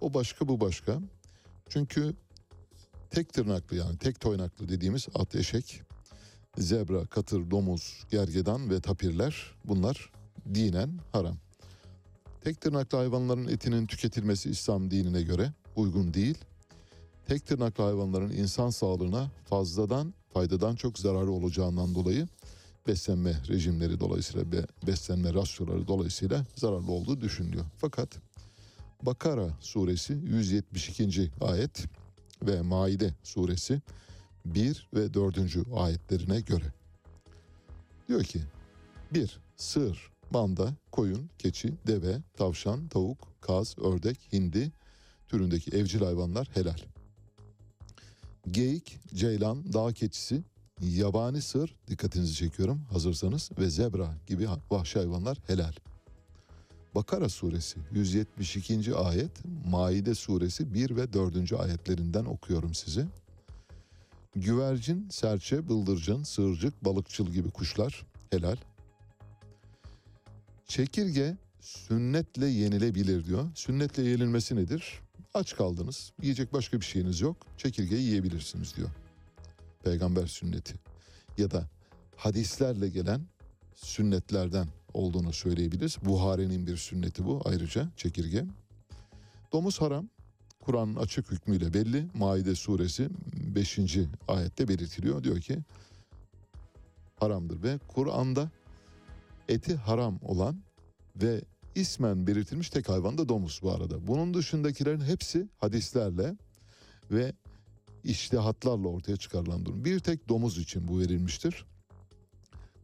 [0.00, 1.00] O başka bu başka.
[1.68, 2.14] Çünkü
[3.10, 5.82] tek tırnaklı yani tek toynaklı dediğimiz at eşek,
[6.58, 10.12] zebra, katır, domuz, gergedan ve tapirler bunlar
[10.54, 11.36] dinen haram.
[12.44, 16.38] Tek tırnaklı hayvanların etinin tüketilmesi İslam dinine göre uygun değil.
[17.26, 22.28] Tek tırnaklı hayvanların insan sağlığına fazladan faydadan çok zararı olacağından dolayı
[22.86, 27.64] beslenme rejimleri dolayısıyla be- beslenme rasyoları dolayısıyla zararlı olduğu düşünülüyor.
[27.76, 28.08] Fakat
[29.02, 31.30] Bakara suresi 172.
[31.40, 31.84] ayet
[32.42, 33.80] ve Maide suresi
[34.46, 35.38] 1 ve 4.
[35.74, 36.64] ayetlerine göre.
[38.08, 38.40] Diyor ki
[39.14, 39.40] 1.
[39.56, 44.72] Sığır, manda, koyun, keçi, deve, tavşan, tavuk, kaz, ördek, hindi
[45.28, 46.78] türündeki evcil hayvanlar helal.
[48.50, 50.42] Geyik, ceylan, dağ keçisi,
[50.80, 55.72] yabani sığır dikkatinizi çekiyorum hazırsanız ve zebra gibi vahşi hayvanlar helal.
[56.96, 58.94] Bakara suresi 172.
[58.94, 59.30] ayet,
[59.66, 61.52] Maide suresi 1 ve 4.
[61.52, 63.06] ayetlerinden okuyorum size.
[64.36, 68.56] Güvercin, serçe, bıldırcın, sığırcık, balıkçıl gibi kuşlar helal.
[70.66, 73.50] Çekirge sünnetle yenilebilir diyor.
[73.54, 75.00] Sünnetle yenilmesi nedir?
[75.34, 77.36] Aç kaldınız, yiyecek başka bir şeyiniz yok.
[77.56, 78.90] Çekirgeyi yiyebilirsiniz diyor.
[79.84, 80.74] Peygamber sünneti.
[81.38, 81.68] Ya da
[82.16, 83.20] hadislerle gelen
[83.74, 85.96] sünnetlerden olduğunu söyleyebiliriz.
[86.04, 88.44] Buhari'nin bir sünneti bu ayrıca çekirge.
[89.52, 90.08] Domuz haram.
[90.60, 92.06] Kur'an'ın açık hükmüyle belli.
[92.14, 93.78] Maide suresi 5.
[94.28, 95.24] ayette belirtiliyor.
[95.24, 95.58] Diyor ki
[97.16, 98.50] haramdır ve Kur'an'da
[99.48, 100.62] eti haram olan
[101.16, 101.40] ve
[101.74, 104.06] ismen belirtilmiş tek hayvan da domuz bu arada.
[104.06, 106.36] Bunun dışındakilerin hepsi hadislerle
[107.10, 107.32] ve
[108.04, 109.84] iştihatlarla ortaya çıkarılan durum.
[109.84, 111.64] Bir tek domuz için bu verilmiştir.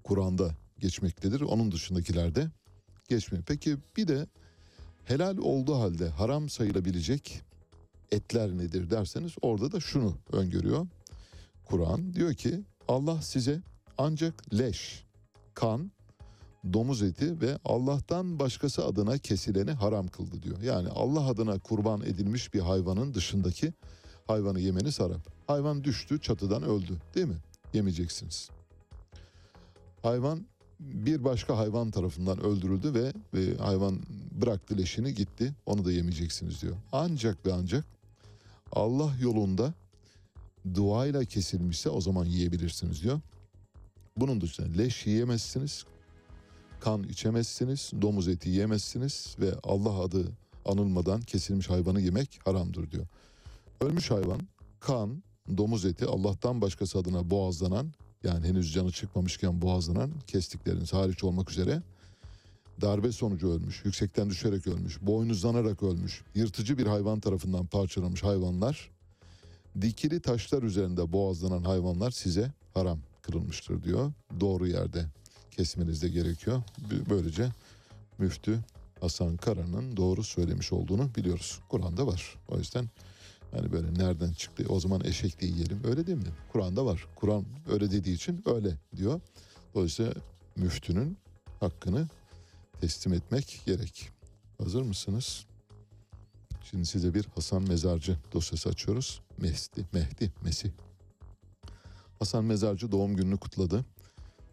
[0.05, 1.41] Kur'an'da geçmektedir.
[1.41, 2.51] Onun dışındakilerde
[3.09, 3.45] geçmiyor.
[3.47, 4.27] Peki bir de
[5.05, 7.41] helal olduğu halde haram sayılabilecek
[8.11, 10.87] etler nedir derseniz orada da şunu öngörüyor.
[11.65, 13.61] Kur'an diyor ki Allah size
[13.99, 15.05] ancak leş,
[15.55, 15.93] kan,
[16.73, 20.61] domuz eti ve Allah'tan başkası adına kesileni haram kıldı diyor.
[20.61, 23.73] Yani Allah adına kurban edilmiş bir hayvanın dışındaki
[24.27, 25.21] hayvanı yemeniz haram.
[25.47, 27.39] Hayvan düştü çatıdan öldü değil mi?
[27.73, 28.51] Yemeyeceksiniz.
[30.03, 30.47] Hayvan
[30.83, 33.99] bir başka hayvan tarafından öldürüldü ve, ve hayvan
[34.43, 35.55] bıraktı leşini gitti.
[35.67, 36.77] Onu da yemeyeceksiniz diyor.
[36.93, 37.85] Ancak ve ancak
[38.73, 39.75] Allah yolunda
[40.75, 43.21] duayla kesilmişse o zaman yiyebilirsiniz diyor.
[44.17, 45.85] Bunun dışında leş yiyemezsiniz,
[46.81, 50.33] kan içemezsiniz, domuz eti yiyemezsiniz ve Allah adı
[50.65, 53.07] anılmadan kesilmiş hayvanı yemek haramdır diyor.
[53.81, 54.41] Ölmüş hayvan,
[54.81, 55.23] kan,
[55.57, 57.93] domuz eti Allah'tan başkası adına boğazlanan
[58.25, 61.83] yani henüz canı çıkmamışken boğazlanan kestikleriniz hariç olmak üzere
[62.81, 68.91] darbe sonucu ölmüş, yüksekten düşerek ölmüş, boynuzlanarak ölmüş, yırtıcı bir hayvan tarafından parçalanmış hayvanlar,
[69.81, 74.13] dikili taşlar üzerinde boğazlanan hayvanlar size haram kılınmıştır diyor.
[74.41, 75.07] Doğru yerde
[75.51, 76.63] kesmeniz de gerekiyor.
[77.11, 77.49] Böylece
[78.19, 78.59] müftü
[79.01, 81.61] Hasan Kara'nın doğru söylemiş olduğunu biliyoruz.
[81.69, 82.39] Kur'an'da var.
[82.49, 82.91] O yüzden
[83.53, 86.33] hani böyle nereden çıktı o zaman eşek de yiyelim öyle değil mi?
[86.53, 87.07] Kur'an'da var.
[87.17, 89.21] Kur'an öyle dediği için öyle diyor.
[89.75, 90.13] Dolayısıyla
[90.57, 91.17] müftünün
[91.61, 92.09] hakkını
[92.81, 94.11] teslim etmek gerek.
[94.59, 95.47] Hazır mısınız?
[96.71, 99.21] Şimdi size bir Hasan Mezarcı dosyası açıyoruz.
[99.39, 100.71] Mehdi, Mehdi, Mesih.
[102.19, 103.85] Hasan Mezarcı doğum gününü kutladı.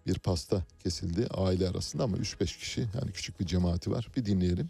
[0.07, 4.07] Bir pasta kesildi aile arasında ama 3-5 kişi yani küçük bir cemaati var.
[4.15, 4.69] Bir dinleyelim.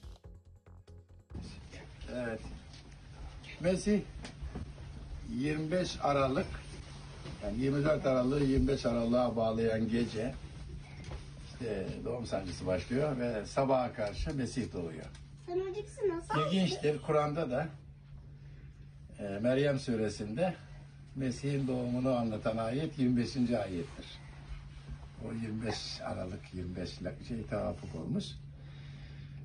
[3.62, 4.02] Mesih
[5.30, 6.46] 25 Aralık
[7.44, 10.34] yani 24 Aralık'ı 25 Aralık'a bağlayan gece
[11.52, 15.06] işte doğum sancısı başlıyor ve sabaha karşı Mesih doğuyor.
[15.48, 16.42] Sen öncekisi nasıl?
[16.48, 17.68] İlginçtir Kur'an'da da
[19.20, 20.54] e, Meryem suresinde
[21.16, 23.36] Mesih'in doğumunu anlatan ayet 25.
[23.36, 24.06] ayettir.
[25.28, 28.26] O 25 Aralık 25 ile şey tevafuk olmuş.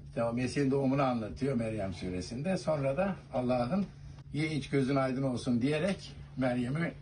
[0.09, 2.57] İşte o Mesih'in doğumunu anlatıyor Meryem suresinde.
[2.57, 3.87] Sonra da Allah'ın
[4.35, 6.93] ye iç gözün aydın olsun diyerek Meryem'i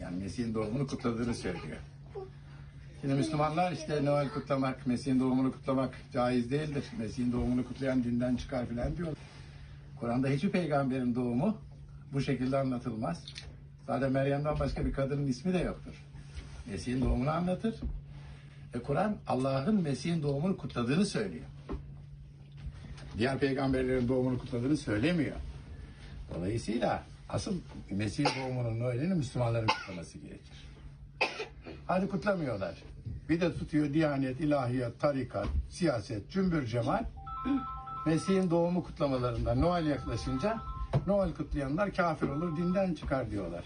[0.00, 1.76] yani Mesih'in doğumunu kutladığını söylüyor.
[3.00, 6.84] Şimdi Müslümanlar işte Noel kutlamak, Mesih'in doğumunu kutlamak caiz değildir.
[6.98, 9.16] Mesih'in doğumunu kutlayan dinden çıkar filan diyor.
[10.00, 11.58] Kur'an'da hiçbir peygamberin doğumu
[12.12, 13.24] bu şekilde anlatılmaz.
[13.86, 16.04] Zaten Meryem'den başka bir kadının ismi de yoktur.
[16.70, 17.74] Mesih'in doğumunu anlatır.
[18.74, 21.44] Ve Kur'an Allah'ın Mesih'in doğumunu kutladığını söylüyor.
[23.18, 25.36] Diğer peygamberlerin doğumunu kutladığını söylemiyor.
[26.34, 27.54] Dolayısıyla asıl
[27.90, 30.66] Mesih'in doğumunun Noel'ini Müslümanların kutlaması gerekir.
[31.86, 32.74] Hadi kutlamıyorlar.
[33.28, 37.04] Bir de tutuyor Diyanet, ilahiyat, tarikat, siyaset, cümbür cemaat.
[38.06, 40.60] Mesih'in doğumu kutlamalarında Noel yaklaşınca
[41.06, 43.64] Noel kutlayanlar kafir olur, dinden çıkar diyorlar.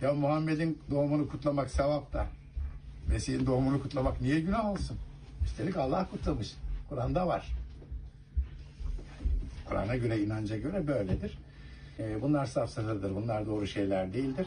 [0.00, 2.26] Ya Muhammed'in doğumunu kutlamak sevap da
[3.08, 4.96] Mesih'in doğumunu kutlamak niye günah olsun?
[5.44, 6.54] Üstelik Allah kutlamış.
[6.88, 7.46] Kur'an'da var.
[9.68, 11.38] Kur'an'a göre, inanca göre böyledir.
[11.98, 14.46] Ee, bunlar safsatadır, bunlar doğru şeyler değildir.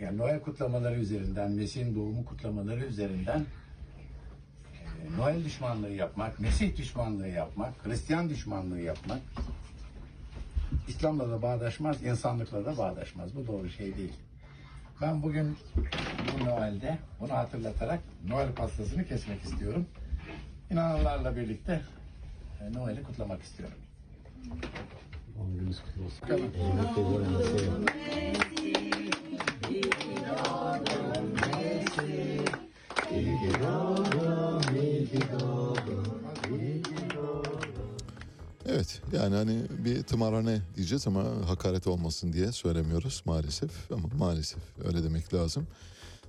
[0.00, 3.44] Yani Noel kutlamaları üzerinden, Mesih'in doğumu kutlamaları üzerinden
[4.74, 9.20] e, Noel düşmanlığı yapmak, Mesih düşmanlığı yapmak, Hristiyan düşmanlığı yapmak
[10.88, 13.36] İslam'la da bağdaşmaz, insanlıkla da bağdaşmaz.
[13.36, 14.12] Bu doğru şey değil.
[15.00, 19.86] Ben bugün bu Noel'de bunu hatırlatarak Noel pastasını kesmek istiyorum.
[20.70, 21.80] İnananlarla birlikte
[22.60, 23.78] e, Noel'i kutlamak istiyorum.
[38.66, 45.04] Evet yani hani bir tımarhane diyeceğiz ama hakaret olmasın diye söylemiyoruz maalesef ama maalesef öyle
[45.04, 45.66] demek lazım.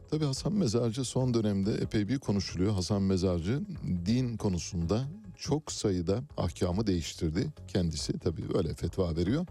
[0.10, 2.74] Tabii Hasan Mezarcı son dönemde epey bir konuşuluyor.
[2.74, 3.62] Hasan Mezarcı
[4.06, 5.08] din konusunda
[5.38, 8.20] çok sayıda ahkamı değiştirdi kendisi.
[8.20, 9.46] Tabii öyle fetva veriyor.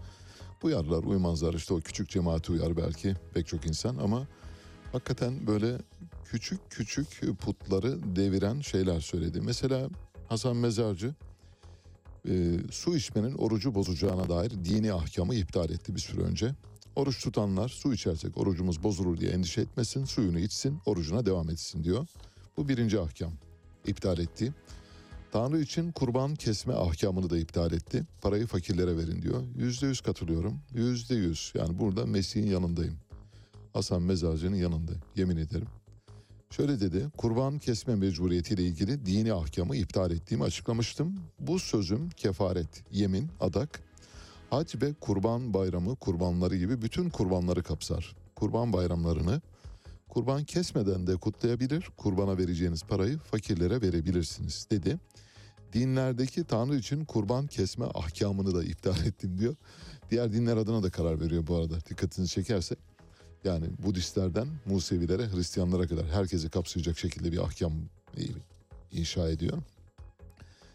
[0.63, 4.27] Uyarlar uymazlar işte o küçük cemaati uyar belki pek çok insan ama
[4.91, 5.77] hakikaten böyle
[6.25, 9.41] küçük küçük putları deviren şeyler söyledi.
[9.41, 9.89] Mesela
[10.29, 11.13] Hasan Mezarcı
[12.29, 16.55] e, su içmenin orucu bozacağına dair dini ahkamı iptal etti bir süre önce.
[16.95, 22.07] Oruç tutanlar su içersek orucumuz bozulur diye endişe etmesin, suyunu içsin, orucuna devam etsin diyor.
[22.57, 23.33] Bu birinci ahkam
[23.85, 24.53] iptal etti.
[25.33, 28.03] Tanrı için kurban kesme ahkamını da iptal etti.
[28.21, 29.43] Parayı fakirlere verin diyor.
[29.55, 30.59] Yüzde yüz katılıyorum.
[30.73, 31.53] Yüzde yüz.
[31.55, 32.97] Yani burada Mesih'in yanındayım.
[33.73, 35.01] Hasan Mezarcı'nın yanındayım.
[35.15, 35.67] Yemin ederim.
[36.49, 41.19] Şöyle dedi, kurban kesme mecburiyetiyle ilgili dini ahkamı iptal ettiğimi açıklamıştım.
[41.39, 43.83] Bu sözüm kefaret, yemin, adak,
[44.49, 48.15] hac ve kurban bayramı kurbanları gibi bütün kurbanları kapsar.
[48.35, 49.41] Kurban bayramlarını
[50.13, 54.97] kurban kesmeden de kutlayabilir, kurbana vereceğiniz parayı fakirlere verebilirsiniz dedi.
[55.73, 59.55] Dinlerdeki Tanrı için kurban kesme ahkamını da iptal ettim diyor.
[60.11, 62.75] Diğer dinler adına da karar veriyor bu arada dikkatinizi çekerse.
[63.43, 67.73] Yani Budistlerden Musevilere, Hristiyanlara kadar herkesi kapsayacak şekilde bir ahkam
[68.91, 69.57] inşa ediyor.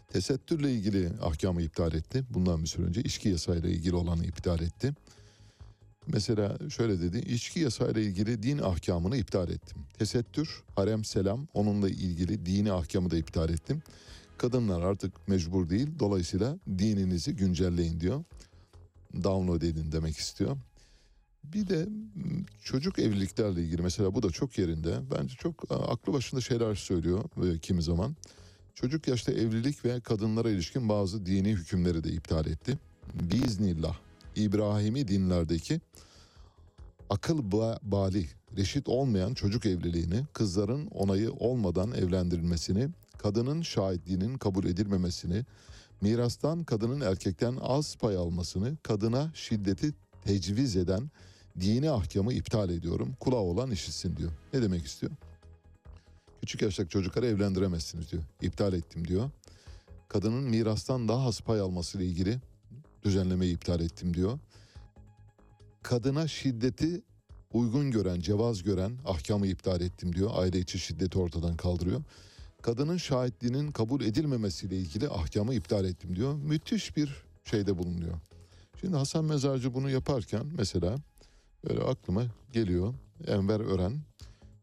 [0.07, 2.23] Tesettürle ilgili ahkamı iptal etti.
[2.29, 4.93] Bundan bir süre önce içki yasayla ilgili olanı iptal etti.
[6.07, 9.77] Mesela şöyle dedi, içki yasayla ilgili din ahkamını iptal ettim.
[9.97, 13.81] Tesettür, harem selam, onunla ilgili dini ahkamı da iptal ettim.
[14.37, 18.23] Kadınlar artık mecbur değil, dolayısıyla dininizi güncelleyin diyor.
[19.23, 20.57] Download edin demek istiyor.
[21.43, 21.87] Bir de
[22.63, 24.99] çocuk evliliklerle ilgili mesela bu da çok yerinde.
[25.11, 28.15] Bence çok aklı başında şeyler söylüyor e, kimi zaman.
[28.75, 32.77] Çocuk yaşta evlilik ve kadınlara ilişkin bazı dini hükümleri de iptal etti.
[33.13, 34.08] Biiznillah
[34.39, 35.81] İbrahimi dinlerdeki
[37.09, 45.45] akıl ba- bali, reşit olmayan çocuk evliliğini, kızların onayı olmadan evlendirilmesini, kadının şahitliğinin kabul edilmemesini,
[46.01, 49.93] mirastan kadının erkekten az pay almasını, kadına şiddeti
[50.25, 51.11] tecviz eden
[51.59, 53.15] dini ahkamı iptal ediyorum.
[53.19, 54.31] Kulağı olan işitsin diyor.
[54.53, 55.11] Ne demek istiyor?
[56.41, 58.23] Küçük yaştaki çocukları evlendiremezsiniz diyor.
[58.41, 59.29] İptal ettim diyor.
[60.07, 62.39] Kadının mirastan daha az pay alması ile ilgili
[63.03, 64.39] düzenlemeyi iptal ettim diyor.
[65.83, 67.01] Kadına şiddeti
[67.53, 70.29] uygun gören, cevaz gören ahkamı iptal ettim diyor.
[70.33, 72.01] Aile içi şiddeti ortadan kaldırıyor.
[72.61, 76.35] Kadının şahitliğinin kabul edilmemesiyle ilgili ahkamı iptal ettim diyor.
[76.35, 78.19] Müthiş bir şeyde bulunuyor.
[78.81, 80.95] Şimdi Hasan Mezarcı bunu yaparken mesela
[81.67, 82.93] böyle aklıma geliyor.
[83.27, 84.01] Enver Ören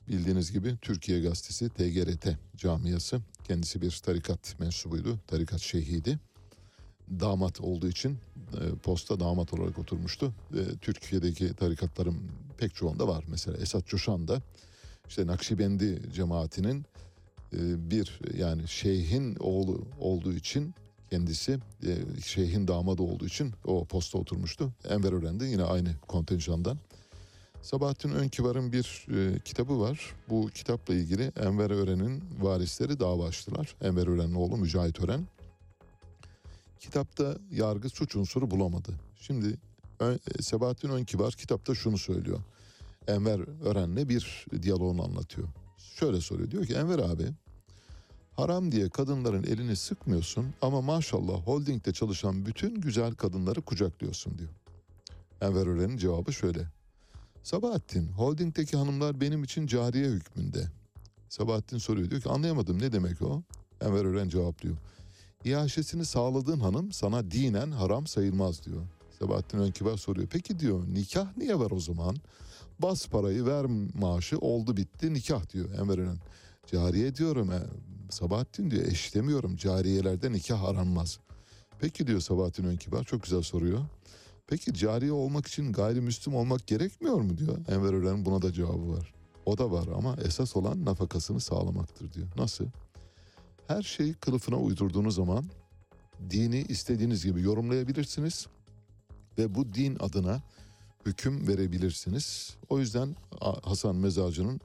[0.09, 3.21] bildiğiniz gibi Türkiye Gazetesi TGRT camiası.
[3.45, 5.19] Kendisi bir tarikat mensubuydu.
[5.27, 6.19] Tarikat şeyhiydi.
[7.11, 8.19] Damat olduğu için
[8.53, 10.33] e, posta damat olarak oturmuştu.
[10.55, 12.17] E, Türkiye'deki tarikatların
[12.59, 13.25] pek çoğunda var.
[13.29, 14.43] Mesela Esat Coşan da
[15.09, 16.87] işte Nakşibendi cemaatinin
[17.53, 20.75] e, bir yani şeyhin oğlu olduğu için
[21.11, 24.73] kendisi e, şeyhin damadı olduğu için o posta oturmuştu.
[24.89, 26.79] Enver Ören de yine aynı kontenjandan.
[27.63, 30.15] Sabahattin Önkivar'ın bir e, kitabı var.
[30.29, 33.75] Bu kitapla ilgili Enver Ören'in varisleri dava açtılar.
[33.83, 35.27] Enver Ören'in oğlu Mücahit Ören.
[36.81, 38.93] Kitapta yargı suç unsuru bulamadı.
[39.17, 39.57] Şimdi
[40.01, 42.41] e, Sabahattin Önkivar kitapta şunu söylüyor.
[43.07, 45.49] Enver Ören'le bir diyaloğunu anlatıyor.
[45.79, 46.51] Şöyle soruyor.
[46.51, 47.33] Diyor ki Enver abi
[48.37, 54.51] haram diye kadınların elini sıkmıyorsun ama maşallah holdingde çalışan bütün güzel kadınları kucaklıyorsun diyor.
[55.41, 56.69] Enver Ören'in cevabı şöyle.
[57.43, 60.67] Sabahattin, holdingdeki hanımlar benim için cariye hükmünde.
[61.29, 63.43] Sabahattin soruyor diyor ki anlayamadım ne demek o?
[63.81, 64.77] Enver Ören cevaplıyor.
[65.45, 68.83] İaşesini sağladığın hanım sana dinen haram sayılmaz diyor.
[69.19, 70.29] Sabahattin Önkibar soruyor.
[70.31, 72.17] Peki diyor nikah niye var o zaman?
[72.79, 76.19] Bas parayı ver maaşı oldu bitti nikah diyor Enver Ören.
[76.67, 77.63] Cariye diyorum e,
[78.11, 81.19] Sabahattin diyor eşlemiyorum cariyelerde nikah aranmaz.
[81.81, 83.81] Peki diyor Sabahattin Önkibar çok güzel soruyor.
[84.47, 87.59] Peki cariye olmak için gayrimüslim olmak gerekmiyor mu diyor.
[87.69, 89.15] Enver Ören'in buna da cevabı var.
[89.47, 92.29] O da var ama esas olan nafakasını sağlamaktır diyor.
[92.37, 92.65] Nasıl?
[93.69, 95.45] Her şeyi kılıfına uydurduğunuz zaman
[96.31, 98.47] dini istediğiniz gibi yorumlayabilirsiniz
[99.39, 100.43] ve bu din adına
[101.07, 102.57] hüküm verebilirsiniz.
[102.69, 103.17] O yüzden
[103.63, 104.61] Hasan Mezarcı'nın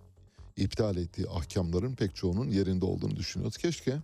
[0.57, 3.57] iptal ettiği ahkamların pek çoğunun yerinde olduğunu düşünüyoruz.
[3.57, 3.99] Keşke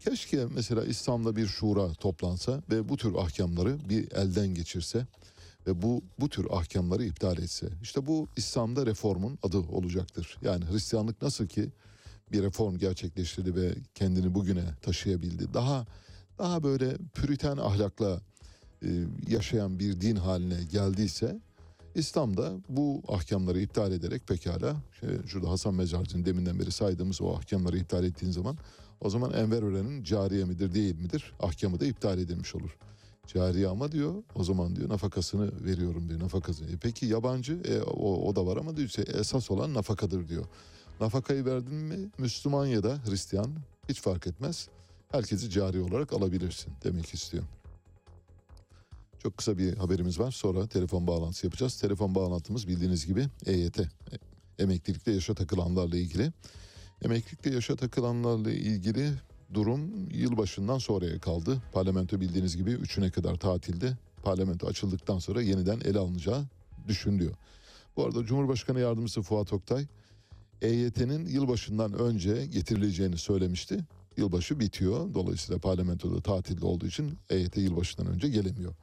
[0.00, 5.06] Keşke mesela İslam'da bir şura toplansa ve bu tür ahkamları bir elden geçirse
[5.66, 7.68] ve bu bu tür ahkamları iptal etse.
[7.82, 10.38] İşte bu İslam'da reformun adı olacaktır.
[10.42, 11.70] Yani Hristiyanlık nasıl ki
[12.32, 15.54] bir reform gerçekleştirdi ve kendini bugüne taşıyabildi.
[15.54, 15.86] Daha
[16.38, 18.20] daha böyle püriten ahlakla
[18.82, 18.88] e,
[19.28, 21.40] yaşayan bir din haline geldiyse
[21.94, 27.78] İslam'da bu ahkamları iptal ederek pekala şey, şurada Hasan Mezarcı'nın deminden beri saydığımız o ahkamları
[27.78, 28.56] iptal ettiğin zaman
[29.00, 32.76] o zaman Enver Ören'in cariye midir değil midir ahkamı da iptal edilmiş olur.
[33.26, 36.70] Cariye ama diyor o zaman diyor nafakasını veriyorum diyor nafakasını.
[36.70, 40.44] E peki yabancı e, o, o da var ama diyor esas olan nafakadır diyor.
[41.00, 43.52] Nafakayı verdin mi Müslüman ya da Hristiyan
[43.88, 44.68] hiç fark etmez.
[45.08, 47.44] Herkesi cari olarak alabilirsin demek istiyor.
[49.22, 50.30] Çok kısa bir haberimiz var.
[50.30, 51.80] Sonra telefon bağlantısı yapacağız.
[51.80, 53.80] Telefon bağlantımız bildiğiniz gibi EYT.
[54.58, 56.32] Emeklilikte yaşa takılanlarla ilgili.
[57.04, 59.12] Emeklilikte yaşa takılanlarla ilgili
[59.54, 61.62] durum yılbaşından sonraya kaldı.
[61.72, 63.96] Parlamento bildiğiniz gibi üçüne kadar tatilde.
[64.22, 66.44] Parlamento açıldıktan sonra yeniden ele alınacağı
[66.88, 67.34] düşünülüyor.
[67.96, 69.86] Bu arada Cumhurbaşkanı Yardımcısı Fuat Oktay
[70.62, 73.78] EYT'nin yılbaşından önce getirileceğini söylemişti.
[74.16, 75.14] Yılbaşı bitiyor.
[75.14, 78.74] Dolayısıyla parlamentoda tatilde olduğu için EYT yılbaşından önce gelemiyor.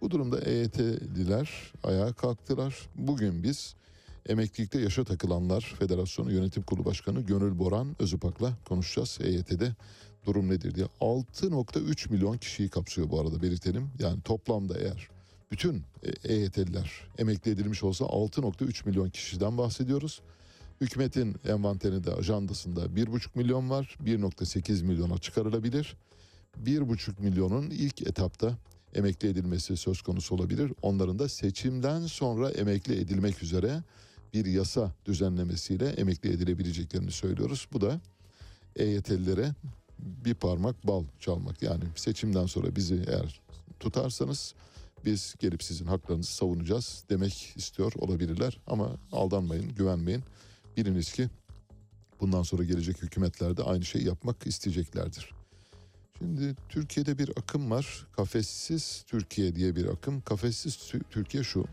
[0.00, 2.88] Bu durumda EYT'liler ayağa kalktılar.
[2.94, 3.74] Bugün biz
[4.28, 9.18] Emeklilikte Yaşa Takılanlar Federasyonu Yönetim Kurulu Başkanı Gönül Boran Özüpak'la konuşacağız.
[9.22, 9.74] EYT'de
[10.26, 10.86] durum nedir diye.
[11.00, 13.90] 6.3 milyon kişiyi kapsıyor bu arada belirtelim.
[13.98, 15.08] Yani toplamda eğer
[15.50, 15.82] bütün
[16.24, 20.20] EYT'liler emekli edilmiş olsa 6.3 milyon kişiden bahsediyoruz.
[20.80, 23.98] Hükümetin envanterinde, ajandasında 1,5 milyon var.
[24.04, 25.96] 1.8 milyona çıkarılabilir.
[26.64, 28.58] 1,5 milyonun ilk etapta
[28.94, 30.72] emekli edilmesi söz konusu olabilir.
[30.82, 33.82] Onların da seçimden sonra emekli edilmek üzere
[34.34, 37.68] bir yasa düzenlemesiyle emekli edilebileceklerini söylüyoruz.
[37.72, 38.00] Bu da
[38.76, 39.54] EYT'lilere
[39.98, 41.62] bir parmak bal çalmak.
[41.62, 43.40] Yani seçimden sonra bizi eğer
[43.80, 44.54] tutarsanız
[45.04, 48.58] biz gelip sizin haklarınızı savunacağız demek istiyor olabilirler.
[48.66, 50.22] Ama aldanmayın, güvenmeyin.
[50.80, 51.28] Biliniz ki
[52.20, 55.34] bundan sonra gelecek hükümetler de aynı şeyi yapmak isteyeceklerdir.
[56.18, 58.06] Şimdi Türkiye'de bir akım var.
[58.12, 60.20] Kafessiz Türkiye diye bir akım.
[60.20, 61.64] Kafessiz Tü- Türkiye şu.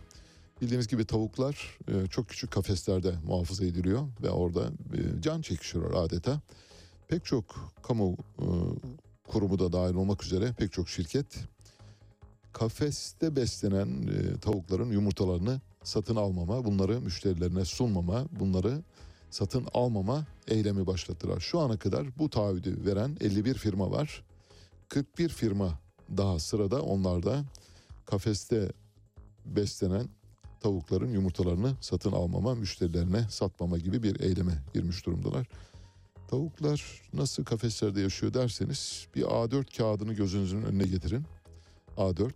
[0.61, 6.41] Bildiğiniz gibi tavuklar e, çok küçük kafeslerde muhafaza ediliyor ve orada e, can çekişiyor adeta.
[7.07, 8.45] Pek çok kamu e,
[9.27, 11.37] kurumu da dahil olmak üzere pek çok şirket
[12.53, 14.09] kafeste beslenen
[14.41, 18.83] tavukların yumurtalarını satın almama, bunları müşterilerine sunmama, bunları
[19.29, 21.39] satın almama eylemi başlattılar.
[21.39, 24.23] Şu ana kadar bu taahhüdü veren 51 firma var.
[24.89, 25.79] 41 firma
[26.17, 27.43] daha sırada onlar da
[28.05, 28.71] kafeste
[29.45, 30.09] beslenen
[30.59, 35.47] tavukların yumurtalarını satın almama, müşterilerine satmama gibi bir eyleme girmiş durumdalar.
[36.27, 41.25] Tavuklar nasıl kafeslerde yaşıyor derseniz bir A4 kağıdını gözünüzün önüne getirin.
[41.97, 42.31] A4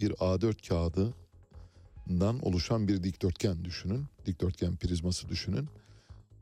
[0.00, 0.68] bir A4
[2.04, 4.06] kağıdından oluşan bir dikdörtgen düşünün.
[4.26, 5.68] Dikdörtgen prizması düşünün.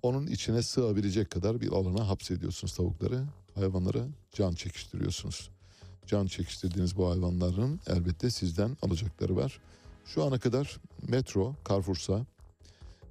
[0.03, 3.25] Onun içine sığabilecek kadar bir alana hapsediyorsunuz tavukları.
[3.55, 5.51] Hayvanlara can çekiştiriyorsunuz.
[6.07, 9.61] Can çekiştirdiğiniz bu hayvanların elbette sizden alacakları var.
[10.07, 12.27] Şu ana kadar Metro, Carrefour'sa,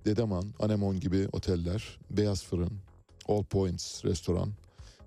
[0.05, 2.71] Dedeman, Anemon gibi oteller, Beyaz Fırın,
[3.27, 4.49] All Points restoran,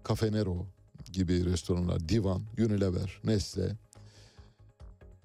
[0.09, 0.67] Cafe Nero
[1.13, 3.77] gibi restoranlar, Divan, Unilever, Nestle,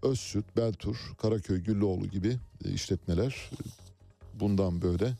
[0.01, 3.59] Özsüt, Beltur, Karaköy, Güllüoğlu gibi e, işletmeler e,
[4.39, 5.13] bundan böyle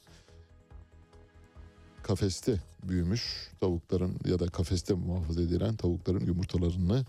[2.03, 7.06] kafeste büyümüş tavukların ya da kafeste muhafaza edilen tavukların yumurtalarını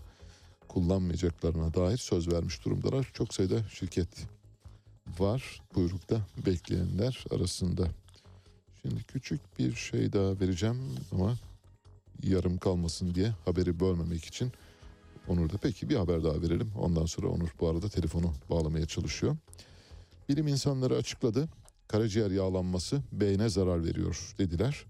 [0.67, 3.11] kullanmayacaklarına dair söz vermiş durumdalar.
[3.13, 4.27] Çok sayıda şirket
[5.19, 7.87] var buyrukta bekleyenler arasında.
[8.81, 11.35] Şimdi küçük bir şey daha vereceğim ama
[12.23, 14.51] yarım kalmasın diye haberi bölmemek için
[15.31, 16.71] Onur da peki bir haber daha verelim.
[16.79, 19.37] Ondan sonra Onur bu arada telefonu bağlamaya çalışıyor.
[20.29, 21.49] Bilim insanları açıkladı.
[21.87, 24.85] Karaciğer yağlanması beyne zarar veriyor dediler.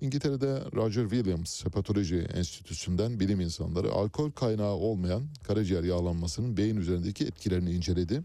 [0.00, 7.70] İngiltere'de Roger Williams Hepatoloji Enstitüsü'nden bilim insanları alkol kaynağı olmayan karaciğer yağlanmasının beyin üzerindeki etkilerini
[7.70, 8.22] inceledi.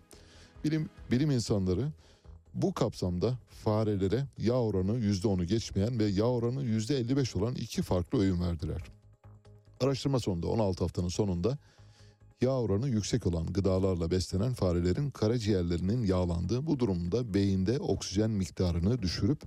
[0.64, 1.88] Bilim, bilim insanları
[2.54, 8.42] bu kapsamda farelere yağ oranı %10'u geçmeyen ve yağ oranı %55 olan iki farklı öğün
[8.42, 8.99] verdiler.
[9.80, 11.58] Araştırma sonunda 16 haftanın sonunda
[12.42, 19.42] yağ oranı yüksek olan gıdalarla beslenen farelerin karaciğerlerinin yağlandığı bu durumda beyinde oksijen miktarını düşürüp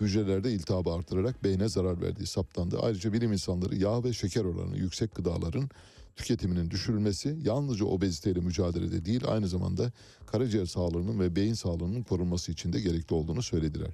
[0.00, 2.78] hücrelerde iltihabı artırarak beyne zarar verdiği saptandı.
[2.82, 5.70] Ayrıca bilim insanları yağ ve şeker oranı yüksek gıdaların
[6.16, 9.92] tüketiminin düşürülmesi yalnızca obeziteyle mücadelede değil aynı zamanda
[10.26, 13.90] karaciğer sağlığının ve beyin sağlığının korunması için de gerekli olduğunu söylediler.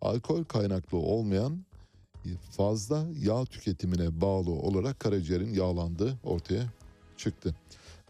[0.00, 1.65] Alkol kaynaklı olmayan
[2.50, 6.64] fazla yağ tüketimine bağlı olarak karaciğerin yağlandığı ortaya
[7.16, 7.54] çıktı.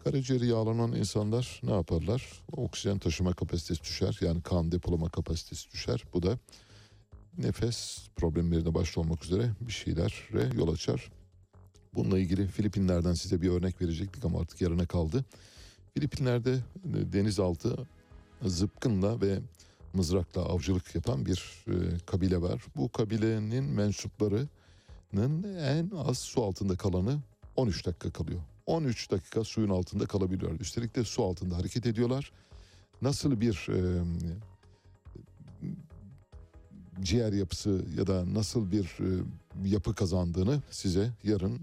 [0.03, 2.43] Karaciğeri yağlanan insanlar ne yaparlar?
[2.51, 4.17] Oksijen taşıma kapasitesi düşer.
[4.21, 6.03] Yani kan depolama kapasitesi düşer.
[6.13, 6.39] Bu da
[7.37, 11.11] nefes problemlerine başta olmak üzere bir şeylere yol açar.
[11.93, 15.25] Bununla ilgili Filipinler'den size bir örnek verecektik ama artık yarına kaldı.
[15.93, 17.87] Filipinler'de denizaltı
[18.45, 19.39] zıpkınla ve
[19.93, 21.73] mızrakla avcılık yapan bir e,
[22.05, 22.63] kabile var.
[22.75, 27.19] Bu kabilenin mensuplarının en az su altında kalanı
[27.55, 28.41] 13 dakika kalıyor.
[28.65, 30.59] 13 dakika suyun altında kalabiliyor.
[30.59, 32.31] Üstelik de su altında hareket ediyorlar.
[33.01, 34.03] Nasıl bir e,
[37.01, 39.23] ciğer yapısı ya da nasıl bir e,
[39.65, 41.59] yapı kazandığını size yarın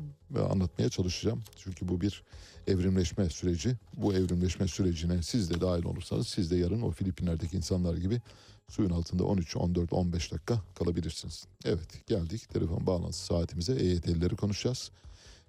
[0.51, 1.43] anlatmaya çalışacağım.
[1.57, 2.23] Çünkü bu bir
[2.67, 3.77] evrimleşme süreci.
[3.97, 8.21] Bu evrimleşme sürecine siz de dahil olursanız siz de yarın o Filipinler'deki insanlar gibi
[8.69, 11.47] Suyun altında 13, 14, 15 dakika kalabilirsiniz.
[11.65, 14.91] Evet geldik telefon bağlantısı saatimize EYT'lileri konuşacağız.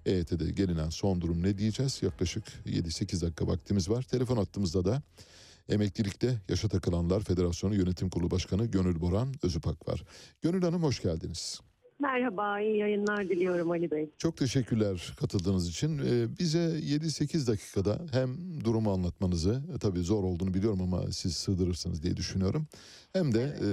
[0.06, 2.02] EYT'de gelinen son durum ne diyeceğiz?
[2.02, 4.02] Yaklaşık 7-8 dakika vaktimiz var.
[4.02, 5.02] Telefon hattımızda da
[5.68, 10.04] Emeklilikte Yaşa Takılanlar Federasyonu Yönetim Kurulu Başkanı Gönül Boran Özüpak var.
[10.42, 11.60] Gönül Hanım hoş geldiniz.
[11.98, 14.10] Merhaba, iyi yayınlar diliyorum Ali Bey.
[14.18, 15.98] Çok teşekkürler katıldığınız için.
[15.98, 22.02] Ee, bize 7-8 dakikada hem durumu anlatmanızı, e, tabii zor olduğunu biliyorum ama siz sığdırırsınız
[22.02, 22.66] diye düşünüyorum.
[23.12, 23.66] Hem de e,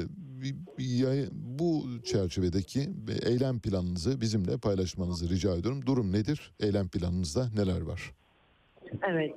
[1.32, 5.86] bu çerçevedeki bir eylem planınızı bizimle paylaşmanızı rica ediyorum.
[5.86, 6.52] Durum nedir?
[6.60, 8.12] Eylem planınızda neler var?
[9.10, 9.34] Evet,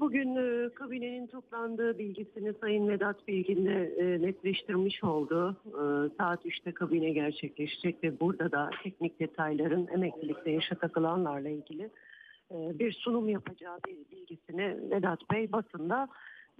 [0.00, 5.56] bugün e, kabinenin toplandığı bilgisini Sayın Vedat Bilgin'le e, netleştirmiş oldu.
[5.66, 5.82] E,
[6.18, 11.90] saat 3'te kabine gerçekleşecek ve burada da teknik detayların emeklilikte yaşa takılanlarla ilgili
[12.50, 16.08] e, bir sunum yapacağı bir bilgisini Vedat Bey basında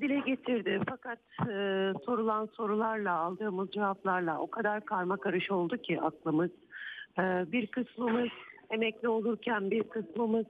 [0.01, 0.81] dile getirdi.
[0.89, 6.51] Fakat e, sorulan sorularla aldığımız cevaplarla o kadar karma karış oldu ki aklımız.
[7.19, 7.23] E,
[7.53, 8.29] bir kısmımız
[8.71, 10.47] emekli olurken bir kısmımız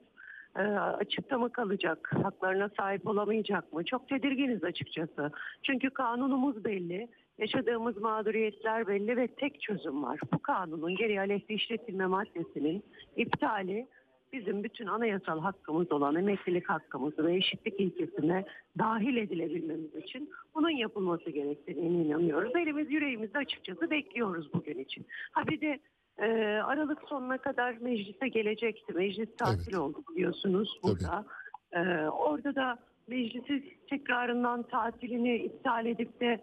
[0.99, 2.11] açıkta mı kalacak?
[2.23, 3.85] Haklarına sahip olamayacak mı?
[3.85, 5.31] Çok tedirginiz açıkçası.
[5.63, 7.09] Çünkü kanunumuz belli.
[7.39, 10.21] Yaşadığımız mağduriyetler belli ve tek çözüm var.
[10.33, 12.83] Bu kanunun geri aleyhte işletilme maddesinin
[13.17, 13.87] iptali
[14.33, 18.45] bizim bütün anayasal hakkımız olan emeklilik hakkımızı ve eşitlik ilkesine
[18.79, 22.57] dahil edilebilmemiz için bunun yapılması gerektiğine inanıyoruz.
[22.57, 25.07] Elimiz yüreğimizde açıkçası bekliyoruz bugün için.
[25.33, 25.81] Ha bir de
[26.19, 26.27] e,
[26.65, 28.93] Aralık sonuna kadar meclise gelecekti.
[28.93, 31.25] Meclis tatil oldu biliyorsunuz burada.
[31.73, 36.41] E, orada da meclisi tekrarından tatilini iptal edip de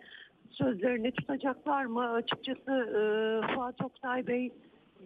[0.52, 2.12] sözlerini tutacaklar mı?
[2.12, 3.02] Açıkçası e,
[3.56, 4.52] Fuat Oktay Bey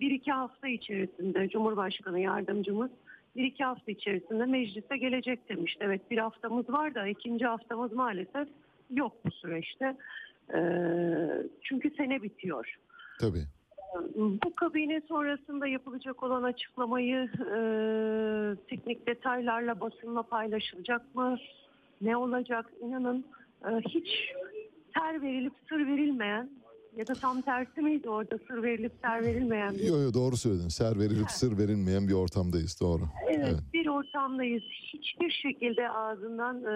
[0.02, 2.92] bir iki hafta içerisinde Cumhurbaşkanı yardımcımız
[3.36, 5.80] bir iki hafta içerisinde meclise gelecek demişti.
[5.86, 8.48] Evet bir haftamız var da ikinci haftamız maalesef
[8.90, 9.98] yok bu süreçte.
[10.54, 10.60] E,
[11.62, 12.76] çünkü sene bitiyor.
[13.20, 13.44] Tabii.
[14.16, 17.60] Bu kabine sonrasında yapılacak olan açıklamayı e,
[18.70, 21.38] teknik detaylarla basınla paylaşılacak mı?
[22.02, 22.66] Ne olacak?
[22.82, 23.26] İnanın
[23.66, 24.08] e, hiç
[24.94, 26.50] ser verilip sır verilmeyen
[26.96, 30.68] ya da tam tersi miydi orada sır verilip ser verilmeyen bir Yo, yo, doğru söyledin.
[30.68, 32.82] Ser verilip sır verilmeyen bir ortamdayız.
[32.82, 33.04] Doğru.
[33.28, 34.64] Evet, bir ortamdayız.
[34.94, 36.74] Hiçbir şekilde ağzından e,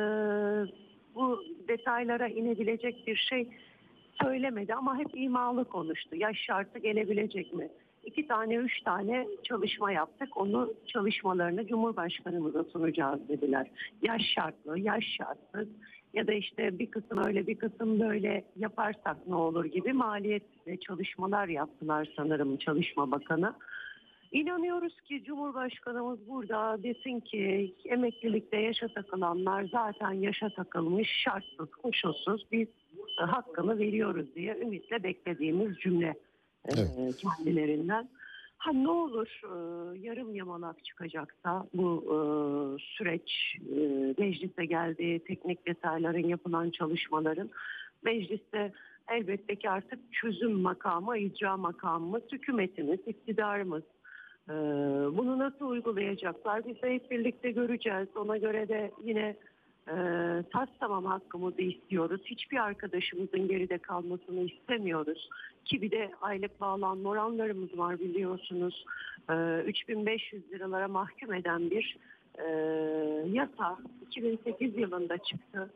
[1.16, 3.48] bu detaylara inebilecek bir şey
[4.22, 6.16] söylemedi ama hep imalı konuştu.
[6.16, 7.70] Yaş şartı gelebilecek mi?
[8.04, 10.38] İki tane, üç tane çalışma yaptık.
[10.38, 13.68] Onu çalışmalarını Cumhurbaşkanımıza sunacağız dediler.
[14.02, 15.68] Yaş şartlı, yaş şartsız
[16.14, 21.48] ya da işte bir kısım öyle bir kısım böyle yaparsak ne olur gibi maliyetle çalışmalar
[21.48, 23.54] yaptılar sanırım Çalışma Bakanı.
[24.36, 32.68] İnanıyoruz ki Cumhurbaşkanımız burada desin ki emeklilikte yaşa takılanlar zaten yaşa takılmış şartsız koşulsuz biz
[33.22, 36.14] e, hakkını veriyoruz diye ümitle beklediğimiz cümle
[36.66, 36.74] e,
[37.22, 38.10] kendilerinden.
[38.58, 42.04] Ha ne olur e, yarım yamalak çıkacaksa bu
[42.80, 43.58] süreç
[44.18, 47.50] meclise geldiği teknik detayların yapılan çalışmaların
[48.04, 48.72] mecliste
[49.12, 53.84] elbette ki artık çözüm makamı, icra makamımız, hükümetimiz, iktidarımız.
[54.50, 54.54] Ee,
[55.18, 58.08] bunu nasıl uygulayacaklar biz de hep birlikte göreceğiz.
[58.16, 59.36] Ona göre de yine
[59.88, 59.96] e,
[60.52, 62.22] tas tamam hakkımızı istiyoruz.
[62.26, 65.30] Hiçbir arkadaşımızın geride kalmasını istemiyoruz.
[65.66, 68.86] Ki bir de aylık bağlanma oranlarımız var biliyorsunuz.
[69.30, 71.98] Ee, 3500 liralara mahkum eden bir
[72.38, 72.46] e,
[73.32, 73.78] yasa
[74.08, 75.74] 2008 yılında çıktı.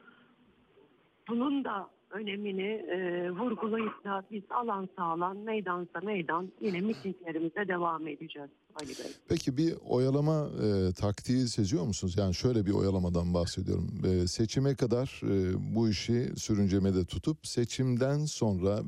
[1.27, 8.49] Bunun da önemini e, vurgulayıp da biz alan sağlan, meydansa meydan yine mitinglerimize devam edeceğiz
[8.75, 9.11] Ali Bey.
[9.29, 12.15] Peki bir oyalama e, taktiği seziyor musunuz?
[12.17, 13.89] Yani şöyle bir oyalamadan bahsediyorum.
[14.05, 18.79] E, seçime kadar e, bu işi sürüncemede tutup seçimden sonra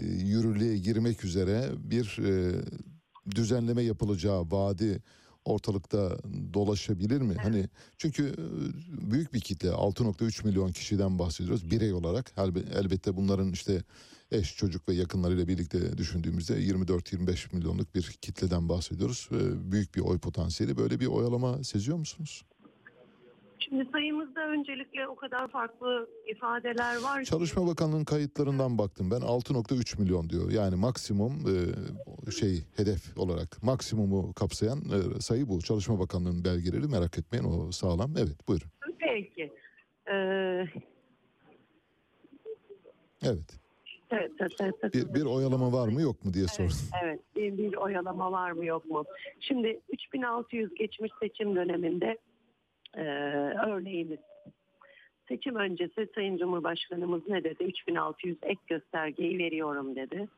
[0.00, 2.52] e, yürürlüğe girmek üzere bir e,
[3.36, 5.02] düzenleme yapılacağı vaadi
[5.44, 6.18] ortalıkta
[6.54, 7.34] dolaşabilir mi?
[7.42, 7.68] Hani
[7.98, 12.32] çünkü e, büyük bir kitle 6.3 milyon kişiden bahsediyoruz birey olarak.
[12.36, 13.82] Elbe- Elbette bunların işte
[14.30, 19.28] eş, çocuk ve yakınlarıyla birlikte düşündüğümüzde 24-25 milyonluk bir kitleden bahsediyoruz.
[19.72, 20.76] Büyük bir oy potansiyeli.
[20.76, 22.42] Böyle bir oyalama seziyor musunuz?
[23.64, 27.30] Şimdi sayımızda öncelikle o kadar farklı ifadeler var ki.
[27.30, 30.50] Çalışma Bakanlığı'nın kayıtlarından baktım ben 6.3 milyon diyor.
[30.50, 35.60] Yani maksimum e, şey hedef olarak maksimumu kapsayan e, sayı bu.
[35.60, 38.10] Çalışma Bakanlığı'nın belgeleri merak etmeyin o sağlam.
[38.18, 38.68] Evet buyurun.
[38.98, 39.52] Peki.
[40.08, 40.64] Ee,
[43.22, 43.60] Evet.
[44.10, 44.94] evet, evet, evet, evet.
[44.94, 46.76] Bir, bir oyalama var mı yok mu diye sordum.
[47.04, 49.04] Evet, bir, bir oyalama var mı yok mu?
[49.40, 52.18] Şimdi 3600 geçmiş seçim döneminde
[52.96, 53.02] e,
[53.66, 54.18] örneğimiz
[55.28, 57.64] Seçim öncesi Sayın Cumhurbaşkanımız ne dedi?
[57.64, 60.28] 3600 ek göstergeyi veriyorum dedi.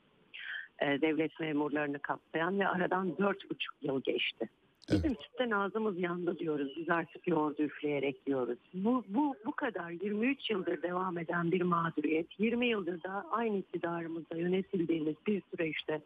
[0.82, 3.36] Ee, devlet memurlarını kapsayan ve aradan 4,5
[3.82, 4.48] yıl geçti.
[4.90, 6.72] Bizim sütten ağzımız yandı diyoruz.
[6.76, 8.58] Biz artık yoğurdu üfleyerek diyoruz.
[8.74, 12.40] Bu, bu, bu kadar 23 yıldır devam eden bir mağduriyet.
[12.40, 16.00] 20 yıldır da aynı iktidarımızda yönetildiğimiz bir süreçte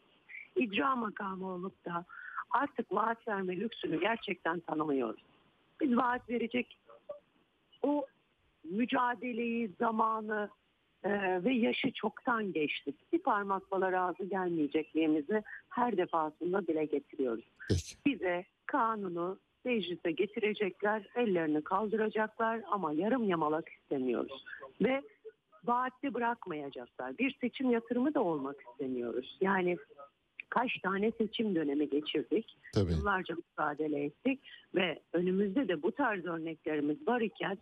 [0.57, 2.05] icra makamı olup da
[2.51, 5.30] artık vaat verme lüksünü gerçekten tanımıyoruz.
[5.81, 6.79] Biz vaat verecek
[7.83, 8.07] o
[8.65, 10.49] mücadeleyi, zamanı
[11.05, 11.11] e,
[11.45, 13.13] ve yaşı çoktan geçtik.
[13.13, 17.45] Bir parmak bala razı gelmeyecekliğimizi her defasında dile getiriyoruz.
[18.07, 24.45] Bize kanunu meclise getirecekler, ellerini kaldıracaklar ama yarım yamalak istemiyoruz.
[24.81, 25.03] Ve
[25.65, 27.19] vaatli bırakmayacaklar.
[27.19, 29.39] Bir seçim yatırımı da olmak istemiyoruz.
[29.41, 29.77] Yani
[30.51, 32.57] kaç tane seçim dönemi geçirdik.
[32.75, 32.93] Tabii.
[32.93, 34.41] Yıllarca mücadele ettik
[34.75, 37.59] ve önümüzde de bu tarz örneklerimiz var iken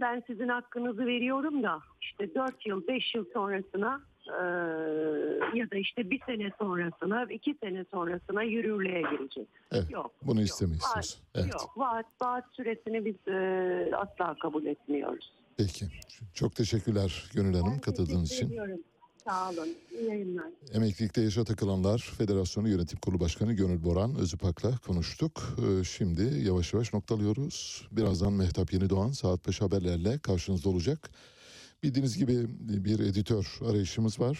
[0.00, 4.34] ben sizin hakkınızı veriyorum da işte 4 yıl 5 yıl sonrasına eee,
[5.60, 9.48] ya da işte bir sene sonrasına iki sene sonrasına yürürlüğe girecek.
[9.72, 10.14] Evet, Yok.
[10.22, 11.18] bunu istemeyiz Vaat.
[11.34, 11.52] Evet.
[11.52, 15.32] Yok vaat, vaat süresini biz eee, asla kabul etmiyoruz.
[15.56, 15.84] Peki.
[16.34, 18.46] Çok teşekkürler Gönül Hanım katıldığınız için.
[18.46, 18.78] Ediyorum.
[20.08, 20.46] Yayınlar.
[20.72, 25.56] Emeklilikte yaşa takılanlar Federasyonu Yönetim Kurulu Başkanı Gönül Boran Özüpak'la konuştuk.
[25.58, 27.88] Ee, Şimdi yavaş yavaş noktalıyoruz.
[27.92, 31.10] Birazdan Mehtap Yenidoğan saat 5 haberlerle karşınızda olacak.
[31.82, 32.46] Bildiğiniz gibi
[32.84, 34.38] bir editör arayışımız var.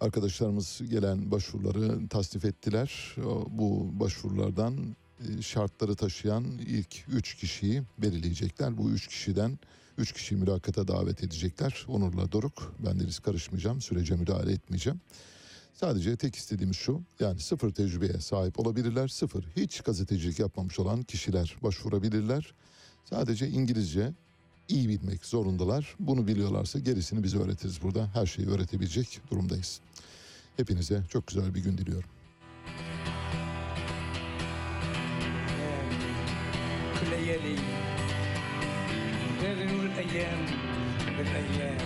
[0.00, 3.16] Arkadaşlarımız gelen başvuruları tasnif ettiler.
[3.48, 8.78] Bu başvurulardan e, şartları taşıyan ilk 3 kişiyi belirleyecekler.
[8.78, 9.58] Bu 3 kişiden
[9.98, 11.84] 3 kişiyi mülakata davet edecekler.
[11.88, 12.74] Onur'la Doruk.
[12.86, 13.80] Ben deniz karışmayacağım.
[13.80, 15.00] Sürece müdahale etmeyeceğim.
[15.74, 17.02] Sadece tek istediğimiz şu.
[17.20, 19.08] Yani sıfır tecrübeye sahip olabilirler.
[19.08, 22.54] Sıfır hiç gazetecilik yapmamış olan kişiler başvurabilirler.
[23.04, 24.12] Sadece İngilizce
[24.68, 25.96] iyi bilmek zorundalar.
[26.00, 28.10] Bunu biliyorlarsa gerisini biz öğretiriz burada.
[28.14, 29.80] Her şeyi öğretebilecek durumdayız.
[30.56, 32.10] Hepinize çok güzel bir gün diliyorum.
[37.00, 38.07] كل
[39.42, 40.46] نور الأيام
[41.18, 41.76] بالأيام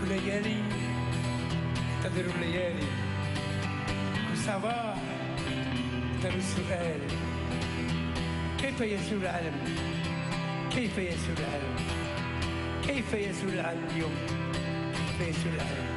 [0.00, 0.62] كل ليالي
[2.04, 2.86] تدر الليالي
[4.14, 4.96] كل صباح
[6.22, 7.00] تدر السؤال
[8.58, 9.54] كيف يسير العالم؟
[10.70, 11.76] كيف يسير العالم؟
[12.86, 14.14] كيف يسير العالم اليوم؟
[15.18, 15.88] كيف يسير العالم؟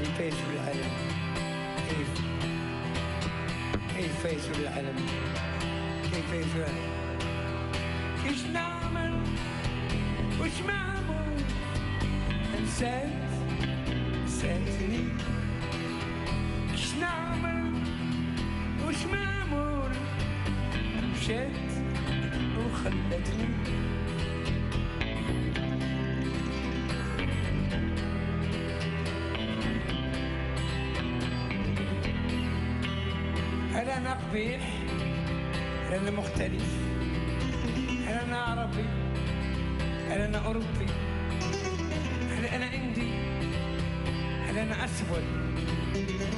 [0.00, 0.90] كيف يسير العالم؟
[1.88, 2.24] كيف؟
[3.96, 4.96] كيف يسير العالم؟
[6.12, 7.03] كيف يزال
[8.24, 9.14] إيش نعمل
[10.40, 11.42] وش معمول
[12.58, 13.08] انسات
[14.24, 15.08] نسيتني
[16.72, 17.72] إيش نعمل
[18.88, 19.90] وش معمول
[21.12, 21.70] مشيت
[22.58, 23.54] وخلتني
[34.04, 34.60] أنا قبيح
[35.92, 36.83] أنا مختلف.
[38.34, 38.84] أنا عربي
[40.08, 40.86] هل أنا أوروبي؟
[42.30, 43.12] هل أنا هندي
[44.46, 45.24] هل أنا أسود؟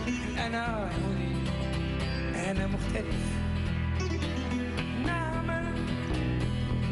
[0.07, 1.51] هل أنا يهودي
[2.51, 3.25] أنا مختلف؟
[5.07, 5.73] نعمل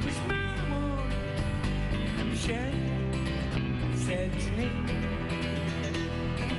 [0.06, 1.09] مش معمول.
[2.32, 2.74] مشان
[3.97, 4.68] ساجني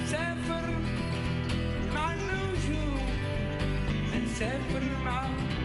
[0.04, 0.70] مسافر
[1.96, 3.08] مع النجوم.
[4.24, 5.65] نسافر معاهم